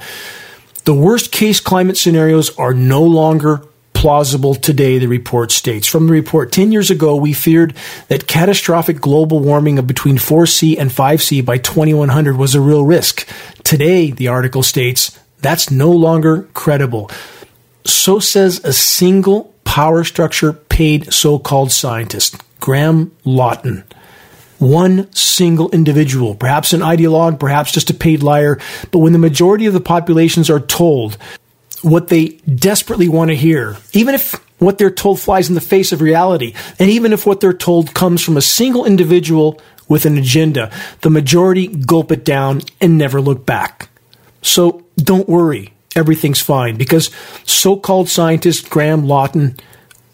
The 0.83 0.93
worst 0.93 1.31
case 1.31 1.61
climate 1.61 1.95
scenarios 1.95 2.55
are 2.57 2.73
no 2.73 3.03
longer 3.03 3.63
plausible 3.93 4.53
today, 4.53 4.97
the 4.97 5.07
report 5.07 5.51
states. 5.51 5.87
From 5.87 6.07
the 6.07 6.11
report, 6.11 6.51
10 6.51 6.73
years 6.73 6.91
ago, 6.91 7.15
we 7.15 7.31
feared 7.31 7.73
that 8.09 8.27
catastrophic 8.27 8.99
global 8.99 9.39
warming 9.39 9.79
of 9.79 9.87
between 9.87 10.17
4C 10.17 10.77
and 10.77 10.89
5C 10.91 11.45
by 11.45 11.57
2100 11.57 12.35
was 12.35 12.53
a 12.53 12.59
real 12.59 12.83
risk. 12.83 13.25
Today, 13.63 14.11
the 14.11 14.27
article 14.27 14.61
states, 14.61 15.17
that's 15.39 15.71
no 15.71 15.89
longer 15.89 16.49
credible. 16.53 17.09
So 17.85 18.19
says 18.19 18.63
a 18.63 18.73
single 18.73 19.53
power 19.63 20.03
structure 20.03 20.53
paid 20.53 21.13
so 21.13 21.39
called 21.39 21.71
scientist, 21.71 22.41
Graham 22.59 23.15
Lawton. 23.23 23.83
One 24.59 25.11
single 25.13 25.71
individual, 25.71 26.35
perhaps 26.35 26.73
an 26.73 26.81
ideologue, 26.81 27.39
perhaps 27.39 27.71
just 27.71 27.89
a 27.89 27.95
paid 27.95 28.21
liar, 28.21 28.59
but 28.91 28.99
when 28.99 29.13
the 29.13 29.19
majority 29.19 29.65
of 29.65 29.73
the 29.73 29.81
populations 29.81 30.49
are 30.49 30.59
told 30.59 31.17
what 31.81 32.09
they 32.09 32.27
desperately 32.55 33.07
want 33.07 33.29
to 33.29 33.35
hear, 33.35 33.77
even 33.93 34.13
if 34.13 34.33
what 34.59 34.77
they're 34.77 34.91
told 34.91 35.19
flies 35.19 35.49
in 35.49 35.55
the 35.55 35.61
face 35.61 35.91
of 35.91 36.01
reality, 36.01 36.53
and 36.77 36.91
even 36.91 37.13
if 37.13 37.25
what 37.25 37.39
they're 37.39 37.53
told 37.53 37.95
comes 37.95 38.23
from 38.23 38.37
a 38.37 38.41
single 38.41 38.85
individual 38.85 39.59
with 39.87 40.05
an 40.05 40.17
agenda, 40.17 40.71
the 41.01 41.09
majority 41.09 41.67
gulp 41.67 42.11
it 42.11 42.23
down 42.23 42.61
and 42.79 42.97
never 42.97 43.19
look 43.19 43.45
back. 43.45 43.89
So 44.43 44.85
don't 44.97 45.27
worry, 45.27 45.73
everything's 45.95 46.41
fine, 46.41 46.77
because 46.77 47.09
so 47.45 47.75
called 47.77 48.09
scientist 48.09 48.69
Graham 48.69 49.07
Lawton, 49.07 49.57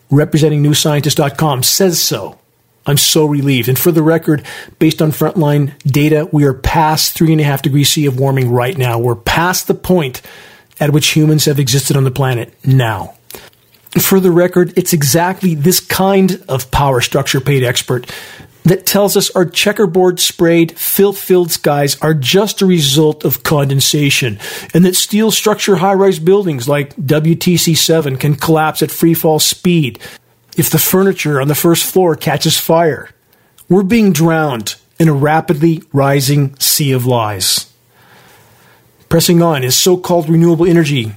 representing 0.10 0.64
newscientist.com, 0.64 1.64
says 1.64 2.02
so. 2.02 2.40
I'm 2.86 2.98
so 2.98 3.26
relieved. 3.26 3.68
And 3.68 3.78
for 3.78 3.92
the 3.92 4.02
record, 4.02 4.46
based 4.80 5.02
on 5.02 5.12
frontline 5.12 5.78
data, 5.84 6.30
we 6.32 6.46
are 6.46 6.54
past 6.54 7.14
three 7.14 7.34
and 7.34 7.42
a 7.42 7.44
half 7.44 7.62
degrees 7.62 7.90
C 7.90 8.06
of 8.06 8.18
warming 8.18 8.50
right 8.50 8.78
now. 8.78 8.98
We're 8.98 9.16
past 9.16 9.68
the 9.68 9.74
point 9.74 10.22
at 10.80 10.92
which 10.92 11.10
humans 11.10 11.46
have 11.46 11.60
existed 11.60 11.98
on 11.98 12.06
the 12.06 12.12
planet 12.12 12.54
now. 12.66 13.16
For 14.00 14.20
the 14.20 14.32
record, 14.32 14.78
it's 14.78 14.94
exactly 14.94 15.56
this 15.56 15.80
kind 15.80 16.44
of 16.48 16.72
power 16.72 17.02
structure 17.02 17.42
paid 17.42 17.64
expert 17.64 18.10
that 18.70 18.86
tells 18.86 19.16
us 19.16 19.30
our 19.32 19.46
checkerboard 19.46 20.20
sprayed, 20.20 20.78
filth 20.78 21.18
filled 21.18 21.52
skies 21.52 22.00
are 22.02 22.14
just 22.14 22.62
a 22.62 22.66
result 22.66 23.24
of 23.24 23.44
condensation, 23.44 24.40
and 24.74 24.84
that 24.86 24.96
steel 24.96 25.32
structure 25.32 25.78
high 25.78 25.94
rise 25.94 26.20
buildings 26.20 26.68
like 26.68 26.96
WTC 26.96 27.78
7 27.78 28.18
can 28.18 28.36
collapse 28.36 28.82
at 28.82 28.92
free 28.92 29.14
fall 29.14 29.40
speed 29.40 30.00
if 30.58 30.70
the 30.70 30.80
furniture 30.80 31.40
on 31.40 31.48
the 31.48 31.56
first 31.56 31.86
floor 31.86 32.16
catches 32.16 32.58
fire. 32.58 33.10
We're 33.70 33.84
being 33.84 34.12
drowned 34.14 34.76
in 35.00 35.08
a 35.08 35.14
rapidly 35.14 35.84
rising 35.94 36.58
sea 36.60 36.92
of 36.92 37.06
lies. 37.06 37.72
Pressing 39.10 39.42
on, 39.42 39.64
is 39.64 39.76
so 39.76 39.98
called 39.98 40.28
renewable 40.28 40.66
energy 40.66 41.14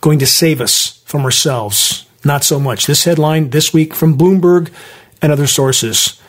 going 0.00 0.18
to 0.18 0.26
save 0.26 0.60
us 0.60 1.02
from 1.04 1.24
ourselves? 1.24 2.06
Not 2.24 2.44
so 2.44 2.58
much. 2.58 2.86
This 2.86 3.04
headline 3.04 3.50
this 3.50 3.74
week 3.74 3.94
from 3.94 4.16
Bloomberg 4.16 4.70
and 5.20 5.30
other 5.32 5.46
sources. 5.46 6.20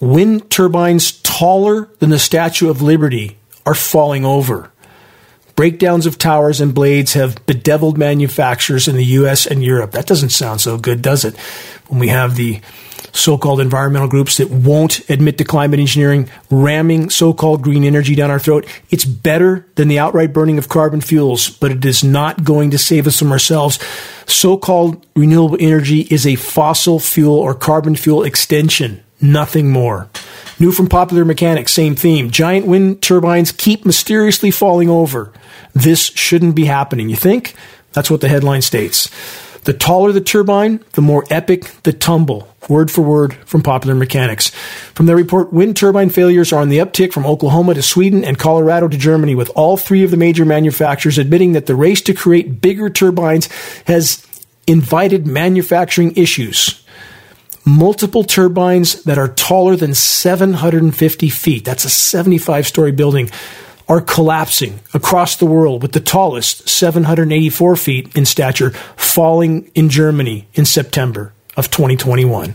Wind 0.00 0.50
turbines 0.50 1.20
taller 1.22 1.88
than 1.98 2.10
the 2.10 2.18
Statue 2.18 2.70
of 2.70 2.82
Liberty 2.82 3.36
are 3.66 3.74
falling 3.74 4.24
over. 4.24 4.70
Breakdowns 5.56 6.06
of 6.06 6.18
towers 6.18 6.60
and 6.60 6.72
blades 6.72 7.14
have 7.14 7.44
bedeviled 7.46 7.98
manufacturers 7.98 8.86
in 8.86 8.94
the 8.94 9.04
US 9.04 9.44
and 9.44 9.62
Europe. 9.62 9.90
That 9.90 10.06
doesn't 10.06 10.30
sound 10.30 10.60
so 10.60 10.78
good, 10.78 11.02
does 11.02 11.24
it? 11.24 11.36
When 11.88 11.98
we 11.98 12.08
have 12.08 12.36
the 12.36 12.60
so-called 13.12 13.60
environmental 13.60 14.08
groups 14.08 14.36
that 14.36 14.50
won't 14.50 15.08
admit 15.10 15.38
to 15.38 15.44
climate 15.44 15.80
engineering, 15.80 16.30
ramming 16.50 17.10
so-called 17.10 17.62
green 17.62 17.82
energy 17.82 18.14
down 18.14 18.30
our 18.30 18.38
throat. 18.38 18.66
It's 18.90 19.04
better 19.04 19.66
than 19.74 19.88
the 19.88 19.98
outright 19.98 20.32
burning 20.32 20.58
of 20.58 20.68
carbon 20.68 21.00
fuels, 21.00 21.50
but 21.50 21.72
it 21.72 21.84
is 21.84 22.04
not 22.04 22.44
going 22.44 22.70
to 22.70 22.78
save 22.78 23.06
us 23.06 23.18
from 23.18 23.32
ourselves. 23.32 23.78
So-called 24.26 25.04
renewable 25.16 25.56
energy 25.58 26.02
is 26.02 26.26
a 26.26 26.36
fossil 26.36 27.00
fuel 27.00 27.36
or 27.36 27.54
carbon 27.54 27.96
fuel 27.96 28.22
extension, 28.22 29.02
nothing 29.20 29.70
more. 29.70 30.08
New 30.58 30.72
from 30.72 30.88
Popular 30.88 31.24
Mechanics, 31.24 31.72
same 31.72 31.94
theme. 31.94 32.30
Giant 32.30 32.66
wind 32.66 33.02
turbines 33.02 33.52
keep 33.52 33.86
mysteriously 33.86 34.50
falling 34.50 34.88
over. 34.88 35.32
This 35.74 36.06
shouldn't 36.06 36.54
be 36.54 36.64
happening. 36.64 37.08
You 37.08 37.16
think? 37.16 37.54
That's 37.92 38.10
what 38.10 38.20
the 38.20 38.28
headline 38.28 38.62
states. 38.62 39.10
The 39.64 39.72
taller 39.72 40.12
the 40.12 40.20
turbine, 40.20 40.82
the 40.92 41.02
more 41.02 41.24
epic 41.30 41.70
the 41.82 41.92
tumble. 41.92 42.48
Word 42.68 42.90
for 42.90 43.02
word 43.02 43.34
from 43.46 43.62
Popular 43.62 43.94
Mechanics. 43.94 44.50
From 44.94 45.06
their 45.06 45.16
report, 45.16 45.52
wind 45.52 45.76
turbine 45.76 46.10
failures 46.10 46.52
are 46.52 46.60
on 46.60 46.68
the 46.68 46.78
uptick 46.78 47.12
from 47.12 47.24
Oklahoma 47.24 47.74
to 47.74 47.82
Sweden 47.82 48.24
and 48.24 48.38
Colorado 48.38 48.88
to 48.88 48.98
Germany, 48.98 49.34
with 49.34 49.50
all 49.54 49.76
three 49.76 50.04
of 50.04 50.10
the 50.10 50.16
major 50.16 50.44
manufacturers 50.44 51.18
admitting 51.18 51.52
that 51.52 51.66
the 51.66 51.74
race 51.74 52.02
to 52.02 52.14
create 52.14 52.60
bigger 52.60 52.90
turbines 52.90 53.48
has 53.86 54.26
invited 54.66 55.26
manufacturing 55.26 56.14
issues. 56.14 56.84
Multiple 57.68 58.24
turbines 58.24 59.02
that 59.02 59.18
are 59.18 59.28
taller 59.28 59.76
than 59.76 59.92
750 59.92 61.28
feet. 61.28 61.66
That's 61.66 61.84
a 61.84 61.90
75 61.90 62.66
story 62.66 62.92
building 62.92 63.28
are 63.86 64.00
collapsing 64.00 64.80
across 64.94 65.36
the 65.36 65.44
world, 65.44 65.82
with 65.82 65.92
the 65.92 66.00
tallest, 66.00 66.66
784 66.66 67.76
feet 67.76 68.16
in 68.16 68.24
stature, 68.24 68.70
falling 68.96 69.70
in 69.74 69.90
Germany 69.90 70.48
in 70.54 70.64
September 70.64 71.34
of 71.58 71.70
2021. 71.70 72.54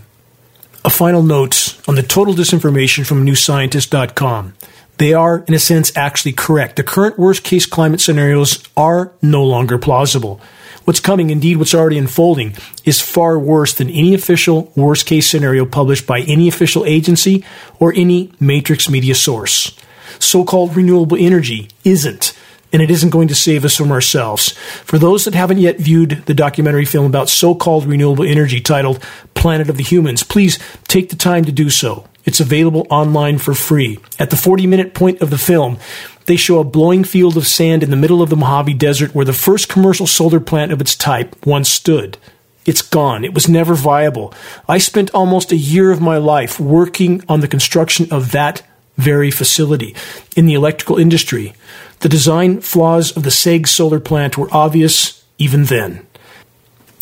A 0.84 0.90
final 0.90 1.22
note 1.22 1.80
on 1.88 1.94
the 1.94 2.02
total 2.02 2.34
disinformation 2.34 3.06
from 3.06 3.24
newscientist.com. 3.24 4.56
They 4.98 5.14
are, 5.14 5.44
in 5.48 5.54
a 5.54 5.60
sense, 5.60 5.96
actually 5.96 6.34
correct. 6.34 6.76
The 6.76 6.84
current 6.84 7.20
worst 7.20 7.44
case 7.44 7.68
climate 7.68 8.02
scenarios 8.02 8.64
are 8.76 9.12
no 9.22 9.44
longer 9.44 9.78
plausible. 9.78 10.42
What's 10.86 11.00
coming, 11.00 11.30
indeed, 11.30 11.58
what's 11.58 11.74
already 11.74 11.98
unfolding, 11.98 12.56
is 12.84 13.02
far 13.02 13.40
worse 13.40 13.74
than 13.74 13.90
any 13.90 14.14
official 14.14 14.72
worst 14.76 15.06
case 15.06 15.30
scenario 15.30 15.66
published 15.66 16.06
by 16.06 16.22
any 16.22 16.48
official 16.48 16.86
agency 16.86 17.44
or 17.80 17.94
any 17.96 18.32
matrix 18.40 18.90
media 18.90 19.16
source 19.16 19.78
so 20.24 20.44
called 20.44 20.76
renewable 20.76 21.18
energy 21.20 21.70
isn't. 21.84 22.38
And 22.72 22.82
it 22.82 22.90
isn't 22.90 23.12
going 23.12 23.28
to 23.28 23.36
save 23.36 23.66
us 23.66 23.76
from 23.76 23.92
ourselves. 23.92 24.54
For 24.84 24.98
those 24.98 25.26
that 25.26 25.36
haven't 25.36 25.60
yet 25.60 25.78
viewed 25.78 26.24
the 26.26 26.34
documentary 26.34 26.86
film 26.86 27.06
about 27.06 27.30
so 27.30 27.54
called 27.54 27.86
renewable 27.86 28.26
energy 28.26 28.60
titled 28.60 29.00
Planet 29.36 29.70
of 29.70 29.78
the 29.78 29.84
Humans, 29.84 30.24
please 30.24 30.58
take 30.88 31.10
the 31.10 31.16
time 31.16 31.46
to 31.46 31.52
do 31.52 31.70
so. 31.70 32.08
It's 32.26 32.40
available 32.40 32.88
online 32.90 33.38
for 33.38 33.54
free. 33.54 34.00
At 34.18 34.32
the 34.32 34.38
40 34.38 34.66
minute 34.66 34.94
point 34.96 35.22
of 35.22 35.30
the 35.30 35.38
film, 35.38 35.78
they 36.26 36.36
show 36.36 36.60
a 36.60 36.64
blowing 36.64 37.04
field 37.04 37.38
of 37.38 37.48
sand 37.48 37.84
in 37.84 37.90
the 37.90 37.96
middle 37.96 38.22
of 38.22 38.30
the 38.30 38.36
Mojave 38.36 38.74
Desert 38.76 39.14
where 39.14 39.26
the 39.26 39.34
first 39.34 39.70
commercial 39.70 40.08
solar 40.08 40.40
plant 40.40 40.72
of 40.72 40.82
its 40.82 40.96
type 40.96 41.36
once 41.46 41.70
stood. 41.70 42.18
It's 42.66 42.82
gone. 42.82 43.26
It 43.26 43.34
was 43.34 43.50
never 43.50 43.74
viable. 43.74 44.34
I 44.70 44.78
spent 44.78 45.12
almost 45.12 45.52
a 45.52 45.58
year 45.58 45.92
of 45.92 46.00
my 46.02 46.18
life 46.18 46.60
working 46.60 47.24
on 47.28 47.42
the 47.42 47.48
construction 47.48 48.08
of 48.12 48.32
that 48.32 48.64
very 48.98 49.32
facility. 49.32 49.96
In 50.36 50.46
the 50.46 50.54
electrical 50.54 50.98
industry, 50.98 51.54
the 52.00 52.10
design 52.10 52.62
flaws 52.62 53.16
of 53.16 53.24
the 53.24 53.30
SEG 53.30 53.68
solar 53.68 54.00
plant 54.00 54.38
were 54.38 54.48
obvious 54.52 55.24
even 55.38 55.66
then. 55.66 56.06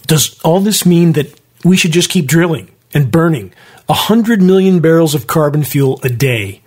Does 0.07 0.39
all 0.41 0.61
this 0.61 0.85
mean 0.85 1.13
that 1.13 1.39
we 1.63 1.77
should 1.77 1.91
just 1.91 2.09
keep 2.09 2.25
drilling 2.25 2.71
and 2.93 3.11
burning 3.11 3.53
100 3.85 4.41
million 4.41 4.79
barrels 4.79 5.13
of 5.13 5.27
carbon 5.27 5.63
fuel 5.63 5.99
a 6.03 6.09
day? 6.09 6.60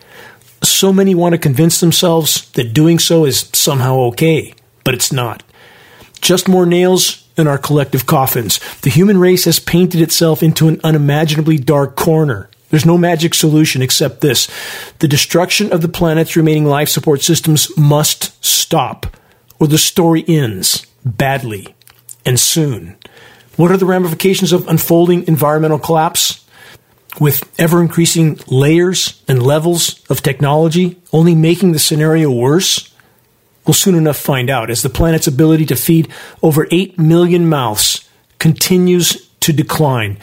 So 0.65 0.93
many 0.93 1.15
want 1.15 1.35
to 1.35 1.39
convince 1.39 1.81
themselves 1.81 2.51
that 2.53 2.73
doing 2.73 2.99
so 2.99 3.25
is 3.25 3.51
somehow 3.53 3.97
okay, 4.11 4.55
but 4.83 4.95
it's 4.95 5.13
not. 5.13 5.43
Just 6.21 6.49
more 6.49 6.67
nails 6.67 7.29
in 7.37 7.47
our 7.47 7.59
collective 7.59 8.07
coffins. 8.07 8.61
The 8.81 8.91
human 8.91 9.19
race 9.19 9.45
has 9.45 9.59
painted 9.59 10.01
itself 10.01 10.43
into 10.43 10.69
an 10.69 10.81
unimaginably 10.85 11.59
dark 11.59 11.97
corner. 11.97 12.49
There's 12.71 12.87
no 12.87 12.99
magic 12.99 13.35
solution 13.35 13.83
except 13.83 14.21
this. 14.21 14.49
The 14.99 15.09
destruction 15.09 15.73
of 15.73 15.83
the 15.83 15.89
planet's 15.89 16.37
remaining 16.37 16.65
life 16.65 16.89
support 16.89 17.23
systems 17.23 17.77
must 17.77 18.45
stop, 18.45 19.17
or 19.61 19.67
the 19.67 19.79
story 19.79 20.25
ends 20.27 20.87
badly 21.05 21.75
and 22.25 22.39
soon. 22.41 22.97
What 23.57 23.71
are 23.71 23.77
the 23.77 23.87
ramifications 23.87 24.53
of 24.53 24.67
unfolding 24.67 25.27
environmental 25.29 25.79
collapse? 25.79 26.44
With 27.21 27.53
ever 27.61 27.81
increasing 27.81 28.41
layers 28.49 29.23
and 29.29 29.43
levels 29.43 30.05
of 30.11 30.23
technology 30.23 31.01
only 31.13 31.35
making 31.35 31.73
the 31.73 31.79
scenario 31.79 32.31
worse? 32.31 32.93
We'll 33.67 33.75
soon 33.75 33.95
enough 33.95 34.17
find 34.17 34.51
out 34.51 34.69
as 34.69 34.83
the 34.83 34.91
planet's 34.91 35.27
ability 35.27 35.67
to 35.67 35.77
feed 35.77 36.09
over 36.43 36.67
8 36.71 36.99
million 36.99 37.49
mouths 37.49 38.09
continues 38.39 39.29
to 39.41 39.53
decline. 39.53 40.19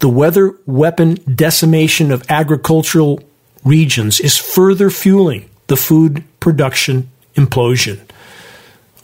The 0.00 0.08
weather 0.08 0.54
weapon 0.66 1.14
decimation 1.34 2.12
of 2.12 2.24
agricultural 2.28 3.20
regions 3.64 4.20
is 4.20 4.36
further 4.36 4.90
fueling 4.90 5.48
the 5.66 5.76
food 5.76 6.24
production 6.40 7.10
implosion. 7.34 8.00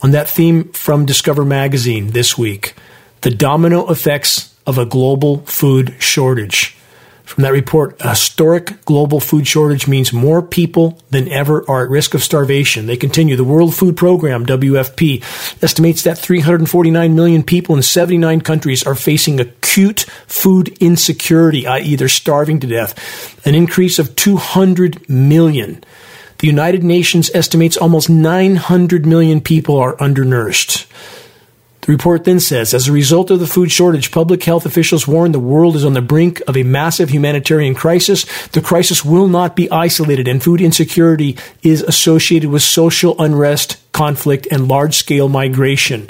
On 0.01 0.11
that 0.11 0.29
theme 0.29 0.71
from 0.73 1.05
Discover 1.05 1.45
Magazine 1.45 2.11
this 2.11 2.37
week, 2.37 2.75
the 3.21 3.31
domino 3.31 3.89
effects 3.89 4.53
of 4.67 4.77
a 4.77 4.85
global 4.85 5.39
food 5.45 5.95
shortage. 5.99 6.74
From 7.25 7.41
that 7.43 7.51
report, 7.51 7.99
a 8.01 8.11
historic 8.11 8.85
global 8.85 9.19
food 9.19 9.47
shortage 9.47 9.87
means 9.87 10.13
more 10.13 10.43
people 10.43 11.01
than 11.09 11.27
ever 11.29 11.69
are 11.69 11.83
at 11.83 11.89
risk 11.89 12.13
of 12.13 12.23
starvation. 12.23 12.85
They 12.85 12.97
continue. 12.97 13.35
The 13.35 13.43
World 13.43 13.75
Food 13.75 13.97
Program, 13.97 14.45
WFP, 14.45 15.23
estimates 15.63 16.03
that 16.03 16.19
349 16.19 17.15
million 17.15 17.43
people 17.43 17.75
in 17.75 17.81
79 17.81 18.41
countries 18.41 18.83
are 18.83 18.95
facing 18.95 19.39
acute 19.39 20.01
food 20.27 20.77
insecurity, 20.79 21.65
i.e., 21.65 21.95
they're 21.95 22.07
starving 22.07 22.59
to 22.59 22.67
death, 22.67 23.45
an 23.45 23.55
increase 23.55 23.97
of 23.97 24.15
200 24.15 25.09
million. 25.09 25.83
The 26.37 26.47
United 26.47 26.83
Nations 26.83 27.31
estimates 27.33 27.75
almost 27.75 28.09
900 28.09 29.05
million 29.05 29.41
people 29.41 29.77
are 29.77 29.99
undernourished. 30.01 30.85
The 31.85 31.91
report 31.91 32.23
then 32.23 32.39
says 32.39 32.73
as 32.73 32.87
a 32.87 32.91
result 32.91 33.29
of 33.29 33.39
the 33.39 33.45
food 33.45 33.71
shortage, 33.71 34.09
public 34.09 34.43
health 34.43 34.65
officials 34.65 35.07
warn 35.07 35.33
the 35.33 35.39
world 35.39 35.75
is 35.75 35.85
on 35.85 35.93
the 35.93 36.01
brink 36.01 36.41
of 36.47 36.57
a 36.57 36.63
massive 36.63 37.11
humanitarian 37.11 37.75
crisis. 37.75 38.25
The 38.47 38.61
crisis 38.61 39.05
will 39.05 39.27
not 39.27 39.55
be 39.55 39.69
isolated, 39.69 40.27
and 40.27 40.41
food 40.41 40.61
insecurity 40.61 41.37
is 41.61 41.83
associated 41.83 42.49
with 42.49 42.63
social 42.63 43.15
unrest, 43.21 43.77
conflict, 43.91 44.47
and 44.49 44.67
large 44.67 44.95
scale 44.95 45.29
migration. 45.29 46.09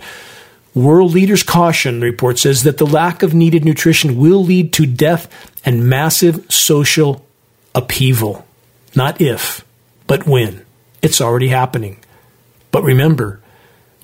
World 0.73 1.11
leaders 1.11 1.43
caution, 1.43 1.99
the 1.99 2.05
report 2.05 2.39
says, 2.39 2.63
that 2.63 2.77
the 2.77 2.85
lack 2.85 3.21
of 3.21 3.33
needed 3.33 3.65
nutrition 3.65 4.17
will 4.17 4.45
lead 4.45 4.71
to 4.73 4.85
death 4.85 5.27
and 5.65 5.89
massive 5.89 6.49
social 6.49 7.25
upheaval. 7.73 8.47
Not 8.95 9.19
if, 9.19 9.65
but 10.07 10.25
when. 10.25 10.65
It's 11.01 11.19
already 11.19 11.49
happening. 11.49 11.99
But 12.71 12.83
remember 12.83 13.41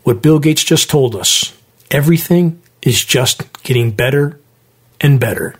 what 0.03 0.21
Bill 0.21 0.39
Gates 0.39 0.65
just 0.65 0.89
told 0.89 1.15
us 1.15 1.57
Everything 1.91 2.61
is 2.81 3.03
just 3.03 3.51
getting 3.63 3.91
better 3.91 4.39
and 5.01 5.19
better. 5.19 5.55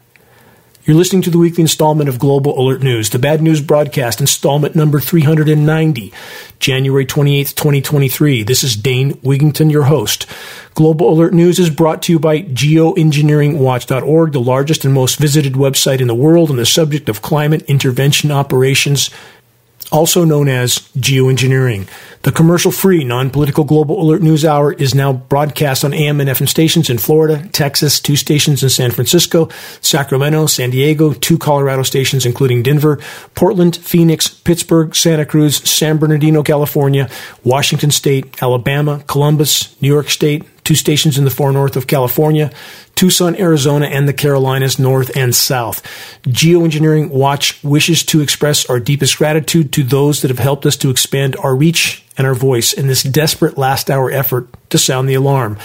You're 0.86 0.96
listening 0.96 1.22
to 1.24 1.30
the 1.30 1.38
weekly 1.38 1.62
installment 1.62 2.08
of 2.10 2.20
Global 2.20 2.58
Alert 2.58 2.82
News, 2.82 3.10
the 3.10 3.20
bad 3.20 3.42
news 3.42 3.62
broadcast, 3.62 4.22
installment 4.22 4.76
number 4.76 5.02
390, 5.02 6.14
January 6.60 7.06
28th, 7.06 7.54
2023. 7.54 8.44
This 8.44 8.64
is 8.64 8.78
Dane 8.78 9.14
Wigington, 9.16 9.72
your 9.72 9.84
host. 9.84 10.26
Global 10.74 11.10
Alert 11.12 11.34
News 11.34 11.60
is 11.60 11.70
brought 11.70 12.02
to 12.04 12.14
you 12.14 12.18
by 12.18 12.44
geoengineeringwatch.org, 12.44 14.32
the 14.32 14.40
largest 14.40 14.86
and 14.86 14.94
most 14.94 15.20
visited 15.20 15.54
website 15.54 16.00
in 16.00 16.08
the 16.08 16.16
world 16.16 16.50
on 16.50 16.56
the 16.56 16.66
subject 16.66 17.10
of 17.10 17.22
climate 17.22 17.62
intervention 17.64 18.32
operations 18.32 19.12
also 19.92 20.24
known 20.24 20.48
as 20.48 20.80
geoengineering. 20.98 21.88
The 22.24 22.32
commercial 22.32 22.72
free, 22.72 23.04
non 23.04 23.32
political 23.32 23.64
Global 23.64 24.00
Alert 24.00 24.22
News 24.22 24.46
Hour 24.46 24.74
is 24.74 24.94
now 24.94 25.12
broadcast 25.12 25.84
on 25.84 25.92
AM 25.92 26.22
and 26.22 26.30
FM 26.30 26.48
stations 26.48 26.88
in 26.88 27.00
Florida, 27.00 27.48
Texas, 27.52 28.00
two 28.00 28.16
stations 28.16 28.62
in 28.62 28.70
San 28.70 28.92
Francisco, 28.92 29.50
Sacramento, 29.82 30.46
San 30.46 30.70
Diego, 30.70 31.14
two 31.14 31.40
Colorado 31.40 31.82
stations, 31.82 32.24
including 32.24 32.62
Denver, 32.62 33.00
Portland, 33.34 33.76
Phoenix, 33.76 34.28
Pittsburgh, 34.28 34.96
Santa 34.96 35.26
Cruz, 35.26 35.68
San 35.68 35.98
Bernardino, 35.98 36.44
California, 36.44 37.10
Washington 37.44 37.90
State, 37.90 38.40
Alabama, 38.44 39.04
Columbus, 39.08 39.82
New 39.82 39.88
York 39.88 40.08
State, 40.08 40.44
two 40.64 40.76
stations 40.76 41.18
in 41.18 41.26
the 41.26 41.32
far 41.32 41.52
north 41.52 41.76
of 41.76 41.88
California, 41.88 42.52
Tucson, 42.94 43.36
Arizona, 43.36 43.88
and 43.88 44.08
the 44.08 44.14
Carolinas, 44.14 44.78
north 44.78 45.18
and 45.18 45.34
south. 45.34 45.82
Geoengineering 46.24 47.10
Watch 47.10 47.64
wishes 47.64 48.04
to 48.04 48.22
express 48.22 48.70
our 48.70 48.80
deepest 48.80 49.18
gratitude 49.18 49.74
to 49.74 49.84
those 49.84 50.22
that 50.22 50.30
have 50.30 50.38
helped 50.38 50.68
us 50.68 50.78
to 50.78 50.92
expand 50.92 51.36
our 51.38 51.56
reach 51.56 52.06
and 52.18 52.28
our 52.28 52.36
voice 52.36 52.74
in 52.74 52.88
this 52.88 53.04
desperate 53.04 53.58
last 53.58 53.90
hour 53.90 54.12
effort 54.12 54.48
to 54.70 54.78
sound 54.78 55.08
the 55.10 55.14
alarm. 55.14 55.58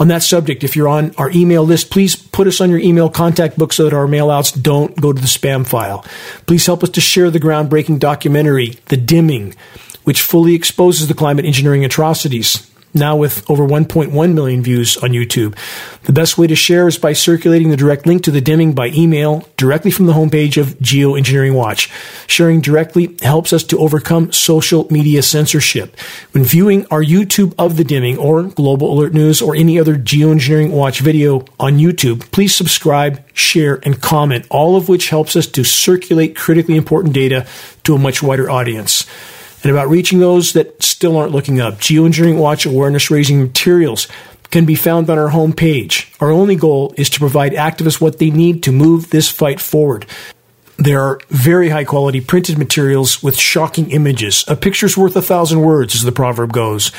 On 0.00 0.08
that 0.08 0.22
subject, 0.22 0.64
if 0.64 0.74
you're 0.74 0.88
on 0.88 1.14
our 1.16 1.30
email 1.30 1.62
list, 1.62 1.90
please 1.90 2.16
put 2.16 2.48
us 2.48 2.60
on 2.60 2.68
your 2.68 2.80
email 2.80 3.08
contact 3.08 3.56
book 3.56 3.72
so 3.72 3.84
that 3.84 3.92
our 3.92 4.06
mailouts 4.06 4.60
don't 4.60 5.00
go 5.00 5.12
to 5.12 5.20
the 5.20 5.28
spam 5.28 5.66
file. 5.66 6.04
Please 6.46 6.66
help 6.66 6.82
us 6.82 6.90
to 6.90 7.00
share 7.00 7.30
the 7.30 7.38
groundbreaking 7.38 8.00
documentary, 8.00 8.78
The 8.86 8.96
Dimming, 8.96 9.54
which 10.02 10.20
fully 10.20 10.54
exposes 10.54 11.06
the 11.06 11.14
climate 11.14 11.44
engineering 11.44 11.84
atrocities 11.84 12.70
now 12.94 13.16
with 13.16 13.48
over 13.50 13.66
1.1 13.66 14.34
million 14.34 14.62
views 14.62 14.96
on 14.98 15.10
YouTube. 15.10 15.56
The 16.02 16.12
best 16.12 16.38
way 16.38 16.46
to 16.46 16.54
share 16.54 16.86
is 16.86 16.98
by 16.98 17.12
circulating 17.12 17.70
the 17.70 17.76
direct 17.76 18.06
link 18.06 18.22
to 18.24 18.30
the 18.30 18.40
dimming 18.40 18.72
by 18.72 18.88
email 18.88 19.48
directly 19.56 19.90
from 19.90 20.06
the 20.06 20.12
homepage 20.12 20.60
of 20.60 20.78
Geoengineering 20.78 21.54
Watch. 21.54 21.90
Sharing 22.26 22.60
directly 22.60 23.16
helps 23.22 23.52
us 23.52 23.64
to 23.64 23.78
overcome 23.78 24.32
social 24.32 24.86
media 24.90 25.22
censorship. 25.22 25.98
When 26.32 26.44
viewing 26.44 26.86
our 26.90 27.02
YouTube 27.02 27.54
of 27.58 27.76
the 27.76 27.84
dimming 27.84 28.18
or 28.18 28.44
Global 28.44 28.92
Alert 28.92 29.14
News 29.14 29.42
or 29.42 29.56
any 29.56 29.78
other 29.78 29.96
Geoengineering 29.96 30.70
Watch 30.70 31.00
video 31.00 31.44
on 31.58 31.78
YouTube, 31.78 32.30
please 32.30 32.54
subscribe, 32.54 33.24
share, 33.34 33.80
and 33.82 34.00
comment, 34.00 34.46
all 34.50 34.76
of 34.76 34.88
which 34.88 35.08
helps 35.08 35.36
us 35.36 35.46
to 35.48 35.64
circulate 35.64 36.36
critically 36.36 36.76
important 36.76 37.14
data 37.14 37.46
to 37.84 37.94
a 37.94 37.98
much 37.98 38.22
wider 38.22 38.50
audience 38.50 39.06
and 39.64 39.72
about 39.72 39.88
reaching 39.88 40.20
those 40.20 40.52
that 40.52 40.80
still 40.82 41.16
aren't 41.16 41.32
looking 41.32 41.60
up. 41.60 41.74
Geoengineering 41.74 42.38
Watch 42.38 42.66
awareness 42.66 43.10
raising 43.10 43.40
materials 43.40 44.06
can 44.50 44.66
be 44.66 44.76
found 44.76 45.10
on 45.10 45.18
our 45.18 45.30
homepage. 45.30 46.14
Our 46.20 46.30
only 46.30 46.54
goal 46.54 46.94
is 46.96 47.10
to 47.10 47.18
provide 47.18 47.52
activists 47.52 48.00
what 48.00 48.18
they 48.18 48.30
need 48.30 48.62
to 48.64 48.72
move 48.72 49.10
this 49.10 49.28
fight 49.28 49.60
forward. 49.60 50.06
There 50.76 51.00
are 51.00 51.18
very 51.28 51.70
high 51.70 51.84
quality 51.84 52.20
printed 52.20 52.58
materials 52.58 53.22
with 53.22 53.36
shocking 53.36 53.90
images. 53.90 54.44
A 54.46 54.54
picture's 54.54 54.96
worth 54.96 55.16
a 55.16 55.22
thousand 55.22 55.62
words, 55.62 55.94
as 55.94 56.02
the 56.02 56.12
proverb 56.12 56.52
goes. 56.52 56.92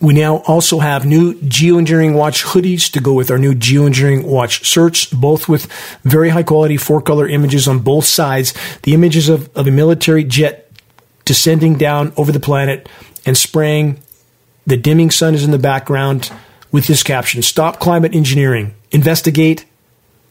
We 0.00 0.14
now 0.14 0.38
also 0.48 0.80
have 0.80 1.06
new 1.06 1.34
Geoengineering 1.34 2.14
Watch 2.14 2.42
hoodies 2.42 2.90
to 2.90 3.00
go 3.00 3.12
with 3.12 3.30
our 3.30 3.38
new 3.38 3.54
Geoengineering 3.54 4.24
Watch 4.24 4.64
shirts, 4.64 5.06
both 5.06 5.48
with 5.48 5.70
very 6.02 6.30
high 6.30 6.42
quality 6.42 6.76
four 6.76 7.00
color 7.00 7.28
images 7.28 7.68
on 7.68 7.78
both 7.78 8.04
sides. 8.04 8.52
The 8.82 8.94
images 8.94 9.28
of, 9.28 9.48
of 9.56 9.68
a 9.68 9.70
military 9.70 10.24
jet 10.24 10.61
descending 11.24 11.76
down 11.76 12.12
over 12.16 12.32
the 12.32 12.40
planet 12.40 12.88
and 13.26 13.36
spraying. 13.36 14.00
The 14.66 14.76
dimming 14.76 15.10
sun 15.10 15.34
is 15.34 15.44
in 15.44 15.50
the 15.50 15.58
background 15.58 16.30
with 16.70 16.86
this 16.86 17.02
caption 17.02 17.42
Stop 17.42 17.78
climate 17.78 18.14
engineering, 18.14 18.74
investigate, 18.90 19.64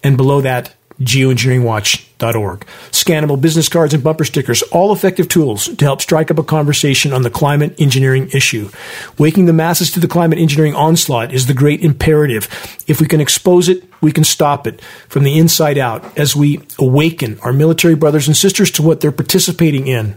and 0.03 0.17
below 0.17 0.41
that, 0.41 0.73
geoengineeringwatch.org. 0.99 2.59
Scannable 2.91 3.41
business 3.41 3.69
cards 3.69 3.93
and 3.93 4.03
bumper 4.03 4.23
stickers, 4.23 4.61
all 4.63 4.93
effective 4.93 5.27
tools 5.27 5.65
to 5.75 5.85
help 5.85 6.01
strike 6.01 6.29
up 6.29 6.37
a 6.37 6.43
conversation 6.43 7.11
on 7.13 7.23
the 7.23 7.29
climate 7.29 7.75
engineering 7.79 8.29
issue. 8.33 8.69
Waking 9.17 9.45
the 9.45 9.53
masses 9.53 9.91
to 9.91 9.99
the 9.99 10.07
climate 10.07 10.39
engineering 10.39 10.75
onslaught 10.75 11.33
is 11.33 11.47
the 11.47 11.53
great 11.53 11.81
imperative. 11.81 12.47
If 12.87 13.01
we 13.01 13.07
can 13.07 13.21
expose 13.21 13.67
it, 13.67 13.83
we 14.01 14.11
can 14.11 14.23
stop 14.23 14.67
it 14.67 14.81
from 15.07 15.23
the 15.23 15.37
inside 15.37 15.77
out 15.77 16.17
as 16.17 16.35
we 16.35 16.61
awaken 16.77 17.39
our 17.41 17.53
military 17.53 17.95
brothers 17.95 18.27
and 18.27 18.37
sisters 18.37 18.71
to 18.71 18.83
what 18.83 19.01
they're 19.01 19.11
participating 19.11 19.87
in 19.87 20.15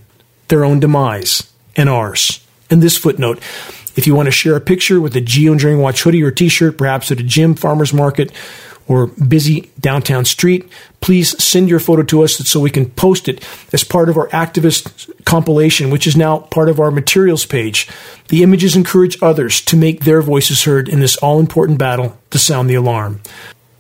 their 0.49 0.65
own 0.65 0.81
demise 0.81 1.51
and 1.77 1.89
ours. 1.89 2.45
And 2.71 2.83
this 2.83 2.97
footnote 2.97 3.41
if 3.97 4.07
you 4.07 4.15
want 4.15 4.27
to 4.27 4.33
share 4.33 4.57
a 4.57 4.61
picture 4.61 5.01
with 5.01 5.15
a 5.17 5.21
Geoengineering 5.21 5.81
Watch 5.81 6.03
hoodie 6.03 6.23
or 6.23 6.31
t 6.31 6.49
shirt, 6.49 6.79
perhaps 6.79 7.13
at 7.13 7.21
a 7.21 7.23
gym, 7.23 7.55
farmer's 7.55 7.93
market, 7.93 8.33
or 8.87 9.07
busy 9.07 9.71
downtown 9.81 10.25
street, 10.25 10.69
please 11.01 11.43
send 11.43 11.69
your 11.69 11.81
photo 11.81 12.03
to 12.03 12.23
us 12.23 12.37
so 12.37 12.61
we 12.61 12.71
can 12.71 12.91
post 12.91 13.29
it 13.29 13.43
as 13.73 13.83
part 13.83 14.09
of 14.09 14.19
our 14.19 14.29
activist 14.29 15.11
compilation, 15.25 15.91
which 15.91 16.07
is 16.07 16.17
now 16.17 16.39
part 16.39 16.69
of 16.69 16.81
our 16.81 16.91
materials 16.91 17.47
page. 17.47 17.89
The 18.29 18.43
images 18.43 18.77
encourage 18.77 19.17
others 19.23 19.61
to 19.63 19.77
make 19.77 20.05
their 20.05 20.21
voices 20.21 20.65
heard 20.65 20.89
in 20.89 21.01
this 21.01 21.17
all 21.19 21.41
important 21.41 21.79
battle 21.79 22.19
to 22.31 22.39
sound 22.39 22.69
the 22.69 22.75
alarm. 22.75 23.21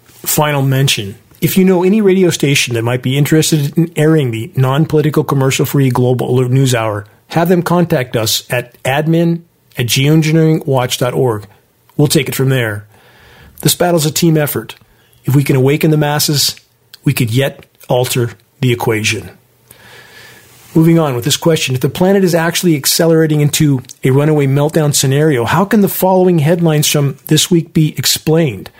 Final 0.04 0.62
mention. 0.62 1.16
If 1.40 1.58
you 1.58 1.64
know 1.64 1.82
any 1.82 2.00
radio 2.00 2.30
station 2.30 2.74
that 2.74 2.82
might 2.82 3.02
be 3.02 3.18
interested 3.18 3.76
in 3.76 3.92
airing 3.96 4.30
the 4.30 4.50
non 4.56 4.86
political 4.86 5.24
commercial 5.24 5.66
free 5.66 5.90
Global 5.90 6.30
Alert 6.30 6.50
News 6.50 6.74
Hour, 6.74 7.06
have 7.28 7.48
them 7.48 7.62
contact 7.62 8.16
us 8.16 8.50
at 8.50 8.80
admin 8.82 9.42
at 9.76 9.86
geoengineeringwatch.org. 9.86 11.48
We'll 11.96 12.08
take 12.08 12.28
it 12.28 12.34
from 12.34 12.48
there. 12.48 12.86
This 13.60 13.74
battle's 13.74 14.06
a 14.06 14.12
team 14.12 14.36
effort. 14.36 14.76
If 15.24 15.34
we 15.34 15.44
can 15.44 15.56
awaken 15.56 15.90
the 15.90 15.96
masses, 15.96 16.60
we 17.04 17.12
could 17.12 17.30
yet 17.32 17.66
alter 17.88 18.30
the 18.60 18.72
equation. 18.72 19.36
Moving 20.74 20.98
on 20.98 21.14
with 21.14 21.24
this 21.24 21.36
question 21.36 21.74
If 21.74 21.80
the 21.82 21.88
planet 21.88 22.24
is 22.24 22.34
actually 22.34 22.74
accelerating 22.76 23.40
into 23.40 23.82
a 24.02 24.10
runaway 24.10 24.46
meltdown 24.46 24.94
scenario, 24.94 25.44
how 25.44 25.64
can 25.64 25.82
the 25.82 25.88
following 25.88 26.40
headlines 26.40 26.88
from 26.88 27.16
this 27.26 27.50
week 27.50 27.72
be 27.72 27.96
explained? 27.96 28.70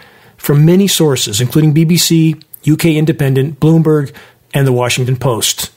From 0.44 0.66
many 0.66 0.88
sources, 0.88 1.40
including 1.40 1.72
BBC, 1.72 2.36
UK 2.70 2.84
Independent, 2.96 3.58
Bloomberg, 3.60 4.14
and 4.52 4.66
the 4.66 4.72
Washington 4.72 5.16
Post. 5.16 5.72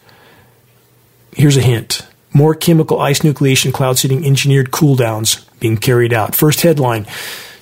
Here's 1.32 1.56
a 1.56 1.62
hint 1.62 2.06
more 2.34 2.54
chemical 2.54 3.00
ice 3.00 3.20
nucleation 3.20 3.72
cloud 3.72 3.98
seeding 3.98 4.26
engineered 4.26 4.72
cooldowns 4.72 5.48
being 5.62 5.78
carried 5.78 6.12
out. 6.12 6.36
First 6.36 6.64
headline 6.64 7.08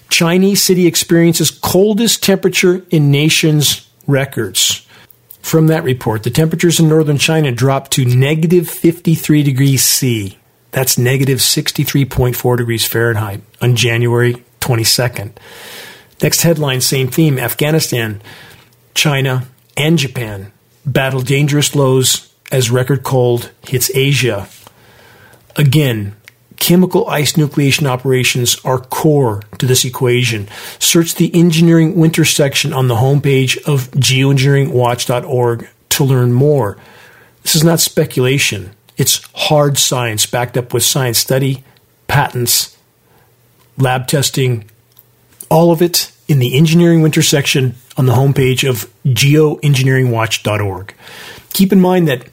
Chinese 0.09 0.63
city 0.63 0.87
experiences 0.87 1.51
coldest 1.51 2.23
temperature 2.23 2.83
in 2.89 3.11
nation's 3.11 3.87
records. 4.07 4.83
From 5.41 5.67
that 5.67 5.83
report, 5.83 6.23
the 6.23 6.31
temperatures 6.31 6.79
in 6.79 6.89
northern 6.89 7.19
China 7.19 7.51
dropped 7.51 7.91
to 7.91 8.05
negative 8.05 8.67
53 8.67 9.43
degrees 9.43 9.83
C. 9.83 10.39
That's 10.71 10.97
negative 10.97 11.37
63.4 11.37 12.57
degrees 12.57 12.87
Fahrenheit 12.87 13.41
on 13.61 13.75
January 13.75 14.43
22nd. 14.61 15.33
Next 16.21 16.41
headline, 16.41 16.81
same 16.81 17.07
theme 17.07 17.37
Afghanistan, 17.37 18.21
China, 18.93 19.47
and 19.77 19.97
Japan 19.97 20.51
battle 20.85 21.21
dangerous 21.21 21.75
lows 21.75 22.31
as 22.51 22.69
record 22.69 23.03
cold 23.03 23.51
hits 23.67 23.89
Asia. 23.95 24.47
Again, 25.55 26.15
chemical 26.57 27.07
ice 27.09 27.33
nucleation 27.33 27.87
operations 27.87 28.57
are 28.63 28.79
core 28.79 29.41
to 29.57 29.65
this 29.65 29.83
equation. 29.83 30.47
Search 30.79 31.15
the 31.15 31.31
engineering 31.33 31.95
winter 31.95 32.25
section 32.25 32.71
on 32.71 32.87
the 32.87 32.95
homepage 32.95 33.57
of 33.65 33.89
geoengineeringwatch.org 33.91 35.69
to 35.89 36.03
learn 36.03 36.33
more. 36.33 36.77
This 37.43 37.55
is 37.55 37.63
not 37.63 37.79
speculation. 37.79 38.71
It's 38.97 39.27
hard 39.33 39.77
science 39.77 40.25
backed 40.25 40.57
up 40.57 40.73
with 40.73 40.83
science 40.83 41.17
study, 41.17 41.63
patents, 42.07 42.77
lab 43.77 44.07
testing, 44.07 44.69
all 45.55 45.71
of 45.71 45.81
it 45.81 46.11
in 46.27 46.39
the 46.39 46.57
engineering 46.57 47.01
winter 47.01 47.21
section 47.21 47.75
on 47.95 48.05
the 48.05 48.11
homepage 48.11 48.67
of 48.69 48.93
geoengineeringwatch.org. 49.05 50.93
Keep 51.53 51.71
in 51.71 51.79
mind 51.79 52.09
that 52.09 52.27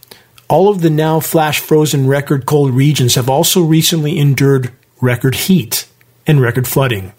all 0.48 0.68
of 0.68 0.80
the 0.80 0.90
now 0.90 1.20
flash 1.20 1.60
frozen 1.60 2.08
record 2.08 2.46
cold 2.46 2.72
regions 2.72 3.14
have 3.14 3.30
also 3.30 3.62
recently 3.62 4.18
endured 4.18 4.72
record 5.00 5.36
heat 5.36 5.86
and 6.26 6.40
record 6.40 6.66
flooding. 6.66 7.12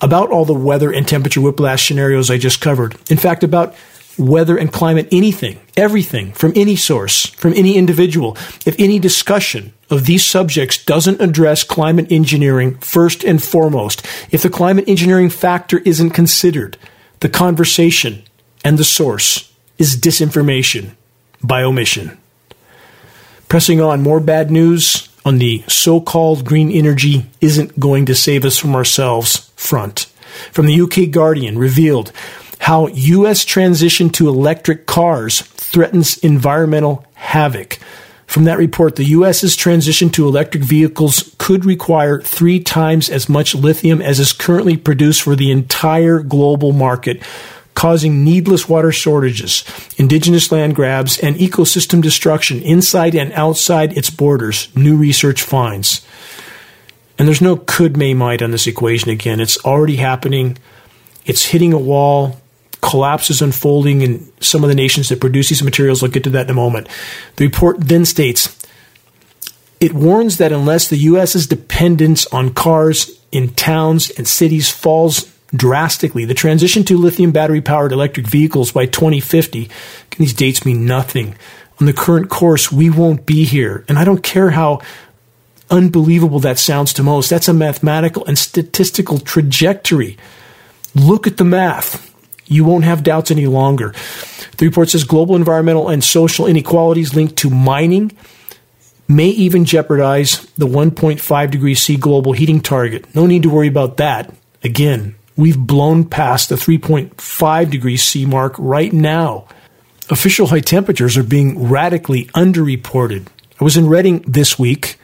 About 0.00 0.30
all 0.30 0.46
the 0.46 0.54
weather 0.54 0.90
and 0.90 1.06
temperature 1.06 1.42
whiplash 1.42 1.86
scenarios 1.86 2.30
I 2.30 2.38
just 2.38 2.62
covered, 2.62 2.96
in 3.10 3.18
fact, 3.18 3.44
about 3.44 3.74
weather 4.18 4.56
and 4.56 4.72
climate, 4.72 5.08
anything, 5.10 5.60
everything 5.76 6.32
from 6.32 6.52
any 6.54 6.76
source, 6.76 7.26
from 7.26 7.52
any 7.54 7.76
individual, 7.76 8.36
if 8.66 8.74
any 8.78 8.98
discussion 8.98 9.72
of 9.90 10.06
these 10.06 10.24
subjects 10.24 10.82
doesn't 10.84 11.20
address 11.20 11.64
climate 11.64 12.10
engineering 12.10 12.76
first 12.78 13.24
and 13.24 13.42
foremost, 13.42 14.06
if 14.30 14.42
the 14.42 14.50
climate 14.50 14.88
engineering 14.88 15.30
factor 15.30 15.78
isn't 15.78 16.10
considered, 16.10 16.76
the 17.20 17.28
conversation 17.28 18.22
and 18.64 18.78
the 18.78 18.84
source 18.84 19.52
is 19.78 19.96
disinformation 19.96 20.92
by 21.42 21.62
omission. 21.62 22.18
Pressing 23.48 23.80
on, 23.80 24.02
more 24.02 24.20
bad 24.20 24.50
news 24.50 25.08
on 25.24 25.38
the 25.38 25.62
so 25.68 26.00
called 26.00 26.44
green 26.44 26.70
energy 26.70 27.26
isn't 27.40 27.78
going 27.78 28.06
to 28.06 28.14
save 28.14 28.44
us 28.44 28.58
from 28.58 28.74
ourselves 28.74 29.50
front. 29.56 30.06
From 30.50 30.66
the 30.66 30.80
UK 30.80 31.10
Guardian 31.10 31.58
revealed 31.58 32.12
how 32.62 32.86
U.S. 32.86 33.44
transition 33.44 34.08
to 34.10 34.28
electric 34.28 34.86
cars 34.86 35.40
threatens 35.40 36.16
environmental 36.18 37.04
havoc. 37.14 37.80
From 38.28 38.44
that 38.44 38.56
report, 38.56 38.94
the 38.94 39.04
U.S.'s 39.04 39.56
transition 39.56 40.10
to 40.10 40.28
electric 40.28 40.62
vehicles 40.62 41.34
could 41.38 41.64
require 41.64 42.20
three 42.20 42.60
times 42.60 43.10
as 43.10 43.28
much 43.28 43.56
lithium 43.56 44.00
as 44.00 44.20
is 44.20 44.32
currently 44.32 44.76
produced 44.76 45.22
for 45.22 45.34
the 45.34 45.50
entire 45.50 46.20
global 46.20 46.70
market, 46.70 47.20
causing 47.74 48.22
needless 48.22 48.68
water 48.68 48.92
shortages, 48.92 49.64
indigenous 49.96 50.52
land 50.52 50.76
grabs, 50.76 51.18
and 51.18 51.34
ecosystem 51.34 52.00
destruction 52.00 52.62
inside 52.62 53.16
and 53.16 53.32
outside 53.32 53.98
its 53.98 54.08
borders, 54.08 54.68
new 54.76 54.96
research 54.96 55.42
finds. 55.42 56.06
And 57.18 57.26
there's 57.26 57.42
no 57.42 57.56
could, 57.56 57.96
may, 57.96 58.14
might 58.14 58.40
on 58.40 58.52
this 58.52 58.68
equation 58.68 59.10
again. 59.10 59.40
It's 59.40 59.58
already 59.64 59.96
happening. 59.96 60.58
It's 61.26 61.46
hitting 61.46 61.72
a 61.72 61.78
wall. 61.78 62.38
Collapse 62.82 63.30
is 63.30 63.40
unfolding 63.40 64.02
in 64.02 64.30
some 64.40 64.62
of 64.64 64.68
the 64.68 64.74
nations 64.74 65.08
that 65.08 65.20
produce 65.20 65.48
these 65.48 65.62
materials. 65.62 66.02
I'll 66.02 66.10
get 66.10 66.24
to 66.24 66.30
that 66.30 66.46
in 66.46 66.50
a 66.50 66.54
moment. 66.54 66.88
The 67.36 67.46
report 67.46 67.80
then 67.80 68.04
states 68.04 68.58
it 69.80 69.94
warns 69.94 70.36
that 70.36 70.52
unless 70.52 70.88
the 70.88 70.96
U.S.'s 70.96 71.46
dependence 71.46 72.26
on 72.26 72.54
cars 72.54 73.18
in 73.32 73.48
towns 73.54 74.10
and 74.10 74.28
cities 74.28 74.70
falls 74.70 75.32
drastically. 75.54 76.24
The 76.24 76.34
transition 76.34 76.84
to 76.84 76.96
lithium 76.96 77.32
battery 77.32 77.60
powered 77.60 77.92
electric 77.92 78.26
vehicles 78.26 78.70
by 78.70 78.86
2050, 78.86 79.68
these 80.18 80.34
dates 80.34 80.64
mean 80.64 80.86
nothing. 80.86 81.34
On 81.80 81.86
the 81.86 81.92
current 81.92 82.30
course, 82.30 82.70
we 82.70 82.90
won't 82.90 83.26
be 83.26 83.44
here. 83.44 83.84
And 83.88 83.98
I 83.98 84.04
don't 84.04 84.22
care 84.22 84.50
how 84.50 84.82
unbelievable 85.68 86.38
that 86.40 86.58
sounds 86.58 86.92
to 86.92 87.02
most. 87.02 87.30
That's 87.30 87.48
a 87.48 87.54
mathematical 87.54 88.24
and 88.26 88.38
statistical 88.38 89.18
trajectory. 89.18 90.16
Look 90.94 91.26
at 91.26 91.38
the 91.38 91.44
math. 91.44 92.11
You 92.46 92.64
won't 92.64 92.84
have 92.84 93.02
doubts 93.02 93.30
any 93.30 93.46
longer. 93.46 93.94
The 94.58 94.66
report 94.66 94.90
says 94.90 95.04
global 95.04 95.36
environmental 95.36 95.88
and 95.88 96.02
social 96.02 96.46
inequalities 96.46 97.14
linked 97.14 97.36
to 97.38 97.50
mining 97.50 98.16
may 99.08 99.28
even 99.28 99.64
jeopardize 99.64 100.44
the 100.56 100.66
1.5 100.66 101.50
degrees 101.50 101.82
C 101.82 101.96
global 101.96 102.32
heating 102.32 102.60
target. 102.60 103.14
No 103.14 103.26
need 103.26 103.42
to 103.42 103.50
worry 103.50 103.68
about 103.68 103.96
that. 103.98 104.34
Again, 104.62 105.16
We've 105.36 105.58
blown 105.58 106.04
past 106.04 106.50
the 106.50 106.56
3.5 106.56 107.70
degrees 107.70 108.02
C 108.02 108.26
mark 108.26 108.54
right 108.58 108.92
now. 108.92 109.46
Official 110.10 110.48
high 110.48 110.60
temperatures 110.60 111.16
are 111.16 111.22
being 111.22 111.68
radically 111.68 112.26
underreported. 112.26 113.28
I 113.60 113.64
was 113.64 113.76
in 113.76 113.88
Redding 113.88 114.20
this 114.26 114.58
week, 114.58 114.98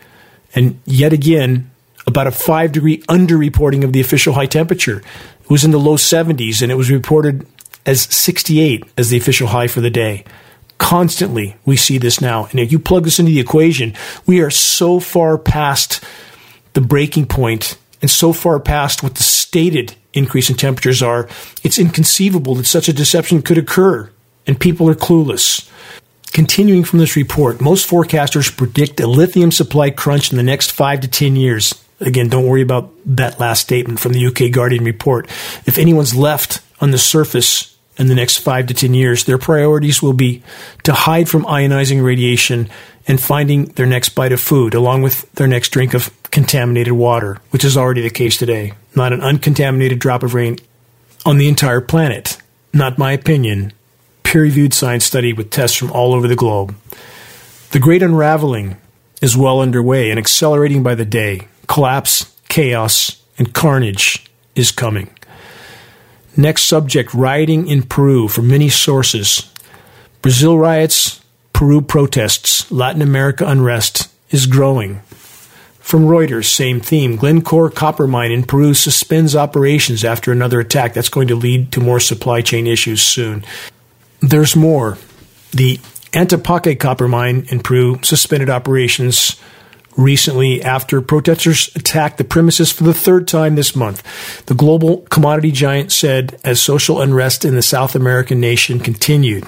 and 0.55 0.81
yet 0.85 1.13
again, 1.13 1.71
about 2.07 2.27
a 2.27 2.31
5 2.31 2.73
degree 2.73 2.99
underreporting 3.03 3.85
of 3.85 3.93
the 3.93 4.01
official 4.01 4.35
high 4.35 4.47
temperature. 4.47 5.03
It 5.49 5.53
was 5.53 5.65
in 5.65 5.71
the 5.71 5.79
low 5.79 5.97
70s, 5.97 6.61
and 6.61 6.71
it 6.71 6.75
was 6.75 6.91
reported 6.91 7.47
as 7.87 8.03
68 8.03 8.85
as 8.99 9.09
the 9.09 9.17
official 9.17 9.49
high 9.49 9.67
for 9.67 9.81
the 9.81 9.89
day. 9.89 10.25
Constantly, 10.77 11.57
we 11.65 11.75
see 11.75 11.97
this 11.97 12.21
now. 12.21 12.49
And 12.51 12.61
if 12.61 12.71
you 12.71 12.79
plug 12.79 13.05
this 13.05 13.19
into 13.19 13.33
the 13.33 13.41
equation, 13.41 13.95
we 14.27 14.41
are 14.41 14.51
so 14.51 15.01
far 15.01 15.39
past 15.39 16.05
the 16.75 16.83
breaking 16.83 17.27
point 17.27 17.79
and 18.01 18.11
so 18.11 18.33
far 18.33 18.61
past 18.61 19.03
what 19.03 19.15
the 19.15 19.23
stated 19.23 19.95
increase 20.13 20.51
in 20.51 20.57
temperatures 20.57 21.03
are, 21.03 21.29
it's 21.63 21.79
inconceivable 21.79 22.55
that 22.57 22.67
such 22.67 22.89
a 22.89 22.93
deception 22.93 23.43
could 23.43 23.59
occur, 23.59 24.11
and 24.47 24.61
people 24.61 24.89
are 24.89 24.95
clueless. 24.95 25.69
Continuing 26.33 26.85
from 26.85 26.99
this 26.99 27.17
report, 27.17 27.61
most 27.61 27.89
forecasters 27.89 28.55
predict 28.55 29.01
a 29.01 29.07
lithium 29.07 29.51
supply 29.51 29.91
crunch 29.91 30.31
in 30.31 30.37
the 30.37 30.43
next 30.43 30.71
five 30.71 31.01
to 31.01 31.09
10 31.09 31.37
years. 31.37 31.75
Again, 32.01 32.29
don't 32.29 32.47
worry 32.47 32.63
about 32.63 32.91
that 33.07 33.41
last 33.41 33.61
statement 33.61 33.99
from 33.99 34.13
the 34.13 34.27
UK 34.27 34.53
Guardian 34.53 34.85
report. 34.85 35.27
If 35.67 35.79
anyone's 35.79 36.15
left 36.15 36.61
on 36.81 36.93
the 36.93 36.99
surface 36.99 37.77
in 37.97 38.07
the 38.07 38.15
next 38.15 38.39
five 38.39 38.67
to 38.69 38.75
10 38.75 38.95
years, 38.95 39.25
their 39.25 39.39
priorities 39.39 40.01
will 40.01 40.13
be 40.13 40.43
to 40.85 40.93
hide 40.93 41.29
from 41.29 41.45
ionizing 41.45 42.05
radiation 42.05 42.71
and 43.09 43.21
finding 43.21 43.65
their 43.65 43.87
next 43.87 44.11
bite 44.11 44.33
of 44.33 44.41
food, 44.41 44.75
along 44.75 45.03
with 45.03 45.31
their 45.33 45.49
next 45.49 45.71
drink 45.71 45.95
of 45.95 46.11
contaminated 46.31 46.93
water, 46.93 47.39
which 47.51 47.65
is 47.65 47.77
already 47.77 48.03
the 48.03 48.11
case 48.11 48.37
today. 48.37 48.75
Not 48.95 49.13
an 49.13 49.23
uncontaminated 49.23 49.99
drop 49.99 50.23
of 50.23 50.35
rain 50.35 50.59
on 51.27 51.39
the 51.39 51.49
entire 51.49 51.81
planet. 51.81 52.37
Not 52.73 52.99
my 52.99 53.13
opinion. 53.13 53.73
Peer 54.23 54.43
reviewed 54.43 54.75
science 54.75 55.05
study 55.05 55.33
with 55.33 55.51
tests 55.51 55.77
from 55.77 55.91
all 55.91 56.13
over 56.13 56.29
the 56.29 56.37
globe. 56.37 56.77
The 57.71 57.79
great 57.79 58.03
unraveling 58.03 58.77
is 59.21 59.37
well 59.37 59.61
underway 59.61 60.11
and 60.11 60.19
accelerating 60.19 60.83
by 60.83 60.95
the 60.95 61.05
day. 61.05 61.49
Collapse, 61.69 62.35
chaos, 62.49 63.23
and 63.39 63.55
carnage 63.55 64.27
is 64.57 64.73
coming. 64.73 65.11
Next 66.37 66.63
subject 66.65 67.15
rioting 67.15 67.69
in 67.69 67.83
Peru 67.83 68.27
from 68.27 68.49
many 68.49 68.69
sources. 68.69 69.53
Brazil 70.23 70.59
riots, 70.59 71.21
Peru 71.53 71.81
protests, 71.81 72.71
Latin 72.71 73.03
America 73.03 73.47
unrest 73.47 74.09
is 74.31 74.47
growing. 74.47 75.01
From 75.79 76.05
Reuters, 76.05 76.45
same 76.45 76.81
theme. 76.81 77.17
Glencore 77.17 77.71
copper 77.71 78.07
mine 78.07 78.31
in 78.31 78.43
Peru 78.43 78.75
suspends 78.75 79.35
operations 79.35 80.05
after 80.05 80.31
another 80.31 80.61
attack. 80.61 80.93
That's 80.93 81.09
going 81.09 81.29
to 81.29 81.35
lead 81.35 81.73
to 81.73 81.81
more 81.81 81.99
supply 81.99 82.43
chain 82.43 82.67
issues 82.67 83.01
soon. 83.01 83.45
There's 84.21 84.55
more. 84.55 84.99
The 85.53 85.79
Antapaccay 86.13 86.79
copper 86.79 87.09
mine 87.09 87.47
in 87.51 87.61
Peru 87.61 87.99
suspended 88.03 88.51
operations 88.51 89.41
recently 89.99 90.63
after 90.63 91.03
protesters 91.03 91.75
attacked 91.75 92.17
the 92.17 92.25
premises 92.25 92.71
for 92.71 92.85
the 92.85 92.95
third 92.95 93.27
time 93.27 93.57
this 93.57 93.75
month. 93.75 94.47
The 94.47 94.55
global 94.55 94.99
commodity 95.11 95.51
giant 95.51 95.91
said 95.91 96.41
as 96.45 96.63
social 96.63 97.03
unrest 97.03 97.45
in 97.45 97.57
the 97.57 97.63
South 97.63 97.97
American 97.97 98.41
nation 98.41 98.79
continued. 98.79 99.45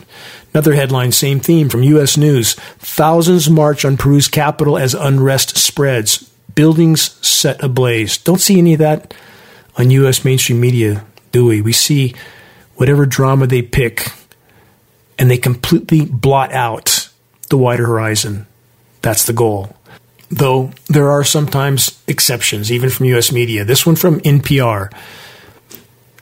Another 0.52 0.74
headline, 0.74 1.12
same 1.12 1.38
theme 1.38 1.68
from 1.68 1.84
U.S. 1.84 2.16
News. 2.16 2.54
Thousands 2.54 3.48
march 3.48 3.84
on 3.84 3.96
Peru's 3.96 4.26
capital 4.26 4.76
as 4.76 4.92
unrest 4.92 5.56
spreads. 5.56 6.28
Buildings 6.56 7.12
set 7.26 7.62
ablaze. 7.62 8.18
Don't 8.18 8.40
see 8.40 8.58
any 8.58 8.72
of 8.72 8.80
that 8.80 9.14
on 9.76 9.90
U.S. 9.92 10.24
mainstream 10.24 10.60
media, 10.60 11.06
do 11.30 11.46
we? 11.46 11.62
We 11.62 11.72
see 11.72 12.14
whatever 12.74 13.06
drama 13.06 13.46
they 13.46 13.62
pick 13.62 14.08
and 15.16 15.30
they 15.30 15.38
completely 15.38 16.06
blot 16.06 16.50
out 16.52 17.08
the 17.50 17.56
wider 17.56 17.86
horizon. 17.86 18.48
That's 19.00 19.26
the 19.26 19.32
goal. 19.32 19.76
Though 20.30 20.70
there 20.86 21.10
are 21.10 21.24
sometimes 21.24 22.00
exceptions, 22.06 22.70
even 22.70 22.88
from 22.88 23.06
U.S. 23.06 23.32
media. 23.32 23.64
This 23.64 23.84
one 23.84 23.96
from 23.96 24.20
NPR. 24.20 24.92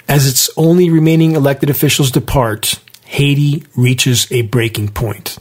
As 0.09 0.26
its 0.26 0.48
only 0.56 0.88
remaining 0.88 1.32
elected 1.32 1.68
officials 1.68 2.11
depart, 2.11 2.80
Haiti 3.04 3.64
reaches 3.76 4.26
a 4.32 4.42
breaking 4.42 4.88
point. 4.88 5.38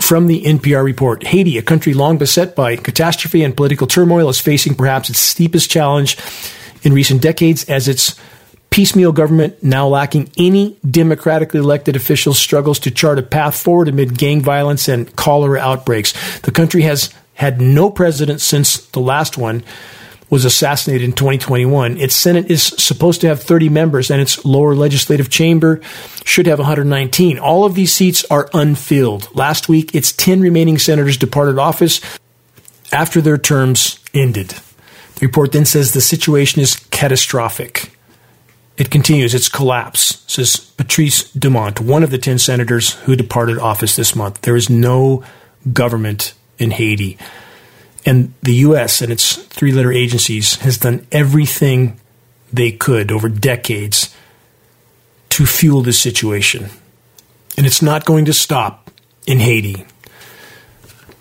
From 0.00 0.26
the 0.26 0.42
NPR 0.42 0.84
report, 0.84 1.24
Haiti, 1.24 1.58
a 1.58 1.62
country 1.62 1.94
long 1.94 2.18
beset 2.18 2.56
by 2.56 2.74
catastrophe 2.74 3.44
and 3.44 3.56
political 3.56 3.86
turmoil, 3.86 4.28
is 4.28 4.40
facing 4.40 4.74
perhaps 4.74 5.10
its 5.10 5.20
steepest 5.20 5.70
challenge 5.70 6.16
in 6.82 6.92
recent 6.92 7.22
decades 7.22 7.64
as 7.64 7.86
its 7.86 8.18
piecemeal 8.70 9.12
government, 9.12 9.62
now 9.62 9.86
lacking 9.86 10.30
any 10.38 10.76
democratically 10.88 11.60
elected 11.60 11.96
officials, 11.96 12.38
struggles 12.38 12.78
to 12.80 12.90
chart 12.90 13.18
a 13.18 13.22
path 13.22 13.60
forward 13.60 13.88
amid 13.88 14.16
gang 14.16 14.40
violence 14.40 14.88
and 14.88 15.14
cholera 15.16 15.60
outbreaks. 15.60 16.14
The 16.40 16.52
country 16.52 16.82
has 16.82 17.12
had 17.40 17.58
no 17.58 17.88
president 17.88 18.38
since 18.38 18.84
the 18.88 19.00
last 19.00 19.38
one 19.38 19.64
was 20.28 20.44
assassinated 20.44 21.02
in 21.02 21.14
2021. 21.14 21.96
Its 21.96 22.14
Senate 22.14 22.50
is 22.50 22.62
supposed 22.62 23.22
to 23.22 23.28
have 23.28 23.42
30 23.42 23.70
members, 23.70 24.10
and 24.10 24.20
its 24.20 24.44
lower 24.44 24.74
legislative 24.74 25.30
chamber 25.30 25.80
should 26.22 26.46
have 26.46 26.58
119. 26.58 27.38
All 27.38 27.64
of 27.64 27.74
these 27.74 27.94
seats 27.94 28.26
are 28.30 28.50
unfilled. 28.52 29.34
Last 29.34 29.70
week, 29.70 29.94
its 29.94 30.12
10 30.12 30.42
remaining 30.42 30.76
senators 30.76 31.16
departed 31.16 31.58
office 31.58 32.02
after 32.92 33.22
their 33.22 33.38
terms 33.38 34.00
ended. 34.12 34.50
The 35.14 35.26
report 35.26 35.52
then 35.52 35.64
says 35.64 35.94
the 35.94 36.02
situation 36.02 36.60
is 36.60 36.76
catastrophic. 36.90 37.96
It 38.76 38.90
continues 38.90 39.34
its 39.34 39.48
collapse, 39.48 40.24
says 40.26 40.58
Patrice 40.58 41.32
Dumont, 41.32 41.80
one 41.80 42.02
of 42.02 42.10
the 42.10 42.18
10 42.18 42.38
senators 42.38 42.96
who 43.04 43.16
departed 43.16 43.58
office 43.58 43.96
this 43.96 44.14
month. 44.14 44.42
There 44.42 44.56
is 44.56 44.68
no 44.68 45.24
government 45.72 46.34
in 46.60 46.70
Haiti. 46.70 47.18
And 48.06 48.32
the 48.42 48.54
U.S. 48.66 49.02
and 49.02 49.12
its 49.12 49.36
three 49.36 49.72
letter 49.72 49.92
agencies 49.92 50.56
has 50.56 50.78
done 50.78 51.06
everything 51.10 51.98
they 52.52 52.70
could 52.70 53.10
over 53.10 53.28
decades 53.28 54.14
to 55.30 55.46
fuel 55.46 55.82
this 55.82 55.98
situation. 55.98 56.70
And 57.56 57.66
it's 57.66 57.82
not 57.82 58.04
going 58.04 58.24
to 58.26 58.32
stop 58.32 58.90
in 59.26 59.38
Haiti. 59.38 59.84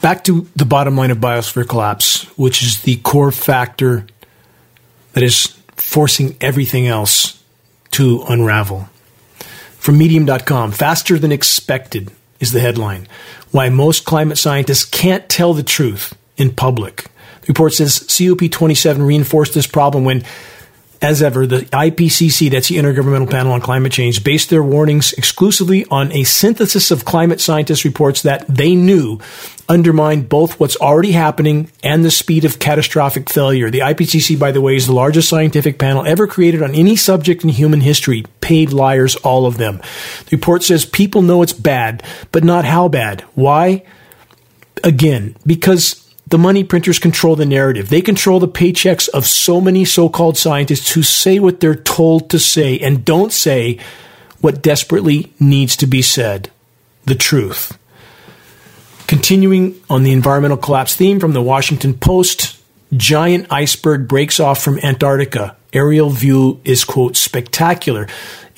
Back 0.02 0.24
to 0.26 0.48
the 0.56 0.66
bottom 0.66 0.96
line 0.96 1.12
of 1.12 1.18
biosphere 1.18 1.68
collapse, 1.68 2.24
which 2.38 2.64
is 2.64 2.82
the 2.84 2.98
core 2.98 3.32
factor 3.32 4.08
that 5.14 5.24
is 5.24 5.58
forcing 5.76 6.38
everything 6.40 6.88
else 6.88 7.44
to 7.92 8.24
unravel. 8.30 8.88
From 9.78 9.98
medium.com, 9.98 10.72
faster 10.72 11.18
than 11.20 11.32
expected 11.32 12.12
is 12.40 12.52
the 12.52 12.60
headline. 12.60 13.08
Why 13.52 13.70
most 13.70 14.06
climate 14.06 14.38
scientists 14.38 14.86
can't 14.86 15.28
tell 15.30 15.54
the 15.54 15.64
truth 15.64 16.16
in 16.38 16.54
public. 16.54 17.04
The 17.42 17.48
report 17.50 17.74
says 17.74 18.00
COP27 18.00 19.06
reinforced 19.06 19.54
this 19.54 19.68
problem 19.68 20.06
when, 20.06 20.24
as 21.02 21.22
ever, 21.22 21.48
the 21.48 21.62
IPCC, 21.62 22.52
that's 22.52 22.68
the 22.68 22.76
Intergovernmental 22.76 23.30
Panel 23.30 23.54
on 23.54 23.62
Climate 23.62 23.92
Change, 23.92 24.24
based 24.24 24.50
their 24.50 24.64
warnings 24.64 25.14
exclusively 25.14 25.86
on 25.90 26.12
a 26.12 26.26
synthesis 26.26 26.92
of 26.92 27.06
climate 27.06 27.40
scientists' 27.40 27.86
reports 27.86 28.24
that 28.24 28.46
they 28.48 28.76
knew 28.76 29.20
undermined 29.70 30.28
both 30.28 30.60
what's 30.60 30.76
already 30.78 31.12
happening 31.12 31.72
and 31.84 32.04
the 32.04 32.12
speed 32.12 32.44
of 32.44 32.60
catastrophic 32.60 33.30
failure. 33.30 33.70
The 33.70 33.80
IPCC, 33.80 34.38
by 34.38 34.52
the 34.52 34.62
way, 34.62 34.76
is 34.76 34.88
the 34.88 34.94
largest 34.94 35.30
scientific 35.30 35.80
panel 35.80 36.06
ever 36.06 36.28
created 36.28 36.62
on 36.64 36.76
any 36.76 36.96
subject 36.96 37.44
in 37.44 37.50
human 37.50 37.80
history. 37.80 38.26
Paid 38.42 38.74
liars, 38.74 39.16
all 39.18 39.46
of 39.46 39.58
them. 39.58 39.78
The 40.26 40.36
report 40.36 40.64
says 40.64 40.86
people 40.86 41.22
know 41.22 41.44
it's 41.44 41.54
bad, 41.54 42.04
but 42.32 42.44
not 42.44 42.66
how 42.66 42.90
bad. 42.90 43.22
Why? 43.36 43.84
Again, 44.84 45.36
because 45.46 46.09
the 46.30 46.38
money 46.38 46.64
printers 46.64 47.00
control 47.00 47.36
the 47.36 47.46
narrative. 47.46 47.90
They 47.90 48.02
control 48.02 48.40
the 48.40 48.48
paychecks 48.48 49.10
of 49.10 49.26
so 49.26 49.60
many 49.60 49.84
so 49.84 50.10
called 50.10 50.38
scientists 50.38 50.92
who 50.92 51.02
say 51.02 51.40
what 51.40 51.60
they're 51.60 51.76
told 51.76 52.30
to 52.30 52.40
say 52.40 52.78
and 52.80 53.04
don't 53.04 53.34
say 53.34 53.80
what 54.40 54.62
desperately 54.62 55.34
needs 55.40 55.76
to 55.78 55.88
be 55.88 56.02
said 56.02 56.52
the 57.06 57.16
truth. 57.16 57.78
Continuing 59.08 59.82
on 59.90 60.04
the 60.04 60.12
environmental 60.12 60.58
collapse 60.58 60.96
theme 60.96 61.20
from 61.20 61.34
the 61.34 61.42
Washington 61.42 61.96
Post, 61.96 62.62
giant 62.94 63.48
iceberg 63.50 64.08
breaks 64.08 64.40
off 64.40 64.62
from 64.62 64.80
Antarctica. 64.80 65.56
Aerial 65.74 66.12
view 66.12 66.62
is, 66.64 66.84
quote, 66.84 67.18
spectacular. 67.18 68.08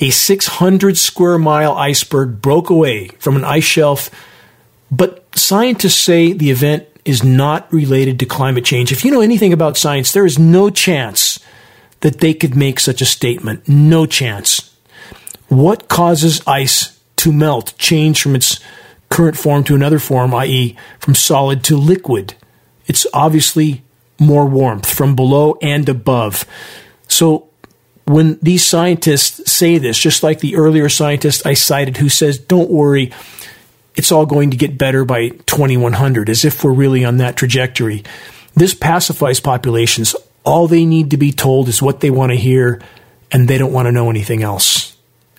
A 0.00 0.10
600 0.10 0.98
square 0.98 1.38
mile 1.38 1.72
iceberg 1.72 2.42
broke 2.42 2.68
away 2.68 3.08
from 3.18 3.36
an 3.36 3.44
ice 3.44 3.64
shelf, 3.64 4.10
but 4.90 5.26
scientists 5.34 5.98
say 5.98 6.34
the 6.34 6.50
event 6.50 6.86
is 7.04 7.24
not 7.24 7.72
related 7.72 8.18
to 8.20 8.26
climate 8.26 8.64
change. 8.64 8.92
If 8.92 9.04
you 9.04 9.10
know 9.10 9.20
anything 9.20 9.52
about 9.52 9.76
science, 9.76 10.12
there 10.12 10.26
is 10.26 10.38
no 10.38 10.70
chance 10.70 11.40
that 12.00 12.20
they 12.20 12.34
could 12.34 12.56
make 12.56 12.80
such 12.80 13.00
a 13.00 13.06
statement. 13.06 13.68
No 13.68 14.06
chance. 14.06 14.76
What 15.48 15.88
causes 15.88 16.40
ice 16.46 17.00
to 17.16 17.32
melt, 17.32 17.74
change 17.78 18.22
from 18.22 18.34
its 18.34 18.60
current 19.08 19.36
form 19.36 19.64
to 19.64 19.74
another 19.74 19.98
form, 19.98 20.34
i.e., 20.34 20.76
from 20.98 21.14
solid 21.14 21.64
to 21.64 21.76
liquid? 21.76 22.34
It's 22.86 23.06
obviously 23.12 23.82
more 24.18 24.46
warmth 24.46 24.92
from 24.92 25.16
below 25.16 25.58
and 25.60 25.88
above. 25.88 26.44
So 27.08 27.48
when 28.04 28.38
these 28.42 28.64
scientists 28.64 29.50
say 29.50 29.78
this, 29.78 29.98
just 29.98 30.22
like 30.22 30.40
the 30.40 30.56
earlier 30.56 30.88
scientist 30.88 31.46
I 31.46 31.54
cited 31.54 31.98
who 31.98 32.08
says, 32.08 32.38
don't 32.38 32.70
worry, 32.70 33.12
it's 33.94 34.12
all 34.12 34.26
going 34.26 34.50
to 34.50 34.56
get 34.56 34.78
better 34.78 35.04
by 35.04 35.28
2100, 35.28 36.28
as 36.28 36.44
if 36.44 36.64
we're 36.64 36.72
really 36.72 37.04
on 37.04 37.18
that 37.18 37.36
trajectory. 37.36 38.04
This 38.54 38.74
pacifies 38.74 39.40
populations. 39.40 40.14
All 40.44 40.66
they 40.66 40.84
need 40.84 41.10
to 41.10 41.16
be 41.16 41.32
told 41.32 41.68
is 41.68 41.82
what 41.82 42.00
they 42.00 42.10
want 42.10 42.32
to 42.32 42.36
hear, 42.36 42.80
and 43.30 43.48
they 43.48 43.58
don't 43.58 43.72
want 43.72 43.86
to 43.86 43.92
know 43.92 44.10
anything 44.10 44.42
else. 44.42 44.96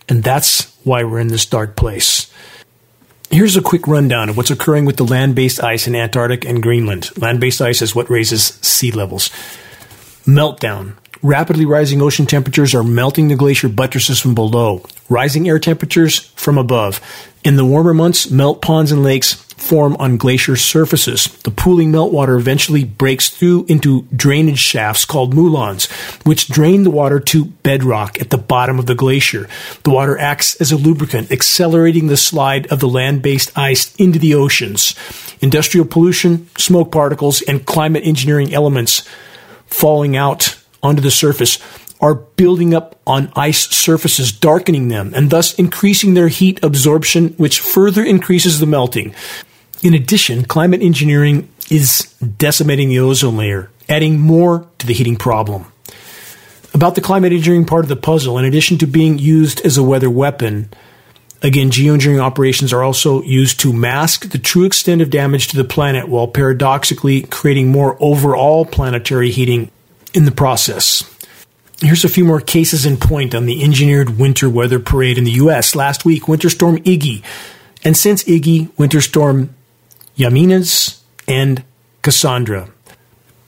And 0.07 0.23
that's 0.23 0.75
why 0.83 1.03
we're 1.03 1.19
in 1.19 1.27
this 1.27 1.45
dark 1.45 1.75
place. 1.75 2.31
Here's 3.29 3.57
a 3.57 3.61
quick 3.61 3.87
rundown 3.87 4.29
of 4.29 4.37
what's 4.37 4.51
occurring 4.51 4.85
with 4.85 4.97
the 4.97 5.05
land 5.05 5.33
based 5.33 5.63
ice 5.63 5.87
in 5.87 5.95
Antarctica 5.95 6.47
and 6.47 6.61
Greenland. 6.61 7.09
Land 7.17 7.39
based 7.39 7.61
ice 7.61 7.81
is 7.81 7.95
what 7.95 8.09
raises 8.09 8.43
sea 8.43 8.91
levels. 8.91 9.29
Meltdown. 10.25 10.93
Rapidly 11.23 11.63
rising 11.63 12.01
ocean 12.01 12.25
temperatures 12.25 12.75
are 12.75 12.83
melting 12.83 13.29
the 13.29 13.37
glacier 13.37 13.69
buttresses 13.69 14.19
from 14.19 14.35
below, 14.35 14.83
rising 15.07 15.47
air 15.47 15.57
temperatures 15.57 16.19
from 16.35 16.57
above. 16.57 16.99
In 17.45 17.55
the 17.55 17.63
warmer 17.63 17.93
months, 17.93 18.29
melt 18.29 18.61
ponds 18.61 18.91
and 18.91 19.03
lakes 19.03 19.35
form 19.53 19.95
on 19.99 20.17
glacier 20.17 20.57
surfaces. 20.57 21.27
The 21.43 21.51
pooling 21.51 21.93
meltwater 21.93 22.37
eventually 22.37 22.83
breaks 22.83 23.29
through 23.29 23.67
into 23.69 24.01
drainage 24.13 24.59
shafts 24.59 25.05
called 25.05 25.33
moulins, 25.33 25.89
which 26.25 26.49
drain 26.49 26.83
the 26.83 26.91
water 26.91 27.21
to 27.21 27.45
bedrock 27.45 28.19
at 28.19 28.29
the 28.29 28.37
bottom 28.37 28.77
of 28.77 28.87
the 28.87 28.95
glacier. 28.95 29.47
The 29.83 29.91
water 29.91 30.17
acts 30.17 30.59
as 30.59 30.73
a 30.73 30.77
lubricant, 30.77 31.31
accelerating 31.31 32.07
the 32.07 32.17
slide 32.17 32.69
of 32.69 32.81
the 32.81 32.89
land 32.89 33.21
based 33.21 33.57
ice 33.57 33.95
into 33.95 34.19
the 34.19 34.35
oceans. 34.35 34.93
Industrial 35.39 35.85
pollution, 35.85 36.49
smoke 36.57 36.91
particles, 36.91 37.41
and 37.43 37.65
climate 37.65 38.03
engineering 38.05 38.53
elements 38.53 39.07
falling 39.67 40.17
out 40.17 40.57
onto 40.83 41.01
the 41.01 41.09
surface 41.09 41.57
are 42.03 42.15
building 42.15 42.73
up 42.73 42.99
on 43.07 43.31
ice 43.35 43.69
surfaces, 43.69 44.33
darkening 44.33 44.89
them, 44.89 45.13
and 45.15 45.29
thus 45.29 45.53
increasing 45.55 46.13
their 46.13 46.27
heat 46.27 46.61
absorption, 46.61 47.29
which 47.37 47.61
further 47.61 48.03
increases 48.03 48.59
the 48.59 48.65
melting. 48.65 49.15
In 49.81 49.93
addition, 49.93 50.43
climate 50.43 50.81
engineering 50.81 51.47
is 51.69 52.13
decimating 52.37 52.89
the 52.89 52.99
ozone 52.99 53.37
layer, 53.37 53.69
adding 53.87 54.19
more 54.19 54.67
to 54.79 54.85
the 54.85 54.93
heating 54.93 55.15
problem. 55.15 55.65
About 56.73 56.95
the 56.95 57.01
climate 57.01 57.31
engineering 57.31 57.65
part 57.65 57.85
of 57.85 57.89
the 57.89 57.95
puzzle, 57.95 58.37
in 58.37 58.45
addition 58.45 58.77
to 58.79 58.87
being 58.87 59.17
used 59.17 59.61
as 59.65 59.77
a 59.77 59.83
weather 59.83 60.09
weapon, 60.09 60.69
again, 61.41 61.69
geoengineering 61.69 62.19
operations 62.19 62.73
are 62.73 62.83
also 62.83 63.21
used 63.21 63.59
to 63.61 63.71
mask 63.71 64.31
the 64.31 64.39
true 64.39 64.65
extent 64.65 65.01
of 65.01 65.09
damage 65.09 65.47
to 65.49 65.55
the 65.55 65.63
planet 65.63 66.09
while 66.09 66.27
paradoxically 66.27 67.21
creating 67.21 67.71
more 67.71 67.95
overall 68.01 68.65
planetary 68.65 69.31
heating 69.31 69.69
in 70.13 70.25
the 70.25 70.31
process. 70.31 71.09
Here's 71.81 72.05
a 72.05 72.09
few 72.09 72.23
more 72.23 72.39
cases 72.39 72.85
in 72.85 72.97
point 72.97 73.35
on 73.35 73.45
the 73.45 73.63
engineered 73.63 74.17
winter 74.17 74.49
weather 74.49 74.79
parade 74.79 75.17
in 75.17 75.23
the 75.25 75.31
U.S. 75.31 75.75
Last 75.75 76.05
week, 76.05 76.27
Winter 76.27 76.49
Storm 76.49 76.77
Iggy, 76.77 77.23
and 77.83 77.97
since 77.97 78.23
Iggy, 78.23 78.69
Winter 78.77 79.01
Storm 79.01 79.53
Yaminas 80.17 81.01
and 81.27 81.63
Kassandra. 82.01 82.71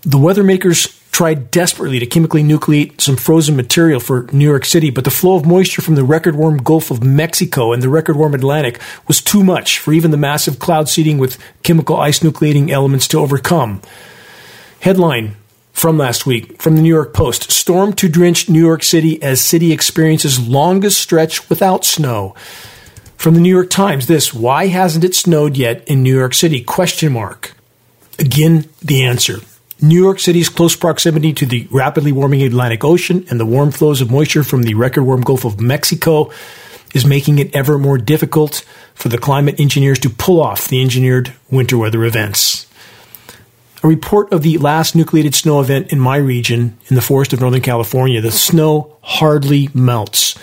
The 0.02 0.18
weather 0.18 0.44
makers 0.44 1.02
tried 1.12 1.50
desperately 1.50 1.98
to 2.00 2.06
chemically 2.06 2.44
nucleate 2.44 3.00
some 3.00 3.16
frozen 3.16 3.56
material 3.56 4.02
for 4.02 4.28
New 4.34 4.44
York 4.44 4.66
City, 4.66 4.90
but 4.90 5.06
the 5.06 5.10
flow 5.10 5.38
of 5.38 5.46
moisture 5.46 5.82
from 5.82 5.96
the 5.96 6.04
record 6.04 6.36
warm 6.36 6.58
Gulf 6.58 6.92
of 6.92 7.02
Mexico 7.02 7.72
and 7.72 7.82
the 7.82 7.88
record 7.88 8.18
warm 8.18 8.34
Atlantic 8.34 8.82
was 9.08 9.22
too 9.22 9.42
much 9.42 9.80
for 9.80 9.94
even 9.94 10.12
the 10.12 10.18
massive 10.18 10.60
cloud 10.60 10.90
seeding 10.90 11.18
with 11.18 11.38
chemical 11.64 11.96
ice 11.96 12.20
nucleating 12.20 12.70
elements 12.70 13.08
to 13.08 13.20
overcome. 13.20 13.82
Headline 14.82 15.38
from 15.76 15.98
last 15.98 16.26
week 16.26 16.62
from 16.62 16.78
the 16.78 16.82
New 16.82 16.94
York 16.94 17.14
Post 17.14 17.52
Storm 17.52 17.92
to 17.94 18.08
drench 18.08 18.50
New 18.50 18.64
York 18.64 18.82
City 18.82 19.22
as 19.22 19.42
city 19.42 19.74
experiences 19.74 20.48
longest 20.48 20.98
stretch 21.02 21.50
without 21.50 21.84
snow. 21.84 22.34
From 23.18 23.34
the 23.34 23.42
New 23.42 23.54
York 23.54 23.70
Times, 23.70 24.08
this 24.08 24.34
why 24.34 24.68
hasn't 24.68 25.04
it 25.04 25.14
snowed 25.14 25.58
yet 25.58 25.86
in 25.86 26.02
New 26.02 26.16
York 26.16 26.34
City? 26.34 26.64
Question 26.64 27.12
mark. 27.12 27.54
Again, 28.18 28.70
the 28.82 29.04
answer. 29.04 29.40
New 29.82 30.02
York 30.02 30.20
City's 30.20 30.48
close 30.48 30.78
proximity 30.78 31.34
to 31.34 31.46
the 31.46 31.68
rapidly 31.70 32.14
warming 32.14 32.42
Atlantic 32.42 32.86
Ocean 32.86 33.26
and 33.30 33.38
the 33.38 33.46
warm 33.46 33.72
flows 33.72 34.00
of 34.00 34.10
moisture 34.10 34.46
from 34.46 34.64
the 34.64 34.76
record 34.76 35.04
warm 35.04 35.22
Gulf 35.22 35.44
of 35.44 35.60
Mexico 35.60 36.32
is 36.94 37.06
making 37.06 37.38
it 37.38 37.54
ever 37.54 37.78
more 37.78 37.98
difficult 37.98 38.64
for 38.94 39.10
the 39.10 39.18
climate 39.18 39.60
engineers 39.60 40.00
to 40.00 40.10
pull 40.10 40.42
off 40.42 40.70
the 40.70 40.82
engineered 40.82 41.34
winter 41.52 41.78
weather 41.78 42.06
events. 42.06 42.66
A 43.84 43.88
report 43.88 44.32
of 44.34 44.42
the 44.42 44.58
last 44.58 44.96
nucleated 44.96 45.36
snow 45.36 45.60
event 45.60 45.92
in 45.92 46.00
my 46.00 46.18
region, 46.18 46.78
in 46.88 46.96
the 46.96 47.02
forest 47.02 47.34
of 47.34 47.42
Northern 47.42 47.62
California, 47.62 48.22
the 48.22 48.32
snow 48.32 48.98
hardly 49.02 49.70
melts, 49.74 50.38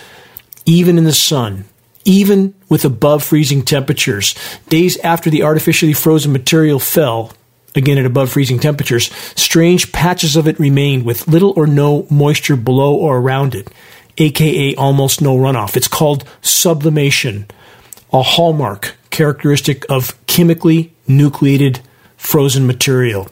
even 0.65 0.97
in 0.97 1.03
the 1.03 1.13
sun, 1.13 1.65
even 2.05 2.53
with 2.69 2.85
above 2.85 3.23
freezing 3.23 3.63
temperatures. 3.63 4.35
Days 4.69 4.97
after 4.99 5.29
the 5.29 5.43
artificially 5.43 5.93
frozen 5.93 6.31
material 6.31 6.79
fell, 6.79 7.33
again 7.75 7.97
at 7.97 8.05
above 8.05 8.31
freezing 8.31 8.59
temperatures, 8.59 9.11
strange 9.35 9.91
patches 9.91 10.35
of 10.35 10.47
it 10.47 10.59
remained 10.59 11.03
with 11.03 11.27
little 11.27 11.53
or 11.57 11.67
no 11.67 12.07
moisture 12.09 12.55
below 12.55 12.95
or 12.95 13.17
around 13.17 13.55
it, 13.55 13.67
aka 14.17 14.75
almost 14.75 15.21
no 15.21 15.35
runoff. 15.35 15.75
It's 15.75 15.87
called 15.87 16.23
sublimation, 16.41 17.47
a 18.13 18.21
hallmark 18.21 18.95
characteristic 19.09 19.85
of 19.89 20.17
chemically 20.27 20.93
nucleated 21.07 21.81
frozen 22.23 22.65
material. 22.65 23.27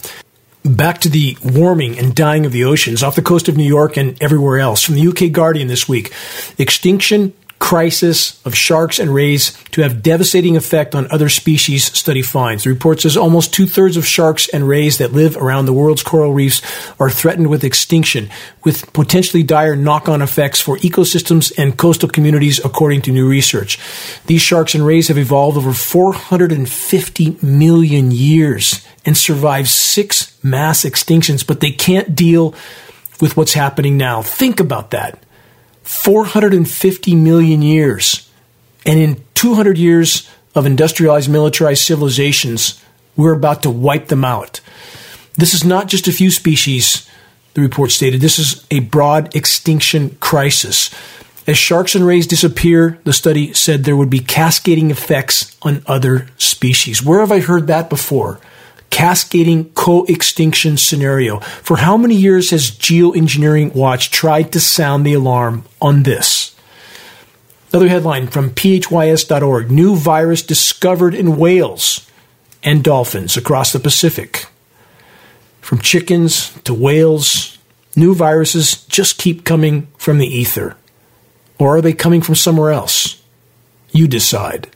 Back 0.63 0.99
to 1.01 1.09
the 1.09 1.37
warming 1.43 1.97
and 1.97 2.13
dying 2.13 2.45
of 2.45 2.51
the 2.51 2.65
oceans 2.65 3.01
off 3.01 3.15
the 3.15 3.23
coast 3.23 3.49
of 3.49 3.57
New 3.57 3.63
York 3.63 3.97
and 3.97 4.21
everywhere 4.21 4.59
else. 4.59 4.83
From 4.83 4.95
the 4.95 5.07
UK 5.07 5.31
Guardian 5.31 5.67
this 5.67 5.89
week, 5.89 6.13
extinction 6.59 7.33
crisis 7.61 8.43
of 8.43 8.55
sharks 8.55 8.97
and 8.97 9.13
rays 9.13 9.55
to 9.69 9.81
have 9.81 10.01
devastating 10.01 10.57
effect 10.57 10.95
on 10.95 11.09
other 11.11 11.29
species, 11.29 11.85
study 11.97 12.23
finds. 12.23 12.63
The 12.63 12.71
report 12.71 12.99
says 12.99 13.15
almost 13.15 13.53
two 13.53 13.67
thirds 13.67 13.95
of 13.95 14.05
sharks 14.05 14.49
and 14.49 14.67
rays 14.67 14.97
that 14.97 15.13
live 15.13 15.37
around 15.37 15.67
the 15.67 15.73
world's 15.73 16.01
coral 16.01 16.33
reefs 16.33 16.61
are 16.99 17.09
threatened 17.09 17.49
with 17.51 17.63
extinction, 17.63 18.29
with 18.65 18.91
potentially 18.93 19.43
dire 19.43 19.75
knock 19.75 20.09
on 20.09 20.23
effects 20.23 20.59
for 20.59 20.77
ecosystems 20.77 21.53
and 21.55 21.77
coastal 21.77 22.09
communities, 22.09 22.59
according 22.65 23.03
to 23.03 23.11
new 23.11 23.29
research. 23.29 23.77
These 24.25 24.41
sharks 24.41 24.73
and 24.73 24.85
rays 24.85 25.07
have 25.09 25.19
evolved 25.19 25.55
over 25.55 25.71
450 25.71 27.37
million 27.43 28.09
years 28.09 28.85
and 29.05 29.15
survived 29.15 29.69
six 29.69 30.43
mass 30.43 30.83
extinctions, 30.83 31.45
but 31.45 31.59
they 31.59 31.71
can't 31.71 32.15
deal 32.15 32.55
with 33.21 33.37
what's 33.37 33.53
happening 33.53 33.97
now. 33.97 34.23
Think 34.23 34.59
about 34.59 34.91
that. 34.91 35.23
450 35.83 37.15
million 37.15 37.61
years. 37.61 38.29
And 38.85 38.99
in 38.99 39.23
200 39.35 39.77
years 39.77 40.29
of 40.55 40.65
industrialized, 40.65 41.29
militarized 41.29 41.83
civilizations, 41.83 42.83
we're 43.15 43.35
about 43.35 43.63
to 43.63 43.69
wipe 43.69 44.07
them 44.07 44.25
out. 44.25 44.59
This 45.35 45.53
is 45.53 45.63
not 45.63 45.87
just 45.87 46.07
a 46.07 46.11
few 46.11 46.31
species, 46.31 47.09
the 47.53 47.61
report 47.61 47.91
stated. 47.91 48.21
This 48.21 48.39
is 48.39 48.65
a 48.71 48.79
broad 48.79 49.35
extinction 49.35 50.17
crisis. 50.19 50.89
As 51.47 51.57
sharks 51.57 51.95
and 51.95 52.05
rays 52.05 52.27
disappear, 52.27 52.99
the 53.03 53.13
study 53.13 53.53
said 53.53 53.83
there 53.83 53.95
would 53.95 54.09
be 54.09 54.19
cascading 54.19 54.91
effects 54.91 55.57
on 55.61 55.83
other 55.87 56.27
species. 56.37 57.03
Where 57.03 57.19
have 57.19 57.31
I 57.31 57.39
heard 57.39 57.67
that 57.67 57.89
before? 57.89 58.39
Cascading 58.91 59.71
co-extinction 59.71 60.77
scenario. 60.77 61.39
For 61.39 61.77
how 61.77 61.97
many 61.97 62.15
years 62.15 62.51
has 62.51 62.69
Geoengineering 62.69 63.73
Watch 63.73 64.11
tried 64.11 64.51
to 64.51 64.59
sound 64.59 65.05
the 65.05 65.13
alarm 65.13 65.65
on 65.81 66.03
this? 66.03 66.55
Another 67.71 67.87
headline 67.87 68.27
from 68.27 68.51
phys.org 68.51 69.71
New 69.71 69.95
virus 69.95 70.43
discovered 70.43 71.15
in 71.15 71.37
whales 71.37 72.07
and 72.63 72.83
dolphins 72.83 73.37
across 73.37 73.71
the 73.73 73.79
Pacific. 73.79 74.45
From 75.61 75.79
chickens 75.79 76.51
to 76.63 76.73
whales, 76.73 77.57
new 77.95 78.13
viruses 78.13 78.83
just 78.85 79.17
keep 79.17 79.45
coming 79.45 79.87
from 79.97 80.17
the 80.17 80.27
ether. 80.27 80.75
Or 81.57 81.77
are 81.77 81.81
they 81.81 81.93
coming 81.93 82.21
from 82.21 82.35
somewhere 82.35 82.71
else? 82.71 83.21
You 83.91 84.07
decide. 84.07 84.67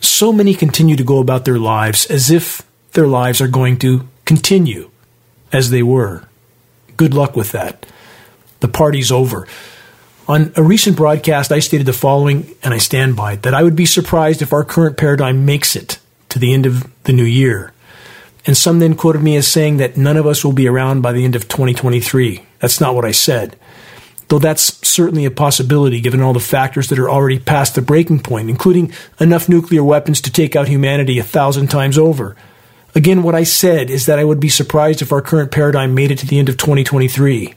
So 0.00 0.32
many 0.32 0.54
continue 0.54 0.96
to 0.96 1.04
go 1.04 1.18
about 1.18 1.44
their 1.44 1.58
lives 1.58 2.06
as 2.06 2.30
if 2.30 2.62
their 2.96 3.06
lives 3.06 3.40
are 3.40 3.46
going 3.46 3.78
to 3.78 4.08
continue 4.24 4.90
as 5.52 5.70
they 5.70 5.82
were. 5.82 6.24
Good 6.96 7.14
luck 7.14 7.36
with 7.36 7.52
that. 7.52 7.86
The 8.60 8.68
party's 8.68 9.12
over. 9.12 9.46
On 10.26 10.52
a 10.56 10.62
recent 10.62 10.96
broadcast, 10.96 11.52
I 11.52 11.60
stated 11.60 11.86
the 11.86 11.92
following, 11.92 12.52
and 12.64 12.74
I 12.74 12.78
stand 12.78 13.14
by 13.14 13.34
it 13.34 13.42
that 13.42 13.54
I 13.54 13.62
would 13.62 13.76
be 13.76 13.86
surprised 13.86 14.42
if 14.42 14.52
our 14.52 14.64
current 14.64 14.96
paradigm 14.96 15.44
makes 15.44 15.76
it 15.76 16.00
to 16.30 16.40
the 16.40 16.52
end 16.52 16.66
of 16.66 16.90
the 17.04 17.12
new 17.12 17.24
year. 17.24 17.72
And 18.44 18.56
some 18.56 18.80
then 18.80 18.96
quoted 18.96 19.22
me 19.22 19.36
as 19.36 19.46
saying 19.46 19.76
that 19.76 19.96
none 19.96 20.16
of 20.16 20.26
us 20.26 20.44
will 20.44 20.52
be 20.52 20.66
around 20.66 21.02
by 21.02 21.12
the 21.12 21.24
end 21.24 21.36
of 21.36 21.48
2023. 21.48 22.44
That's 22.60 22.80
not 22.80 22.94
what 22.94 23.04
I 23.04 23.12
said. 23.12 23.56
Though 24.28 24.40
that's 24.40 24.86
certainly 24.86 25.24
a 25.24 25.30
possibility 25.30 26.00
given 26.00 26.20
all 26.20 26.32
the 26.32 26.40
factors 26.40 26.88
that 26.88 26.98
are 26.98 27.10
already 27.10 27.38
past 27.38 27.76
the 27.76 27.82
breaking 27.82 28.20
point, 28.20 28.50
including 28.50 28.92
enough 29.20 29.48
nuclear 29.48 29.84
weapons 29.84 30.20
to 30.22 30.32
take 30.32 30.56
out 30.56 30.66
humanity 30.66 31.18
a 31.18 31.24
thousand 31.24 31.68
times 31.68 31.98
over 31.98 32.36
Again, 32.96 33.22
what 33.22 33.34
I 33.34 33.42
said 33.42 33.90
is 33.90 34.06
that 34.06 34.18
I 34.18 34.24
would 34.24 34.40
be 34.40 34.48
surprised 34.48 35.02
if 35.02 35.12
our 35.12 35.20
current 35.20 35.52
paradigm 35.52 35.94
made 35.94 36.10
it 36.10 36.18
to 36.20 36.26
the 36.26 36.38
end 36.38 36.48
of 36.48 36.56
2023. 36.56 37.54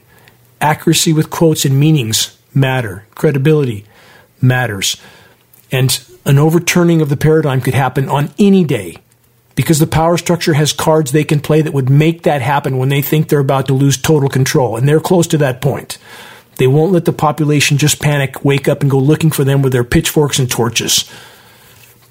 Accuracy 0.60 1.14
with 1.14 1.30
quotes 1.30 1.64
and 1.64 1.80
meanings 1.80 2.38
matter. 2.54 3.06
Credibility 3.14 3.86
matters. 4.42 4.98
And 5.72 5.98
an 6.26 6.38
overturning 6.38 7.00
of 7.00 7.08
the 7.08 7.16
paradigm 7.16 7.62
could 7.62 7.72
happen 7.72 8.06
on 8.06 8.34
any 8.38 8.64
day 8.64 8.98
because 9.54 9.78
the 9.78 9.86
power 9.86 10.18
structure 10.18 10.52
has 10.52 10.74
cards 10.74 11.10
they 11.10 11.24
can 11.24 11.40
play 11.40 11.62
that 11.62 11.72
would 11.72 11.88
make 11.88 12.24
that 12.24 12.42
happen 12.42 12.76
when 12.76 12.90
they 12.90 13.00
think 13.00 13.28
they're 13.28 13.38
about 13.38 13.66
to 13.68 13.72
lose 13.72 13.96
total 13.96 14.28
control. 14.28 14.76
And 14.76 14.86
they're 14.86 15.00
close 15.00 15.26
to 15.28 15.38
that 15.38 15.62
point. 15.62 15.96
They 16.56 16.66
won't 16.66 16.92
let 16.92 17.06
the 17.06 17.14
population 17.14 17.78
just 17.78 18.02
panic, 18.02 18.44
wake 18.44 18.68
up, 18.68 18.82
and 18.82 18.90
go 18.90 18.98
looking 18.98 19.30
for 19.30 19.44
them 19.44 19.62
with 19.62 19.72
their 19.72 19.84
pitchforks 19.84 20.38
and 20.38 20.50
torches. 20.50 21.10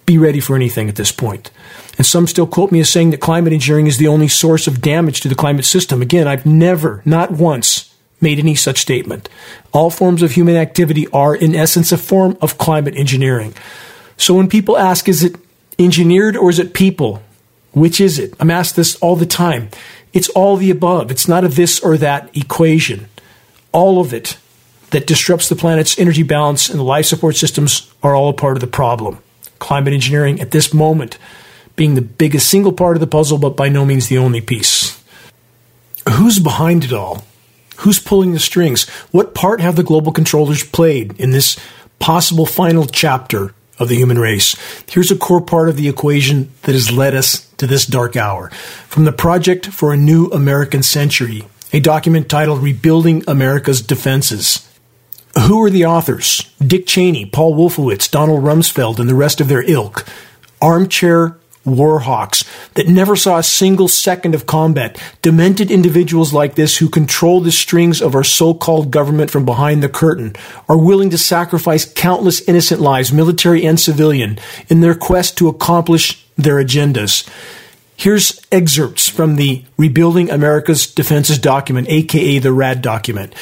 Be 0.09 0.17
ready 0.17 0.39
for 0.39 0.55
anything 0.55 0.89
at 0.89 0.95
this 0.95 1.11
point. 1.11 1.51
And 1.99 2.03
some 2.03 2.25
still 2.25 2.47
quote 2.47 2.71
me 2.71 2.79
as 2.79 2.89
saying 2.89 3.11
that 3.11 3.21
climate 3.21 3.53
engineering 3.53 3.85
is 3.85 3.99
the 3.99 4.07
only 4.07 4.27
source 4.27 4.65
of 4.65 4.81
damage 4.81 5.21
to 5.21 5.29
the 5.29 5.35
climate 5.35 5.65
system. 5.65 6.01
Again, 6.01 6.27
I've 6.27 6.47
never, 6.47 7.03
not 7.05 7.29
once, 7.29 7.93
made 8.19 8.39
any 8.39 8.55
such 8.55 8.79
statement. 8.79 9.29
All 9.71 9.91
forms 9.91 10.23
of 10.23 10.31
human 10.31 10.55
activity 10.55 11.07
are, 11.09 11.35
in 11.35 11.53
essence, 11.53 11.91
a 11.91 11.97
form 11.99 12.39
of 12.41 12.57
climate 12.57 12.95
engineering. 12.95 13.53
So 14.17 14.33
when 14.33 14.49
people 14.49 14.79
ask, 14.79 15.07
is 15.07 15.23
it 15.23 15.35
engineered 15.77 16.35
or 16.35 16.49
is 16.49 16.57
it 16.57 16.73
people? 16.73 17.21
Which 17.73 18.01
is 18.01 18.17
it? 18.17 18.33
I'm 18.39 18.49
asked 18.49 18.75
this 18.75 18.95
all 18.95 19.15
the 19.15 19.27
time. 19.27 19.69
It's 20.11 20.29
all 20.29 20.57
the 20.57 20.71
above. 20.71 21.11
It's 21.11 21.27
not 21.27 21.43
a 21.43 21.49
this 21.49 21.79
or 21.81 21.97
that 21.97 22.35
equation. 22.35 23.09
All 23.71 24.01
of 24.01 24.11
it 24.11 24.39
that 24.89 25.05
disrupts 25.05 25.49
the 25.49 25.55
planet's 25.55 25.99
energy 25.99 26.23
balance 26.23 26.67
and 26.67 26.79
the 26.79 26.83
life 26.83 27.05
support 27.05 27.35
systems 27.35 27.93
are 28.01 28.15
all 28.15 28.29
a 28.29 28.33
part 28.33 28.57
of 28.57 28.61
the 28.61 28.65
problem. 28.65 29.19
Climate 29.59 29.93
engineering 29.93 30.41
at 30.41 30.51
this 30.51 30.73
moment 30.73 31.17
being 31.75 31.95
the 31.95 32.01
biggest 32.01 32.49
single 32.49 32.73
part 32.73 32.97
of 32.97 32.99
the 32.99 33.07
puzzle, 33.07 33.37
but 33.37 33.55
by 33.55 33.69
no 33.69 33.85
means 33.85 34.09
the 34.09 34.17
only 34.17 34.41
piece. 34.41 35.01
Who's 36.09 36.39
behind 36.39 36.83
it 36.83 36.91
all? 36.91 37.23
Who's 37.77 37.99
pulling 37.99 38.33
the 38.33 38.39
strings? 38.39 38.89
What 39.11 39.33
part 39.33 39.61
have 39.61 39.77
the 39.77 39.83
global 39.83 40.11
controllers 40.11 40.63
played 40.63 41.17
in 41.19 41.31
this 41.31 41.57
possible 41.99 42.45
final 42.45 42.85
chapter 42.85 43.53
of 43.77 43.87
the 43.87 43.95
human 43.95 44.19
race? 44.19 44.55
Here's 44.89 45.11
a 45.11 45.15
core 45.15 45.39
part 45.39 45.69
of 45.69 45.77
the 45.77 45.87
equation 45.87 46.51
that 46.63 46.73
has 46.73 46.91
led 46.91 47.15
us 47.15 47.49
to 47.53 47.65
this 47.65 47.85
dark 47.85 48.17
hour. 48.17 48.49
From 48.87 49.05
the 49.05 49.13
Project 49.13 49.67
for 49.67 49.93
a 49.93 49.97
New 49.97 50.27
American 50.27 50.83
Century, 50.83 51.45
a 51.71 51.79
document 51.79 52.27
titled 52.27 52.61
Rebuilding 52.61 53.23
America's 53.27 53.81
Defenses. 53.81 54.68
Who 55.37 55.63
are 55.63 55.69
the 55.69 55.85
authors? 55.85 56.51
Dick 56.59 56.85
Cheney, 56.87 57.25
Paul 57.25 57.55
Wolfowitz, 57.55 58.09
Donald 58.09 58.43
Rumsfeld, 58.43 58.99
and 58.99 59.09
the 59.09 59.15
rest 59.15 59.39
of 59.39 59.47
their 59.47 59.63
ilk. 59.69 60.05
Armchair 60.61 61.37
warhawks 61.65 62.47
that 62.73 62.87
never 62.87 63.15
saw 63.15 63.37
a 63.37 63.43
single 63.43 63.87
second 63.87 64.33
of 64.33 64.45
combat, 64.45 65.01
demented 65.21 65.69
individuals 65.69 66.33
like 66.33 66.55
this 66.55 66.77
who 66.77 66.89
control 66.89 67.41
the 67.41 67.51
strings 67.51 68.01
of 68.01 68.15
our 68.15 68.23
so-called 68.23 68.91
government 68.91 69.29
from 69.29 69.45
behind 69.45 69.83
the 69.83 69.89
curtain 69.89 70.35
are 70.67 70.77
willing 70.77 71.09
to 71.09 71.17
sacrifice 71.17 71.91
countless 71.93 72.41
innocent 72.47 72.81
lives, 72.81 73.13
military 73.13 73.65
and 73.65 73.79
civilian, 73.79 74.39
in 74.67 74.81
their 74.81 74.95
quest 74.95 75.37
to 75.37 75.47
accomplish 75.47 76.25
their 76.37 76.55
agendas. 76.55 77.29
Here's 77.95 78.41
excerpts 78.51 79.09
from 79.09 79.35
the 79.35 79.65
Rebuilding 79.77 80.29
America's 80.29 80.87
Defenses 80.87 81.37
document, 81.37 81.89
aka 81.89 82.39
the 82.39 82.53
RAD 82.53 82.81
document. 82.81 83.35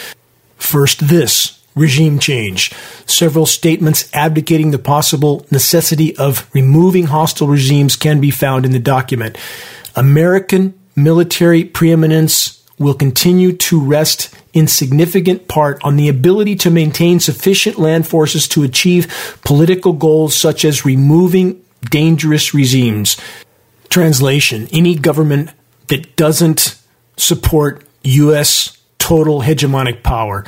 First, 0.57 1.07
this 1.07 1.56
regime 1.77 2.19
change. 2.19 2.73
Several 3.05 3.45
statements 3.45 4.09
abdicating 4.13 4.71
the 4.71 4.79
possible 4.79 5.45
necessity 5.51 6.15
of 6.17 6.49
removing 6.53 7.05
hostile 7.05 7.47
regimes 7.47 7.95
can 7.95 8.19
be 8.19 8.31
found 8.31 8.65
in 8.65 8.71
the 8.71 8.79
document. 8.79 9.37
American 9.95 10.73
military 10.95 11.63
preeminence 11.63 12.63
will 12.79 12.93
continue 12.93 13.53
to 13.53 13.83
rest 13.83 14.33
in 14.53 14.67
significant 14.67 15.47
part 15.47 15.79
on 15.83 15.95
the 15.95 16.09
ability 16.09 16.55
to 16.55 16.69
maintain 16.69 17.19
sufficient 17.19 17.79
land 17.79 18.07
forces 18.07 18.47
to 18.47 18.63
achieve 18.63 19.39
political 19.43 19.93
goals 19.93 20.35
such 20.35 20.63
as 20.65 20.85
removing 20.85 21.63
dangerous 21.89 22.53
regimes. 22.53 23.17
Translation 23.89 24.67
Any 24.71 24.95
government 24.95 25.51
that 25.87 26.15
doesn't 26.15 26.79
support 27.17 27.83
U.S. 28.03 28.77
total 28.99 29.41
hegemonic 29.41 30.03
power 30.03 30.45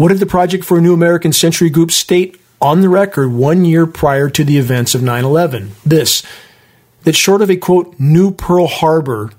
what 0.00 0.08
did 0.08 0.18
the 0.18 0.24
Project 0.24 0.64
for 0.64 0.78
a 0.78 0.80
New 0.80 0.94
American 0.94 1.30
Century 1.30 1.68
group 1.68 1.90
state 1.90 2.40
on 2.58 2.80
the 2.80 2.88
record 2.88 3.34
one 3.34 3.66
year 3.66 3.86
prior 3.86 4.30
to 4.30 4.44
the 4.44 4.56
events 4.56 4.94
of 4.94 5.02
9 5.02 5.24
11? 5.26 5.72
This 5.84 6.22
that 7.02 7.14
short 7.14 7.42
of 7.42 7.50
a 7.50 7.56
quote, 7.58 8.00
new 8.00 8.30
Pearl 8.30 8.66
Harbor, 8.66 9.30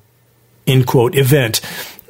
end 0.68 0.86
quote, 0.86 1.16
event, 1.16 1.62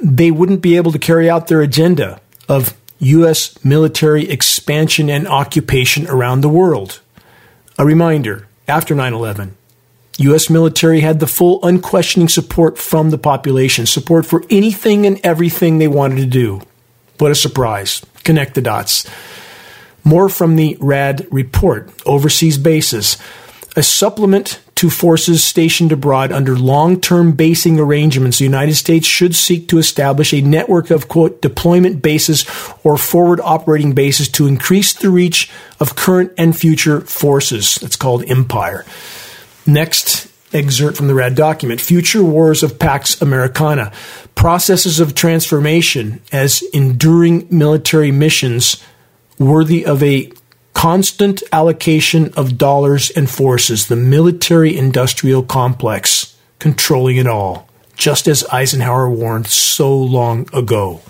they 0.02 0.32
wouldn't 0.32 0.62
be 0.62 0.76
able 0.76 0.92
to 0.92 1.00
carry 1.00 1.30
out 1.30 1.48
their 1.48 1.62
agenda 1.62 2.20
of 2.50 2.76
U.S. 3.00 3.64
military 3.64 4.30
expansion 4.30 5.10
and 5.10 5.30
occupation 5.30 6.06
around 6.10 6.42
the 6.42 6.50
world. 6.50 7.00
A 7.80 7.86
reminder 7.86 8.50
after 8.68 8.94
9 8.94 9.14
11, 9.14 9.56
U.S. 10.18 10.50
military 10.50 11.00
had 11.00 11.22
the 11.22 11.26
full 11.26 11.64
unquestioning 11.64 12.28
support 12.28 12.78
from 12.78 13.12
the 13.12 13.18
population, 13.18 13.86
support 13.86 14.26
for 14.26 14.44
anything 14.50 15.06
and 15.06 15.22
everything 15.24 15.78
they 15.78 15.88
wanted 15.88 16.18
to 16.18 16.26
do. 16.26 16.62
What 17.18 17.32
a 17.32 17.36
surprise. 17.36 18.02
Connect 18.24 18.56
the 18.56 18.62
dots. 18.62 19.10
More 20.04 20.30
from 20.30 20.56
the 20.56 20.78
RAD 20.80 21.28
report, 21.32 21.92
Overseas 22.06 22.58
Bases. 22.58 23.18
A 23.76 23.84
supplement 23.84 24.60
to 24.82 24.90
forces 24.90 25.44
stationed 25.44 25.92
abroad 25.92 26.32
under 26.32 26.58
long 26.58 27.00
term 27.00 27.34
basing 27.34 27.80
arrangements, 27.80 28.40
the 28.40 28.46
United 28.46 28.74
States 28.74 29.06
should 29.06 29.36
seek 29.36 29.68
to 29.68 29.78
establish 29.78 30.34
a 30.34 30.42
network 30.42 30.90
of, 30.90 31.08
quote, 31.08 31.40
deployment 31.40 32.02
bases 32.02 32.46
or 32.84 32.98
forward 32.98 33.40
operating 33.44 33.94
bases 33.94 34.28
to 34.30 34.48
increase 34.48 34.94
the 34.94 35.12
reach 35.12 35.52
of 35.80 35.96
current 35.96 36.32
and 36.36 36.58
future 36.58 37.00
forces. 37.02 37.76
That's 37.76 37.96
called 37.96 38.26
Empire. 38.26 38.84
Next 39.68 40.31
excerpt 40.54 40.98
from 40.98 41.08
the 41.08 41.14
RAD 41.14 41.36
document 41.36 41.82
Future 41.82 42.24
Wars 42.24 42.64
of 42.64 42.80
Pax 42.80 43.22
Americana 43.22 43.92
processes 44.36 45.00
of 45.00 45.16
transformation 45.16 46.22
as 46.32 46.62
enduring 46.74 47.48
military 47.50 48.12
missions 48.12 48.84
worthy 49.38 49.86
of 49.86 50.02
a 50.04 50.32
constant 50.74 51.44
allocation 51.52 52.34
of 52.36 52.58
dollars 52.58 53.10
and 53.12 53.30
forces, 53.30 53.88
the 53.88 53.96
military 53.96 54.78
industrial 54.78 55.44
complex 55.44 56.38
controlling 56.60 57.18
it 57.18 57.28
all, 57.28 57.68
just 57.96 58.28
as 58.28 58.46
Eisenhower 58.52 59.10
warned 59.10 59.48
so 59.48 59.96
long 59.96 60.48
ago. 60.54 61.02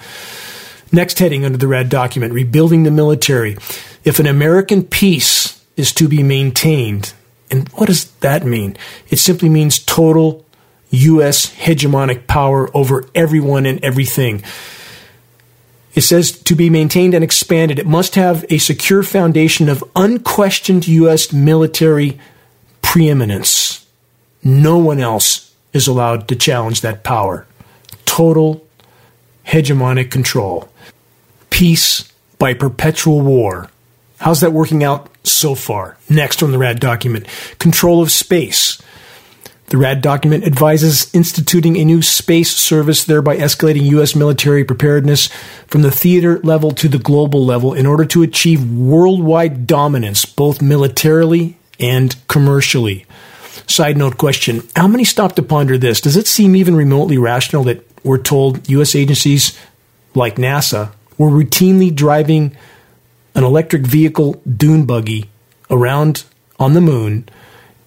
Next 0.92 1.20
heading 1.20 1.46
under 1.46 1.58
the 1.58 1.68
RAD 1.68 1.90
document 1.90 2.34
Rebuilding 2.34 2.84
the 2.84 2.92
Military. 2.92 3.58
If 4.04 4.20
an 4.20 4.28
American 4.28 4.84
peace 4.84 5.64
is 5.78 5.94
to 5.94 6.10
be 6.10 6.22
maintained, 6.24 7.14
and 7.52 7.68
what 7.70 7.88
does 7.88 8.06
that 8.22 8.46
mean? 8.46 8.78
It 9.10 9.20
simply 9.20 9.50
means 9.50 9.78
total 9.78 10.46
U.S. 10.92 11.54
hegemonic 11.54 12.28
power 12.28 12.70
over 12.76 13.08
everyone 13.14 13.66
and 13.66 13.84
everything. 13.84 14.44
It 15.94 16.02
says 16.02 16.32
to 16.32 16.56
be 16.56 16.70
maintained 16.70 17.14
and 17.14 17.24
expanded, 17.24 17.78
it 17.78 17.86
must 17.86 18.16
have 18.16 18.46
a 18.50 18.58
secure 18.58 19.04
foundation 19.04 19.68
of 19.68 19.84
unquestioned 19.96 20.88
U.S. 20.88 21.34
military 21.34 22.20
preeminence. 22.82 23.86
No 24.44 24.78
one 24.78 25.00
else 25.00 25.54
is 25.74 25.88
allowed 25.88 26.28
to 26.30 26.36
challenge 26.36 26.82
that 26.82 27.04
power. 27.04 27.46
Total 28.06 28.66
hegemonic 29.48 30.12
control. 30.12 30.70
Peace 31.50 32.12
by 32.38 32.54
perpetual 32.54 33.22
war. 33.22 33.71
How's 34.22 34.42
that 34.42 34.54
working 34.54 34.84
out 34.84 35.10
so 35.26 35.56
far? 35.56 35.98
Next 36.08 36.44
on 36.44 36.52
the 36.52 36.60
RAD 36.60 36.80
document 36.80 37.26
control 37.58 38.04
of 38.04 38.12
space. 38.12 38.80
The 39.70 39.78
RAD 39.78 40.04
document 40.04 40.44
advises 40.44 41.10
instituting 41.12 41.76
a 41.76 41.86
new 41.86 42.04
space 42.04 42.56
service, 42.56 43.04
thereby 43.04 43.38
escalating 43.38 43.82
U.S. 43.84 44.16
military 44.16 44.64
preparedness 44.64 45.28
from 45.66 45.82
the 45.82 45.90
theater 45.90 46.38
level 46.44 46.70
to 46.70 46.88
the 46.88 47.00
global 47.00 47.44
level 47.44 47.74
in 47.74 47.88
order 47.88 48.06
to 48.06 48.22
achieve 48.22 48.72
worldwide 48.72 49.66
dominance, 49.66 50.24
both 50.26 50.62
militarily 50.62 51.58
and 51.80 52.16
commercially. 52.28 53.08
Side 53.66 53.98
note 53.98 54.20
question 54.20 54.62
How 54.76 54.88
many 54.88 55.04
stop 55.04 55.34
to 55.34 55.42
ponder 55.42 55.80
this? 55.80 56.00
Does 56.00 56.16
it 56.16 56.28
seem 56.28 56.56
even 56.56 56.76
remotely 56.76 57.18
rational 57.18 57.64
that 57.64 57.88
we're 58.04 58.20
told 58.20 58.70
U.S. 58.70 58.94
agencies 58.94 59.58
like 60.14 60.36
NASA 60.36 60.92
were 61.18 61.30
routinely 61.30 61.96
driving 61.96 62.56
an 63.36 63.44
electric 63.44 63.86
vehicle 63.86 64.42
dune 64.46 64.86
buggy 64.86 65.30
around 65.70 66.26
on 66.60 66.74
the 66.74 66.82
moon? 66.82 67.28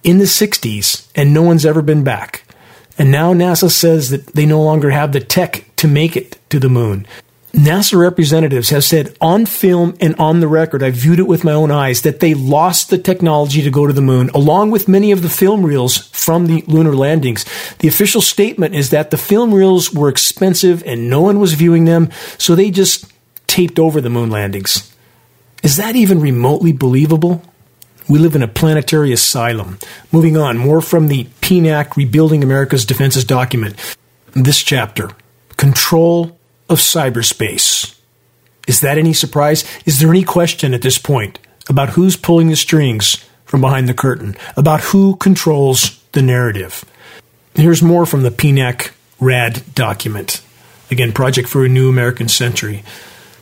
in 0.04 0.18
the 0.18 0.24
60s 0.24 1.08
and 1.16 1.34
no 1.34 1.42
one's 1.42 1.66
ever 1.66 1.82
been 1.82 2.04
back. 2.04 2.44
And 2.96 3.10
now 3.10 3.32
NASA 3.32 3.70
says 3.70 4.10
that 4.10 4.26
they 4.28 4.46
no 4.46 4.62
longer 4.62 4.90
have 4.90 5.12
the 5.12 5.20
tech 5.20 5.64
to 5.76 5.88
make 5.88 6.16
it 6.16 6.38
to 6.50 6.60
the 6.60 6.68
moon. 6.68 7.06
NASA 7.52 7.98
representatives 7.98 8.70
have 8.70 8.84
said 8.84 9.16
on 9.20 9.46
film 9.46 9.96
and 10.00 10.14
on 10.16 10.40
the 10.40 10.48
record, 10.48 10.82
I 10.82 10.90
viewed 10.90 11.20
it 11.20 11.26
with 11.26 11.44
my 11.44 11.52
own 11.52 11.70
eyes, 11.70 12.02
that 12.02 12.18
they 12.18 12.34
lost 12.34 12.90
the 12.90 12.98
technology 12.98 13.62
to 13.62 13.70
go 13.70 13.86
to 13.86 13.92
the 13.92 14.02
moon, 14.02 14.28
along 14.34 14.72
with 14.72 14.88
many 14.88 15.12
of 15.12 15.22
the 15.22 15.28
film 15.28 15.64
reels 15.64 15.96
from 15.96 16.46
the 16.46 16.64
lunar 16.66 16.94
landings. 16.94 17.44
The 17.78 17.88
official 17.88 18.20
statement 18.20 18.74
is 18.74 18.90
that 18.90 19.10
the 19.10 19.16
film 19.16 19.54
reels 19.54 19.92
were 19.92 20.08
expensive 20.08 20.82
and 20.84 21.08
no 21.08 21.20
one 21.20 21.38
was 21.38 21.54
viewing 21.54 21.84
them, 21.84 22.10
so 22.38 22.54
they 22.54 22.72
just 22.72 23.12
taped 23.46 23.78
over 23.78 24.00
the 24.00 24.10
moon 24.10 24.30
landings. 24.30 24.93
Is 25.64 25.78
that 25.78 25.96
even 25.96 26.20
remotely 26.20 26.72
believable? 26.72 27.42
We 28.06 28.18
live 28.18 28.36
in 28.36 28.42
a 28.42 28.48
planetary 28.48 29.14
asylum. 29.14 29.78
Moving 30.12 30.36
on, 30.36 30.58
more 30.58 30.82
from 30.82 31.08
the 31.08 31.24
PNAC 31.40 31.96
Rebuilding 31.96 32.44
America's 32.44 32.84
Defenses 32.84 33.24
document. 33.24 33.74
This 34.34 34.62
chapter 34.62 35.12
Control 35.56 36.38
of 36.68 36.80
Cyberspace. 36.80 37.98
Is 38.68 38.82
that 38.82 38.98
any 38.98 39.14
surprise? 39.14 39.64
Is 39.86 40.00
there 40.00 40.10
any 40.10 40.22
question 40.22 40.74
at 40.74 40.82
this 40.82 40.98
point 40.98 41.38
about 41.66 41.90
who's 41.90 42.14
pulling 42.14 42.48
the 42.48 42.56
strings 42.56 43.24
from 43.46 43.62
behind 43.62 43.88
the 43.88 43.94
curtain, 43.94 44.36
about 44.58 44.82
who 44.82 45.16
controls 45.16 45.98
the 46.12 46.20
narrative? 46.20 46.84
Here's 47.54 47.82
more 47.82 48.04
from 48.04 48.22
the 48.22 48.30
PNAC 48.30 48.90
RAD 49.18 49.62
document. 49.74 50.42
Again, 50.90 51.12
Project 51.12 51.48
for 51.48 51.64
a 51.64 51.70
New 51.70 51.88
American 51.88 52.28
Century. 52.28 52.84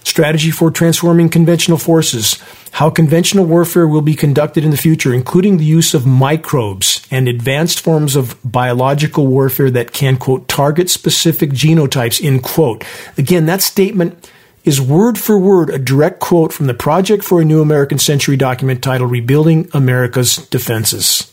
Strategy 0.05 0.51
for 0.51 0.71
transforming 0.71 1.29
conventional 1.29 1.79
forces 1.79 2.43
how 2.73 2.89
conventional 2.89 3.45
warfare 3.45 3.87
will 3.87 4.01
be 4.01 4.15
conducted 4.15 4.65
in 4.65 4.71
the 4.71 4.77
future, 4.79 5.13
including 5.13 5.59
the 5.59 5.65
use 5.65 5.93
of 5.93 6.07
microbes 6.07 7.07
and 7.11 7.29
advanced 7.29 7.81
forms 7.81 8.17
of 8.17 8.35
biological 8.43 9.27
warfare 9.27 9.71
that 9.71 9.93
can, 9.93 10.17
quote, 10.17 10.49
target 10.49 10.89
specific 10.89 11.51
genotypes, 11.51 12.25
end 12.25 12.43
quote. 12.43 12.83
Again, 13.19 13.45
that 13.47 13.61
statement 13.61 14.31
is 14.65 14.81
word 14.81 15.19
for 15.19 15.39
word 15.39 15.69
a 15.69 15.79
direct 15.79 16.21
quote 16.21 16.53
from 16.53 16.67
the 16.67 16.75
Project 16.75 17.25
for 17.25 17.43
a 17.43 17.45
New 17.45 17.61
American 17.61 17.99
Century 17.99 18.37
document 18.37 18.83
titled 18.83 19.11
Rebuilding 19.11 19.69
America's 19.75 20.37
Defenses. 20.37 21.31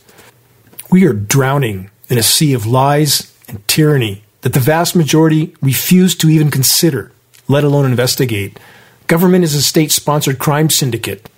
We 0.92 1.06
are 1.06 1.14
drowning 1.14 1.90
in 2.10 2.18
a 2.18 2.24
sea 2.24 2.54
of 2.54 2.66
lies 2.66 3.34
and 3.48 3.66
tyranny 3.68 4.24
that 4.42 4.54
the 4.54 4.60
vast 4.60 4.96
majority 4.96 5.56
refuse 5.62 6.16
to 6.16 6.30
even 6.30 6.52
consider, 6.52 7.12
let 7.50 7.66
alone 7.66 7.86
investigate. 7.86 8.58
Government 9.08 9.44
is 9.44 9.56
a 9.56 9.62
state 9.62 9.92
sponsored 9.92 10.40
crime 10.40 10.70
syndicate, 10.70 11.30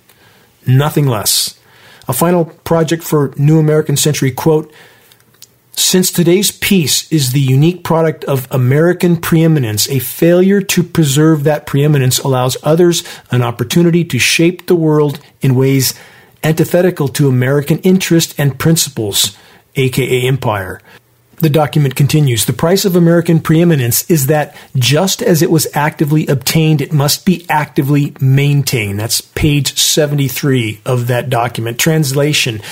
nothing 0.64 1.08
less. 1.08 1.58
A 2.06 2.12
final 2.12 2.44
project 2.44 3.02
for 3.02 3.32
New 3.36 3.58
American 3.58 3.96
Century 3.96 4.30
quote 4.30 4.72
Since 5.72 6.12
today's 6.12 6.50
peace 6.50 7.10
is 7.10 7.32
the 7.32 7.40
unique 7.40 7.82
product 7.82 8.24
of 8.24 8.46
American 8.50 9.16
preeminence, 9.16 9.88
a 9.88 9.98
failure 10.00 10.60
to 10.60 10.82
preserve 10.82 11.44
that 11.44 11.66
preeminence 11.66 12.18
allows 12.18 12.56
others 12.62 13.02
an 13.30 13.42
opportunity 13.42 14.04
to 14.04 14.18
shape 14.18 14.66
the 14.66 14.76
world 14.76 15.18
in 15.40 15.54
ways 15.54 15.94
antithetical 16.44 17.08
to 17.08 17.28
American 17.28 17.78
interest 17.78 18.34
and 18.36 18.58
principles, 18.58 19.36
aka 19.76 20.26
empire. 20.26 20.80
The 21.42 21.50
document 21.50 21.96
continues 21.96 22.44
The 22.44 22.52
price 22.52 22.84
of 22.84 22.94
American 22.94 23.40
preeminence 23.40 24.08
is 24.08 24.28
that 24.28 24.54
just 24.76 25.20
as 25.20 25.42
it 25.42 25.50
was 25.50 25.66
actively 25.74 26.24
obtained, 26.28 26.80
it 26.80 26.92
must 26.92 27.26
be 27.26 27.44
actively 27.48 28.14
maintained. 28.20 29.00
That's 29.00 29.20
page 29.20 29.76
73 29.76 30.82
of 30.86 31.08
that 31.08 31.30
document. 31.30 31.80
Translation 31.80 32.62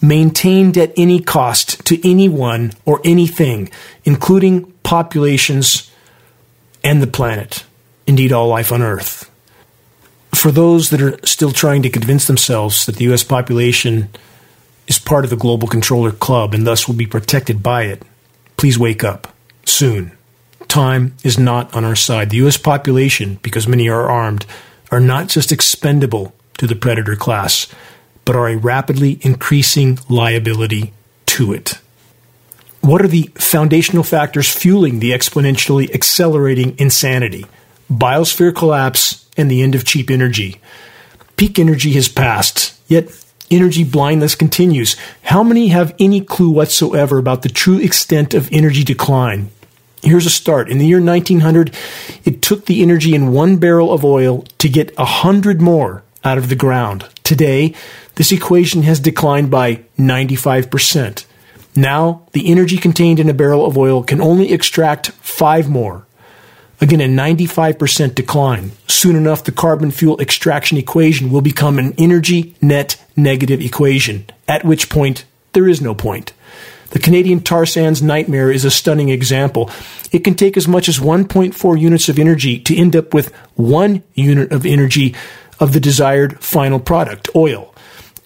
maintained 0.00 0.78
at 0.78 0.92
any 0.96 1.18
cost 1.18 1.84
to 1.86 2.08
anyone 2.08 2.74
or 2.84 3.00
anything, 3.04 3.70
including 4.04 4.70
populations 4.84 5.90
and 6.84 7.02
the 7.02 7.08
planet, 7.08 7.64
indeed, 8.06 8.32
all 8.32 8.46
life 8.46 8.70
on 8.70 8.82
Earth. 8.82 9.28
For 10.32 10.52
those 10.52 10.90
that 10.90 11.02
are 11.02 11.18
still 11.26 11.50
trying 11.50 11.82
to 11.82 11.90
convince 11.90 12.28
themselves 12.28 12.86
that 12.86 12.94
the 12.96 13.04
U.S. 13.06 13.24
population 13.24 14.10
is 14.86 15.00
part 15.00 15.24
of 15.24 15.30
the 15.30 15.36
global 15.36 15.66
controller 15.66 16.12
club 16.12 16.54
and 16.54 16.64
thus 16.64 16.86
will 16.86 16.94
be 16.94 17.06
protected 17.06 17.64
by 17.64 17.82
it, 17.82 18.02
Please 18.56 18.78
wake 18.78 19.02
up 19.02 19.34
soon. 19.64 20.12
Time 20.68 21.14
is 21.22 21.38
not 21.38 21.74
on 21.74 21.84
our 21.84 21.96
side. 21.96 22.30
The 22.30 22.38
U.S. 22.38 22.56
population, 22.56 23.38
because 23.42 23.68
many 23.68 23.88
are 23.88 24.10
armed, 24.10 24.46
are 24.90 25.00
not 25.00 25.28
just 25.28 25.52
expendable 25.52 26.34
to 26.58 26.66
the 26.66 26.76
predator 26.76 27.16
class, 27.16 27.66
but 28.24 28.36
are 28.36 28.48
a 28.48 28.56
rapidly 28.56 29.18
increasing 29.22 29.98
liability 30.08 30.92
to 31.26 31.52
it. 31.52 31.78
What 32.80 33.02
are 33.02 33.08
the 33.08 33.30
foundational 33.34 34.02
factors 34.02 34.52
fueling 34.52 35.00
the 35.00 35.12
exponentially 35.12 35.92
accelerating 35.94 36.78
insanity? 36.78 37.46
Biosphere 37.90 38.54
collapse 38.54 39.28
and 39.36 39.50
the 39.50 39.62
end 39.62 39.74
of 39.74 39.84
cheap 39.84 40.10
energy. 40.10 40.60
Peak 41.36 41.58
energy 41.58 41.92
has 41.92 42.08
passed, 42.08 42.78
yet 42.88 43.08
energy 43.52 43.84
blindness 43.84 44.34
continues. 44.34 44.96
How 45.22 45.42
many 45.42 45.68
have 45.68 45.94
any 45.98 46.20
clue 46.20 46.50
whatsoever 46.50 47.18
about 47.18 47.42
the 47.42 47.48
true 47.48 47.78
extent 47.78 48.34
of 48.34 48.48
energy 48.50 48.82
decline? 48.82 49.50
Here's 50.02 50.26
a 50.26 50.30
start. 50.30 50.68
In 50.68 50.78
the 50.78 50.86
year 50.86 51.00
1900, 51.00 51.74
it 52.24 52.42
took 52.42 52.66
the 52.66 52.82
energy 52.82 53.14
in 53.14 53.32
one 53.32 53.58
barrel 53.58 53.92
of 53.92 54.04
oil 54.04 54.42
to 54.58 54.68
get 54.68 54.92
a 54.98 55.04
hundred 55.04 55.62
more 55.62 56.02
out 56.24 56.38
of 56.38 56.48
the 56.48 56.56
ground. 56.56 57.08
Today, 57.22 57.74
this 58.16 58.32
equation 58.32 58.82
has 58.82 58.98
declined 58.98 59.50
by 59.50 59.84
95%. 59.98 61.24
Now, 61.74 62.26
the 62.32 62.50
energy 62.50 62.76
contained 62.76 63.18
in 63.18 63.30
a 63.30 63.34
barrel 63.34 63.64
of 63.64 63.78
oil 63.78 64.02
can 64.02 64.20
only 64.20 64.52
extract 64.52 65.10
five 65.12 65.68
more. 65.70 66.06
Again, 66.82 67.00
a 67.00 67.06
95% 67.06 68.16
decline. 68.16 68.72
Soon 68.88 69.14
enough, 69.14 69.44
the 69.44 69.52
carbon 69.52 69.92
fuel 69.92 70.20
extraction 70.20 70.76
equation 70.76 71.30
will 71.30 71.40
become 71.40 71.78
an 71.78 71.94
energy 71.96 72.56
net 72.60 73.00
negative 73.14 73.60
equation, 73.60 74.26
at 74.48 74.64
which 74.64 74.90
point 74.90 75.24
there 75.52 75.68
is 75.68 75.80
no 75.80 75.94
point. 75.94 76.32
The 76.90 76.98
Canadian 76.98 77.40
tar 77.40 77.66
sands 77.66 78.02
nightmare 78.02 78.50
is 78.50 78.64
a 78.64 78.70
stunning 78.70 79.10
example. 79.10 79.70
It 80.10 80.24
can 80.24 80.34
take 80.34 80.56
as 80.56 80.66
much 80.66 80.88
as 80.88 80.98
1.4 80.98 81.80
units 81.80 82.08
of 82.08 82.18
energy 82.18 82.58
to 82.58 82.76
end 82.76 82.96
up 82.96 83.14
with 83.14 83.32
one 83.54 84.02
unit 84.14 84.50
of 84.50 84.66
energy 84.66 85.14
of 85.60 85.74
the 85.74 85.80
desired 85.80 86.40
final 86.42 86.80
product, 86.80 87.28
oil. 87.36 87.72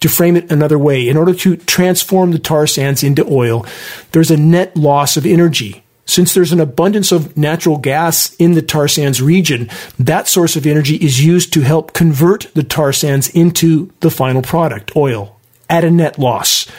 To 0.01 0.09
frame 0.09 0.35
it 0.35 0.51
another 0.51 0.79
way, 0.79 1.07
in 1.07 1.19
order 1.19 1.35
to 1.35 1.57
transform 1.59 2.33
the 2.33 2.39
tar 2.39 2.67
sands 2.67 3.03
into 3.03 3.31
oil, 3.31 3.67
there's 4.13 4.31
a 4.31 4.37
net 4.39 4.77
loss 4.79 5.19
of 5.19 5.27
energy. 5.27 5.86
Since 6.07 6.35
there's 6.35 6.53
an 6.53 6.61
abundance 6.61 7.11
of 7.11 7.37
natural 7.37 7.79
gas 7.79 8.35
in 8.37 8.53
the 8.53 8.63
tar 8.63 8.87
sands 8.87 9.21
region, 9.21 9.69
that 9.99 10.29
source 10.29 10.55
of 10.55 10.65
energy 10.65 10.97
is 10.97 11.25
used 11.25 11.53
to 11.53 11.63
help 11.63 11.93
convert 11.93 12.49
the 12.55 12.63
tar 12.63 12.93
sands 12.93 13.29
into 13.29 13.93
the 14.01 14.11
final 14.11 14.41
product, 14.41 14.95
oil, 14.95 15.39
at 15.69 15.85
a 15.85 15.91
net 15.91 16.19
loss. 16.19 16.71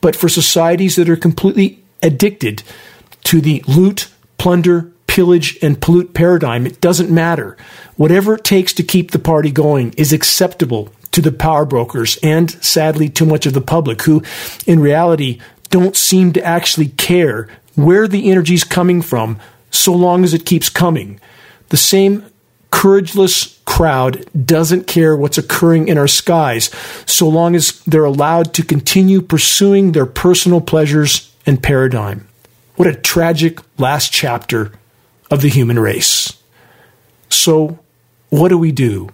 But 0.00 0.14
for 0.14 0.28
societies 0.28 0.94
that 0.96 1.10
are 1.10 1.16
completely 1.16 1.82
addicted 2.02 2.62
to 3.24 3.40
the 3.40 3.64
loot, 3.66 4.08
plunder, 4.38 4.92
pillage, 5.08 5.58
and 5.60 5.80
pollute 5.80 6.14
paradigm, 6.14 6.64
it 6.64 6.80
doesn't 6.80 7.10
matter. 7.10 7.56
Whatever 7.96 8.34
it 8.34 8.44
takes 8.44 8.72
to 8.74 8.84
keep 8.84 9.10
the 9.10 9.18
party 9.18 9.50
going 9.50 9.92
is 9.94 10.12
acceptable 10.12 10.92
to 11.10 11.20
the 11.20 11.32
power 11.32 11.64
brokers 11.64 12.16
and, 12.22 12.50
sadly, 12.64 13.08
too 13.08 13.26
much 13.26 13.44
of 13.44 13.54
the 13.54 13.60
public 13.60 14.02
who, 14.02 14.22
in 14.66 14.78
reality, 14.78 15.40
don't 15.70 15.96
seem 15.96 16.32
to 16.32 16.44
actually 16.44 16.88
care 16.88 17.48
where 17.78 18.08
the 18.08 18.28
energy 18.28 18.54
is 18.54 18.64
coming 18.64 19.00
from 19.00 19.38
so 19.70 19.94
long 19.94 20.24
as 20.24 20.34
it 20.34 20.44
keeps 20.44 20.68
coming. 20.68 21.20
The 21.68 21.76
same 21.76 22.24
courageless 22.70 23.60
crowd 23.66 24.26
doesn't 24.44 24.88
care 24.88 25.16
what's 25.16 25.38
occurring 25.38 25.86
in 25.86 25.96
our 25.96 26.08
skies 26.08 26.70
so 27.06 27.28
long 27.28 27.54
as 27.54 27.80
they're 27.84 28.04
allowed 28.04 28.52
to 28.54 28.64
continue 28.64 29.22
pursuing 29.22 29.92
their 29.92 30.06
personal 30.06 30.60
pleasures 30.60 31.32
and 31.46 31.62
paradigm. 31.62 32.26
What 32.74 32.88
a 32.88 32.96
tragic 32.96 33.60
last 33.78 34.12
chapter 34.12 34.72
of 35.30 35.40
the 35.40 35.48
human 35.48 35.78
race. 35.78 36.32
So, 37.30 37.78
what 38.30 38.48
do 38.48 38.58
we 38.58 38.72
do? 38.72 39.10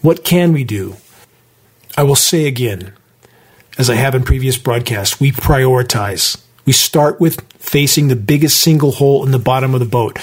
What 0.00 0.24
can 0.24 0.52
we 0.52 0.64
do? 0.64 0.96
I 1.96 2.02
will 2.02 2.16
say 2.16 2.46
again, 2.46 2.94
as 3.78 3.88
I 3.88 3.94
have 3.94 4.16
in 4.16 4.24
previous 4.24 4.58
broadcasts, 4.58 5.20
we 5.20 5.30
prioritize. 5.30 6.42
We 6.72 6.76
start 6.76 7.20
with 7.20 7.42
facing 7.58 8.08
the 8.08 8.16
biggest 8.16 8.58
single 8.62 8.92
hole 8.92 9.26
in 9.26 9.30
the 9.30 9.38
bottom 9.38 9.74
of 9.74 9.80
the 9.80 9.84
boat 9.84 10.18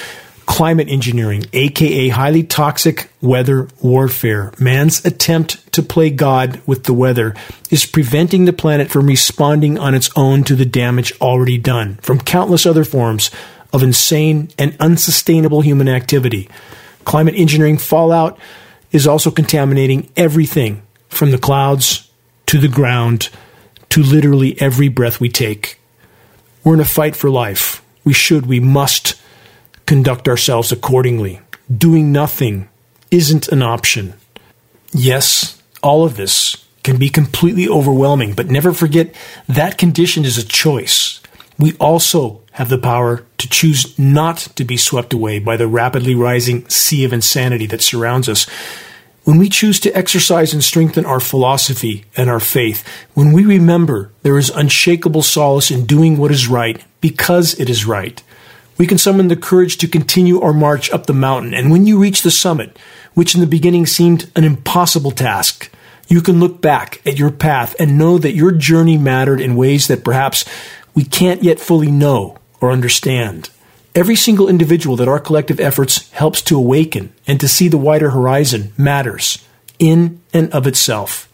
climate 0.47 0.89
engineering, 0.89 1.45
aka 1.53 2.09
highly 2.09 2.41
toxic 2.41 3.11
weather 3.21 3.67
warfare. 3.83 4.51
Man's 4.57 5.05
attempt 5.05 5.71
to 5.73 5.83
play 5.83 6.09
God 6.09 6.59
with 6.65 6.85
the 6.85 6.93
weather 6.93 7.35
is 7.69 7.85
preventing 7.85 8.45
the 8.45 8.51
planet 8.51 8.89
from 8.89 9.05
responding 9.05 9.77
on 9.77 9.93
its 9.93 10.09
own 10.15 10.43
to 10.45 10.55
the 10.55 10.65
damage 10.65 11.13
already 11.21 11.59
done 11.59 11.97
from 12.01 12.19
countless 12.19 12.65
other 12.65 12.83
forms 12.83 13.29
of 13.71 13.83
insane 13.83 14.49
and 14.57 14.75
unsustainable 14.79 15.61
human 15.61 15.87
activity. 15.87 16.49
Climate 17.05 17.35
engineering 17.37 17.77
fallout 17.77 18.39
is 18.91 19.05
also 19.05 19.29
contaminating 19.29 20.09
everything 20.17 20.81
from 21.09 21.29
the 21.29 21.37
clouds 21.37 22.09
to 22.47 22.57
the 22.57 22.67
ground 22.67 23.29
to 23.89 24.01
literally 24.01 24.59
every 24.59 24.87
breath 24.87 25.19
we 25.19 25.29
take. 25.29 25.78
We're 26.63 26.75
in 26.75 26.79
a 26.79 26.85
fight 26.85 27.15
for 27.15 27.29
life. 27.29 27.83
We 28.03 28.13
should, 28.13 28.45
we 28.45 28.59
must 28.59 29.19
conduct 29.85 30.27
ourselves 30.27 30.71
accordingly. 30.71 31.41
Doing 31.75 32.11
nothing 32.11 32.69
isn't 33.11 33.47
an 33.49 33.61
option. 33.61 34.13
Yes, 34.91 35.61
all 35.81 36.03
of 36.05 36.15
this 36.15 36.65
can 36.83 36.97
be 36.97 37.09
completely 37.09 37.67
overwhelming, 37.67 38.33
but 38.33 38.47
never 38.47 38.73
forget 38.73 39.13
that 39.47 39.77
condition 39.77 40.25
is 40.25 40.37
a 40.37 40.45
choice. 40.45 41.21
We 41.57 41.75
also 41.77 42.41
have 42.53 42.69
the 42.69 42.77
power 42.77 43.25
to 43.37 43.49
choose 43.49 43.97
not 43.99 44.37
to 44.55 44.63
be 44.63 44.77
swept 44.77 45.13
away 45.13 45.39
by 45.39 45.57
the 45.57 45.67
rapidly 45.67 46.15
rising 46.15 46.67
sea 46.69 47.03
of 47.03 47.13
insanity 47.13 47.65
that 47.67 47.81
surrounds 47.81 48.27
us. 48.27 48.47
When 49.23 49.37
we 49.37 49.49
choose 49.49 49.79
to 49.81 49.95
exercise 49.95 50.53
and 50.53 50.63
strengthen 50.63 51.05
our 51.05 51.19
philosophy 51.19 52.05
and 52.17 52.29
our 52.29 52.39
faith, 52.39 52.87
when 53.13 53.31
we 53.31 53.45
remember 53.45 54.11
there 54.23 54.37
is 54.37 54.49
unshakable 54.49 55.21
solace 55.21 55.69
in 55.71 55.85
doing 55.85 56.17
what 56.17 56.31
is 56.31 56.47
right 56.47 56.83
because 57.01 57.59
it 57.59 57.69
is 57.69 57.85
right, 57.85 58.23
we 58.77 58.87
can 58.87 58.97
summon 58.97 59.27
the 59.27 59.35
courage 59.35 59.77
to 59.77 59.87
continue 59.87 60.39
our 60.41 60.53
march 60.53 60.89
up 60.91 61.05
the 61.05 61.13
mountain. 61.13 61.53
And 61.53 61.69
when 61.69 61.85
you 61.85 61.99
reach 61.99 62.21
the 62.21 62.31
summit, 62.31 62.77
which 63.13 63.35
in 63.35 63.41
the 63.41 63.47
beginning 63.47 63.85
seemed 63.85 64.31
an 64.35 64.45
impossible 64.45 65.11
task, 65.11 65.69
you 66.07 66.21
can 66.21 66.39
look 66.39 66.61
back 66.61 67.01
at 67.05 67.19
your 67.19 67.29
path 67.29 67.75
and 67.79 67.97
know 67.97 68.17
that 68.17 68.33
your 68.33 68.51
journey 68.51 68.97
mattered 68.97 69.41
in 69.41 69.55
ways 69.55 69.87
that 69.87 70.03
perhaps 70.03 70.45
we 70.95 71.03
can't 71.03 71.43
yet 71.43 71.59
fully 71.59 71.91
know 71.91 72.37
or 72.61 72.71
understand. 72.71 73.49
Every 73.99 74.15
single 74.15 74.47
individual 74.47 74.95
that 74.95 75.09
our 75.09 75.19
collective 75.19 75.59
efforts 75.59 76.09
helps 76.11 76.41
to 76.43 76.57
awaken 76.57 77.11
and 77.27 77.37
to 77.41 77.49
see 77.49 77.67
the 77.67 77.77
wider 77.77 78.11
horizon 78.11 78.71
matters 78.77 79.45
in 79.77 80.21
and 80.33 80.49
of 80.53 80.65
itself. 80.65 81.27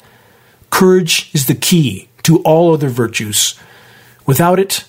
Courage 0.72 1.30
is 1.32 1.45
the 1.45 1.53
key 1.53 2.09
to 2.24 2.41
all 2.41 2.74
other 2.74 2.89
virtues. 2.89 3.53
Without 4.26 4.57
it, 4.57 4.84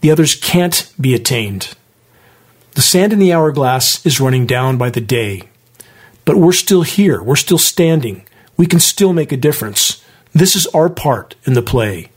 the 0.00 0.10
others 0.10 0.34
can't 0.34 0.92
be 1.00 1.14
attained. 1.14 1.76
The 2.72 2.82
sand 2.82 3.12
in 3.12 3.20
the 3.20 3.32
hourglass 3.32 4.04
is 4.04 4.18
running 4.18 4.44
down 4.44 4.76
by 4.76 4.90
the 4.90 5.00
day. 5.00 5.42
But 6.24 6.38
we're 6.38 6.50
still 6.50 6.82
here. 6.82 7.22
We're 7.22 7.36
still 7.36 7.58
standing. 7.58 8.26
We 8.56 8.66
can 8.66 8.80
still 8.80 9.12
make 9.12 9.30
a 9.30 9.36
difference. 9.36 10.02
This 10.32 10.56
is 10.56 10.66
our 10.74 10.88
part 10.88 11.36
in 11.44 11.52
the 11.52 11.62
play. 11.62 12.10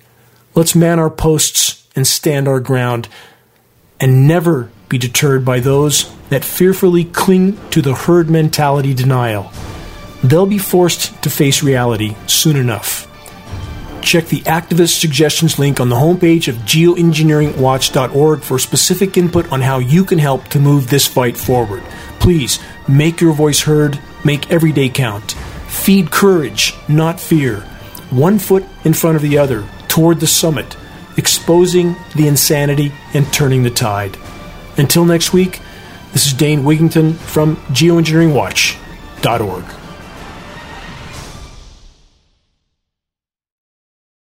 Let's 0.56 0.74
man 0.74 0.98
our 0.98 1.12
posts 1.12 1.88
and 1.96 2.08
stand 2.08 2.48
our 2.48 2.60
ground 2.60 3.08
and 4.00 4.28
never 4.28 4.70
be 4.90 4.98
deterred 4.98 5.44
by 5.44 5.60
those 5.60 6.14
that 6.30 6.46
fearfully 6.46 7.04
cling 7.06 7.58
to 7.70 7.82
the 7.82 7.94
herd 7.96 8.30
mentality 8.30 8.94
denial. 8.94 9.52
They'll 10.24 10.46
be 10.46 10.58
forced 10.58 11.22
to 11.24 11.30
face 11.30 11.64
reality 11.64 12.16
soon 12.28 12.56
enough. 12.56 13.06
check 14.02 14.26
the 14.28 14.40
activist 14.42 15.00
suggestions 15.00 15.60
link 15.60 15.82
on 15.82 15.90
the 15.90 15.96
homepage 15.96 16.48
of 16.48 16.56
geoengineeringwatch.org 16.64 18.42
for 18.42 18.58
specific 18.58 19.18
input 19.18 19.52
on 19.52 19.60
how 19.62 19.80
you 19.80 20.06
can 20.06 20.18
help 20.18 20.48
to 20.48 20.60
move 20.60 20.90
this 20.90 21.06
fight 21.06 21.36
forward. 21.36 21.84
Please 22.20 22.58
make 22.88 23.20
your 23.20 23.34
voice 23.34 23.62
heard, 23.62 24.00
make 24.24 24.50
every 24.50 24.72
day 24.72 24.88
count. 24.88 25.34
Feed 25.68 26.10
courage, 26.10 26.74
not 26.88 27.20
fear. 27.20 27.62
One 28.10 28.40
foot 28.40 28.64
in 28.86 28.94
front 28.94 29.18
of 29.18 29.22
the 29.22 29.38
other 29.38 29.68
toward 29.90 30.22
the 30.22 30.28
summit, 30.28 30.78
exposing 31.18 31.96
the 32.16 32.28
insanity 32.28 32.92
and 33.14 33.32
turning 33.34 33.64
the 33.64 33.70
tide. 33.70 34.18
Until 34.78 35.04
next 35.06 35.34
week, 35.34 35.60
this 36.14 36.28
is 36.28 36.34
Dane 36.34 36.62
Wigington 36.62 37.16
from 37.16 37.58
geoengineeringwatch.org. 37.74 39.77